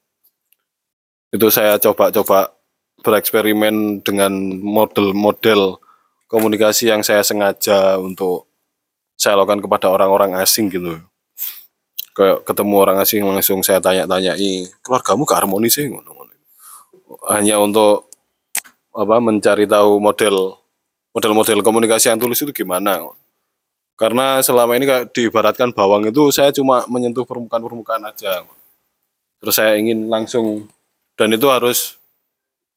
[1.33, 2.55] Itu saya coba-coba
[3.01, 4.31] bereksperimen dengan
[4.61, 5.81] model-model
[6.31, 8.47] komunikasi yang saya sengaja untuk
[9.19, 10.97] saya lakukan kepada orang-orang asing gitu.
[12.17, 15.91] Kayak ketemu orang asing langsung saya tanya-tanyai keluargamu ke harmonis sih?
[17.29, 18.09] Hanya untuk
[18.91, 20.57] apa mencari tahu model
[21.15, 22.99] model-model komunikasi yang tulus itu gimana.
[23.95, 28.41] Karena selama ini kayak diibaratkan bawang itu saya cuma menyentuh permukaan-permukaan aja.
[29.37, 30.65] Terus saya ingin langsung
[31.13, 32.00] dan itu harus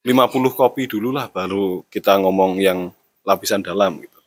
[0.05, 2.93] 50 kopi dulu lah baru kita ngomong yang
[3.25, 4.21] lapisan dalam gitu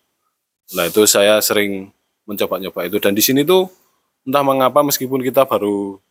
[0.73, 1.93] nah itu saya sering
[2.27, 3.69] mencoba-nyoba itu dan di sini tuh
[4.27, 6.01] entah mengapa meskipun kita baru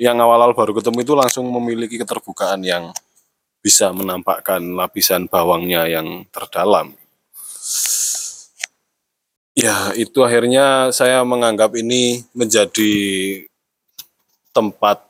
[0.00, 2.92] yang awal-awal baru ketemu itu langsung memiliki keterbukaan yang
[3.66, 6.94] bisa menampakkan lapisan bawangnya yang terdalam.
[9.56, 12.94] Ya, itu akhirnya saya menganggap ini menjadi
[14.52, 15.00] tempat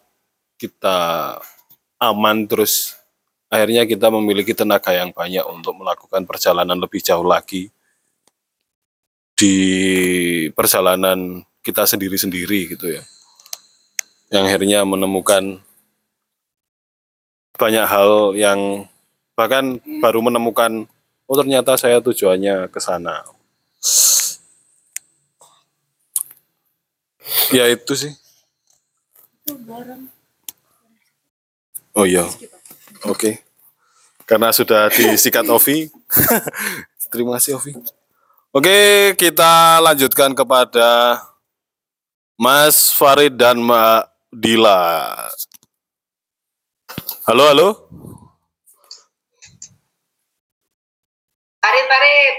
[0.57, 1.37] kita
[1.99, 2.95] aman terus
[3.47, 7.71] akhirnya kita memiliki tenaga yang banyak untuk melakukan perjalanan lebih jauh lagi.
[9.37, 9.57] Di
[10.57, 13.03] perjalanan kita sendiri-sendiri gitu ya.
[14.33, 15.61] Yang akhirnya menemukan
[17.57, 18.85] banyak hal yang
[19.37, 20.89] bahkan baru menemukan
[21.29, 23.25] oh ternyata saya tujuannya ke sana.
[27.53, 28.13] Ya itu sih.
[31.97, 32.27] Oh iya
[33.05, 33.45] oke
[34.25, 35.93] karena sudah disikat Ovi
[37.13, 37.77] terima kasih Ovi
[38.57, 38.79] oke
[39.21, 41.21] kita lanjutkan kepada
[42.41, 44.03] Mas Farid dan Mbak
[44.33, 45.13] Dila
[47.29, 47.69] halo halo
[51.67, 52.35] Parit, parit.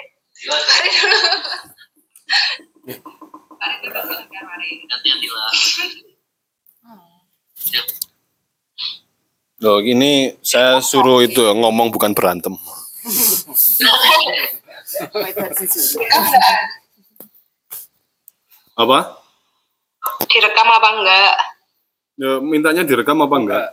[0.47, 1.19] Parit dulu.
[3.59, 4.77] Parit dulu, silakan parit.
[4.87, 5.51] Hati-hati lah.
[9.57, 12.53] Loh, ini saya suruh itu ngomong bukan berantem.
[18.77, 19.17] Apa?
[20.29, 21.33] Direkam apa enggak?
[22.21, 23.65] Ya, mintanya direkam apa enggak?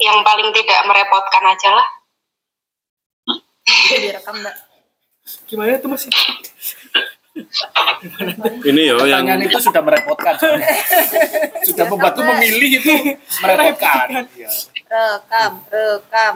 [0.00, 1.88] Yang paling tidak merepotkan aja lah.
[3.92, 4.56] direkam mbak
[5.48, 6.08] Gimana tuh masih?
[8.62, 10.34] Ini yo yang Pertanyaan itu sudah merepotkan.
[11.66, 12.94] sudah membantu memilih itu
[13.42, 14.30] merepotkan.
[14.38, 14.50] Iya.
[14.86, 16.34] Rekam, rekam.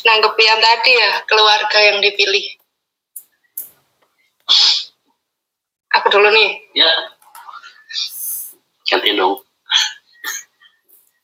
[0.00, 2.56] Nanggep yang tadi ya, keluarga yang dipilih.
[5.96, 6.50] Aku dulu nih.
[6.76, 6.92] Ya.
[8.88, 9.44] Ganti dong.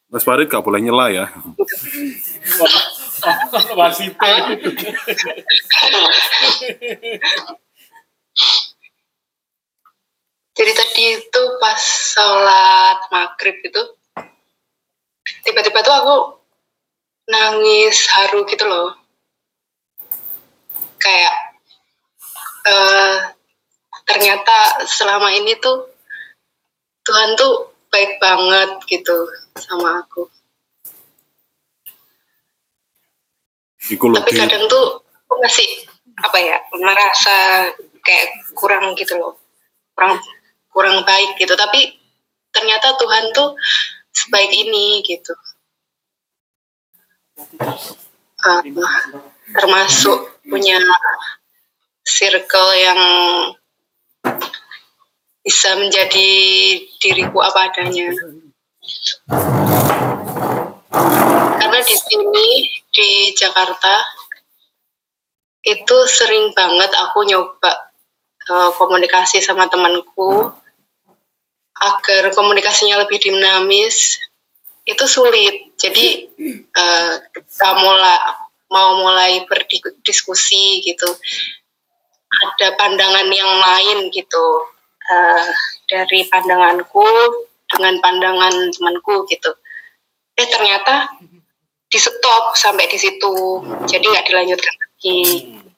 [0.07, 1.27] Mas Farid gak boleh nyela ya.
[3.77, 4.13] Masih
[10.57, 13.83] Jadi tadi itu pas sholat maghrib itu,
[15.45, 16.17] tiba-tiba tuh aku
[17.29, 18.97] nangis haru gitu loh.
[20.97, 21.35] Kayak
[22.65, 23.17] eh,
[24.09, 25.93] ternyata selama ini tuh
[27.05, 29.29] Tuhan tuh baik banget gitu
[29.61, 30.25] sama aku.
[33.87, 34.87] Tapi kadang tuh
[35.31, 35.69] aku masih
[36.17, 37.69] apa ya merasa
[38.03, 39.39] kayak kurang gitu loh,
[39.95, 40.19] kurang
[40.75, 41.55] kurang baik gitu.
[41.55, 41.95] Tapi
[42.51, 43.55] ternyata Tuhan tuh
[44.11, 45.33] sebaik ini gitu.
[48.47, 48.63] Uh,
[49.53, 50.81] termasuk punya
[52.07, 53.01] circle yang
[55.47, 56.31] bisa menjadi
[56.99, 58.11] diriku apa adanya.
[61.77, 62.49] Karena di sini
[62.89, 64.01] di Jakarta
[65.61, 67.93] itu sering banget aku nyoba
[68.49, 70.57] eh, komunikasi sama temanku.
[71.77, 74.17] Agar komunikasinya lebih dinamis
[74.89, 75.77] itu sulit.
[75.77, 78.25] Jadi eh, kita mulai
[78.73, 81.13] mau mulai berdiskusi gitu.
[82.57, 84.65] Ada pandangan yang lain gitu
[85.13, 85.53] eh,
[85.93, 87.05] dari pandanganku
[87.69, 89.53] dengan pandangan temanku gitu.
[90.41, 91.13] Eh ternyata
[91.87, 93.63] di stop sampai di situ.
[93.87, 95.21] Jadi nggak dilanjutkan lagi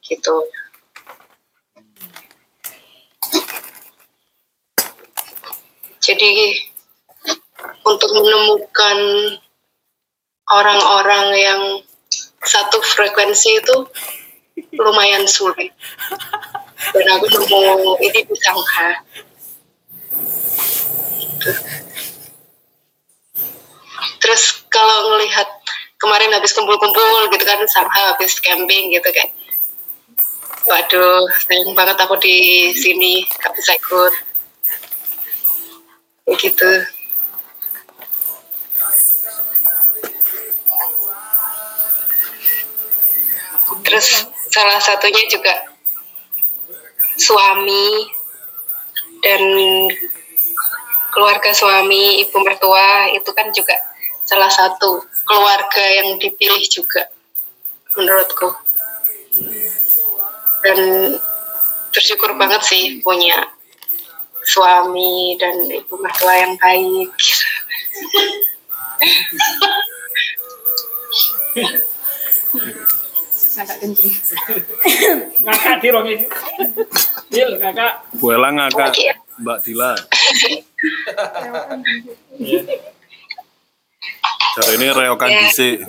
[0.01, 0.37] gitu.
[6.01, 6.33] Jadi
[7.85, 8.99] untuk menemukan
[10.49, 11.63] orang-orang yang
[12.41, 13.77] satu frekuensi itu
[14.81, 15.75] lumayan sulit.
[16.95, 18.35] Dan aku nemu ini di
[24.19, 25.58] terus kalau ngelihat
[25.99, 29.35] kemarin habis kumpul-kumpul gitu kan Sangha habis camping gitu kayak
[30.69, 34.15] waduh sayang banget aku di sini gak bisa ikut.
[36.29, 36.71] Kayak gitu.
[43.89, 45.55] Terus salah satunya juga
[47.17, 48.05] suami
[49.25, 49.43] dan
[51.09, 53.73] keluarga suami ibu mertua itu kan juga
[54.29, 57.13] salah satu keluarga yang dipilih juga
[57.93, 58.49] menurutku
[60.65, 60.79] dan
[61.93, 63.53] bersyukur banget sih punya
[64.43, 67.13] suami dan ibu mertua yang baik
[73.59, 74.15] Kakak kenceng.
[75.43, 76.31] Ngakak di rong ini.
[77.27, 78.07] Dil, ngakak.
[78.23, 78.95] Bu Ella ngakak
[79.43, 79.99] Mbak Dila.
[84.59, 85.39] Cara ini reokan Ya.
[85.47, 85.79] dhisik.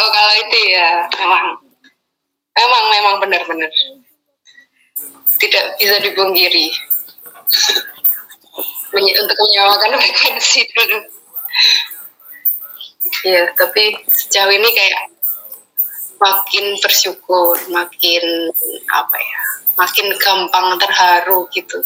[0.00, 1.60] oh kalau itu ya memang
[2.56, 3.68] memang memang benar-benar.
[5.36, 6.72] Tidak bisa dipungkiri.
[8.96, 10.98] Menye- untuk menyamakan frekuensi dulu.
[13.28, 15.12] Ya tapi sejauh ini kayak
[16.16, 18.24] makin bersyukur makin
[18.88, 19.40] apa ya
[19.76, 21.84] makin gampang terharu gitu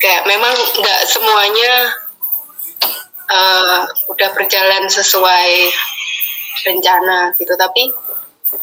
[0.00, 1.72] kayak memang nggak semuanya
[3.30, 5.70] eh, udah berjalan sesuai
[6.64, 7.52] rencana gitu.
[7.54, 7.92] Tapi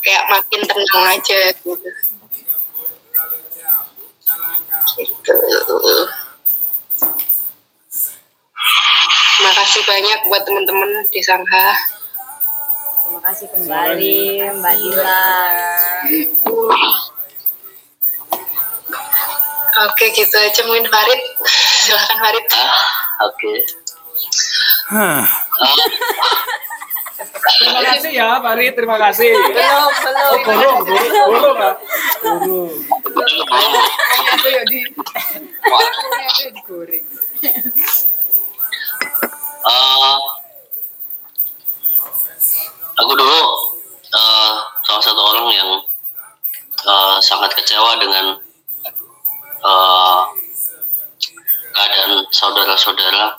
[0.01, 1.89] kayak makin tenang aja gitu.
[4.97, 5.37] Gitu.
[9.37, 11.77] Makasih banyak buat teman-teman di Sangha.
[13.05, 14.19] Terima kasih kembali
[14.59, 15.21] Mbak Dila.
[19.85, 21.21] Oke gitu aja mungkin Farid
[21.85, 22.45] silakan Farid
[23.17, 23.53] Oke.
[27.57, 28.73] Terima kasih ya, Farid.
[28.77, 29.29] Terima kasih.
[30.45, 30.77] belum
[31.25, 31.57] belum
[32.27, 32.69] Oh,
[34.47, 34.79] ya di
[35.65, 37.05] Apa ya digoreng.
[39.67, 40.17] Eh,
[42.95, 43.41] aku dulu
[44.13, 44.53] eh,
[44.85, 45.69] salah satu orang yang
[46.85, 48.46] eh, sangat kecewa dengan
[49.61, 50.21] eh,
[51.73, 53.37] keadaan saudara-saudara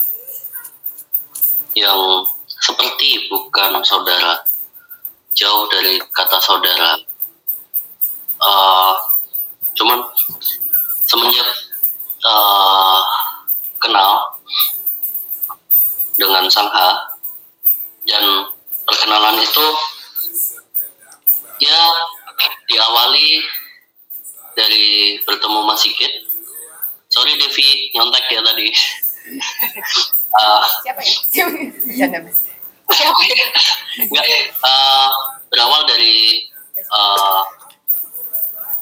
[1.75, 2.01] yang
[2.47, 4.43] seperti bukan saudara,
[5.35, 6.99] jauh dari kata saudara.
[8.39, 8.95] Eh,
[9.79, 10.03] cuman
[11.07, 11.49] semenjak
[12.23, 13.01] eh,
[13.79, 14.39] kenal
[16.19, 17.15] dengan Sangha
[18.11, 18.25] dan
[18.83, 19.67] perkenalan itu
[21.63, 21.83] ya
[22.67, 23.43] diawali
[24.59, 26.27] dari bertemu Mas Sigit.
[27.09, 28.69] Sorry Devi nyontek ya tadi.
[30.29, 31.15] Ah, Siapa ya?
[31.89, 32.21] Siapa?
[32.21, 32.37] Mas.
[32.93, 33.47] siapa ya
[34.05, 35.09] Enggak, eh,
[35.49, 36.45] berawal dari
[36.77, 37.43] eh,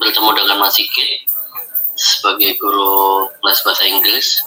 [0.03, 1.23] bertemu dengan Mas Sigit
[1.95, 4.43] sebagai guru les bahasa Inggris.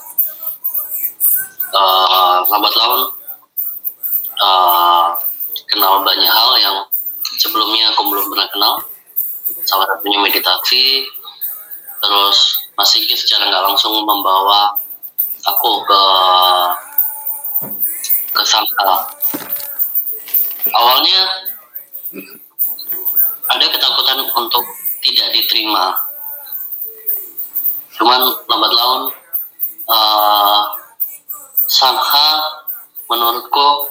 [1.72, 3.02] Eh, lambat laun
[4.36, 5.06] eh,
[5.72, 6.76] kenal banyak hal yang
[7.40, 8.74] sebelumnya aku belum pernah kenal.
[9.64, 11.08] Salah satunya meditasi.
[12.00, 12.38] Terus
[12.74, 14.72] Mas Sigit secara nggak langsung membawa
[15.44, 16.02] aku ke
[18.30, 19.10] ke Sangha
[20.72, 21.20] awalnya
[23.50, 24.64] ada ketakutan untuk
[25.02, 25.96] tidak diterima.
[27.98, 29.02] Cuman lambat laun
[29.90, 30.60] eh,
[31.66, 32.28] Sangha
[33.10, 33.90] menurutku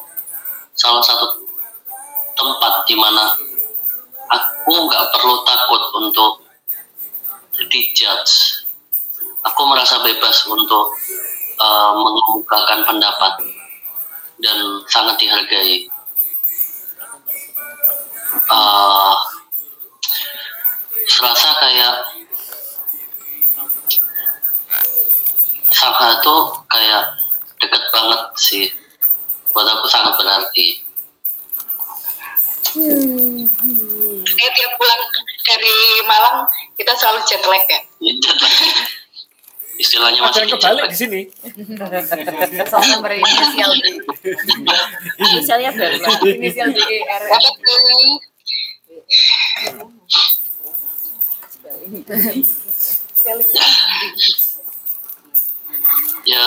[0.76, 1.44] salah satu
[2.40, 3.36] tempat di mana
[4.32, 6.32] aku nggak perlu takut untuk
[7.68, 8.64] dijudge
[9.44, 10.96] aku merasa bebas untuk
[11.60, 13.34] eh, mengemukakan pendapat
[14.40, 14.58] dan
[14.88, 15.88] sangat dihargai.
[18.50, 19.18] Uh,
[21.10, 21.96] serasa kayak
[25.74, 26.36] Sangha itu
[26.70, 27.04] kayak
[27.58, 28.66] deket banget sih.
[29.54, 30.68] Buat aku sangat berarti.
[34.30, 35.02] Kayak tiap pulang
[35.50, 36.46] dari Malang
[36.78, 37.80] kita selalu jet lag ya
[39.80, 41.22] istilahnya masih yang kebalik di sini.
[42.70, 43.86] Soalnya berinisial D.
[45.24, 46.10] Inisialnya Berna.
[46.20, 47.24] Inisial D E R.
[56.28, 56.46] ya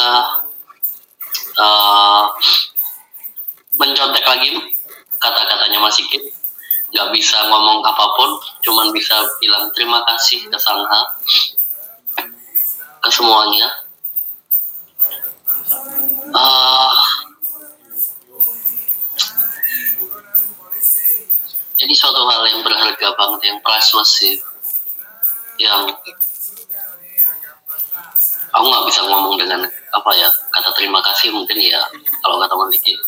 [1.58, 2.24] uh,
[3.74, 4.50] mencontek lagi
[5.18, 6.22] kata-katanya Mas Sigit
[6.92, 8.30] nggak bisa ngomong apa pun
[8.60, 11.00] cuman bisa bilang terima kasih ke Sangha
[13.02, 13.68] ke semuanya.
[16.32, 16.94] Ah,
[21.82, 24.38] ini suatu hal yang berharga banget yang priceless sih.
[25.58, 25.96] Yang
[28.52, 31.80] aku nggak bisa ngomong dengan apa ya kata terima kasih mungkin ya
[32.20, 33.00] kalau kata Dikit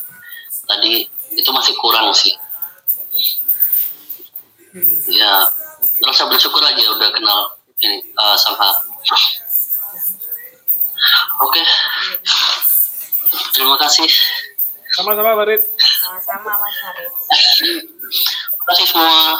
[0.64, 1.04] tadi
[1.36, 2.32] itu masih kurang sih
[5.06, 5.32] ya
[6.02, 7.40] merasa bersyukur aja udah kenal
[7.78, 8.70] ini uh, Sangha
[11.40, 11.62] oke
[13.52, 14.10] terima kasih
[14.94, 15.58] Sama-sama, Farid.
[16.06, 17.10] Sama-sama Mas Farid.
[17.58, 19.34] terima kasih semua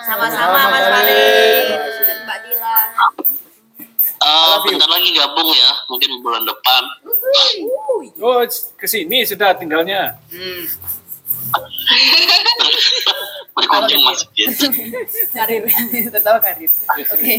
[0.00, 1.66] Sama-sama Mas Farid.
[2.00, 2.76] Dan Mbak Dila.
[4.16, 6.82] Eh, bentar lagi gabung ya mungkin bulan depan
[8.16, 8.40] Oh,
[8.80, 10.16] ke sini sudah tinggalnya.
[13.56, 14.20] Berkunjung mas
[15.32, 15.62] Karir.
[16.12, 16.70] Tertawa karir.
[17.12, 17.34] Oke.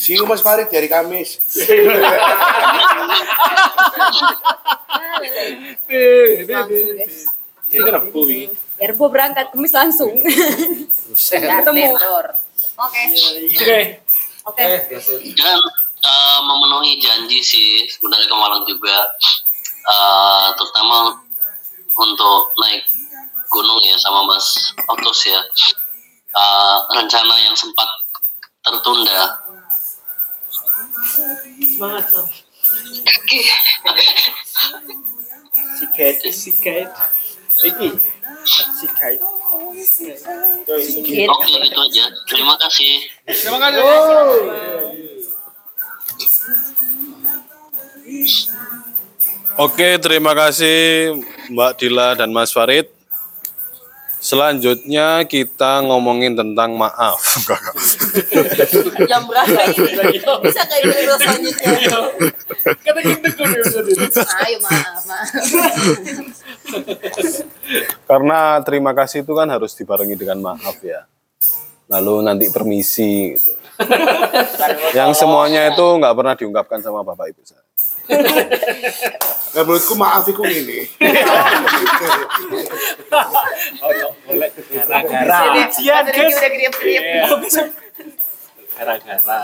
[0.00, 1.36] See you Mas Farid dari Kamis.
[7.68, 8.56] Kan Rebu ini.
[8.80, 10.08] Erbo berangkat kemis langsung.
[11.12, 12.00] Ketemu.
[12.80, 13.02] Oke.
[14.48, 14.64] Oke.
[15.36, 15.60] dan
[16.00, 18.96] eh, memenuhi janji sih sebenarnya kemarin juga
[19.84, 21.20] eh, terutama
[21.94, 22.84] untuk naik
[23.50, 25.40] gunung ya sama Mas Otos ya
[26.30, 27.90] Eh, rencana yang sempat
[28.62, 29.34] tertunda
[31.58, 32.26] Semangat Sam.
[33.02, 33.40] Oke.
[35.74, 36.86] Sikat, sikat.
[37.66, 37.98] Ricky.
[38.46, 39.18] Sikat.
[41.34, 43.82] Oke gitu aja terima kasih Terima kasih.
[49.60, 51.20] Oke, terima kasih
[51.52, 52.88] Mbak Dila dan Mas Farid.
[54.16, 57.20] Selanjutnya kita ngomongin tentang maaf.
[59.10, 60.16] Jam berapa ini?
[60.16, 61.76] Bisa kayak selanjutnya.
[64.48, 65.28] Ayo maaf, maaf.
[68.08, 71.04] Karena terima kasih itu kan harus dibarengi dengan maaf ya.
[71.92, 73.36] Lalu nanti permisi.
[73.36, 73.59] gitu.
[74.98, 77.64] Yang semuanya itu nggak pernah diungkapkan sama bapak ibu saya.
[79.54, 80.86] Nah, menurutku maaf itu ini.
[84.70, 85.38] Gara-gara.
[85.54, 85.78] Udah
[86.10, 87.22] gede-gede.
[88.74, 89.42] Gara-gara.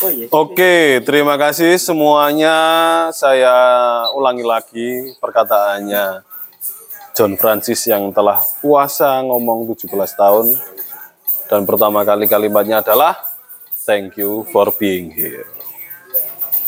[0.00, 0.26] Oh iya.
[0.32, 2.56] Oke, terima kasih semuanya.
[3.12, 3.52] Saya
[4.16, 6.24] ulangi lagi perkataannya
[7.12, 10.56] John Francis yang telah puasa ngomong 17 tahun.
[11.50, 13.18] Dan pertama kali kalimatnya adalah
[13.82, 15.50] thank you for being here.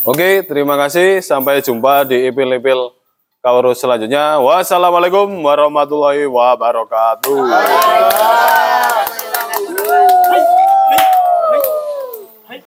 [0.02, 1.22] Oke, terima kasih.
[1.22, 2.90] Sampai jumpa di epil-epil
[3.38, 4.42] Kaurus selanjutnya.
[4.42, 7.38] Wassalamualaikum warahmatullahi wabarakatuh.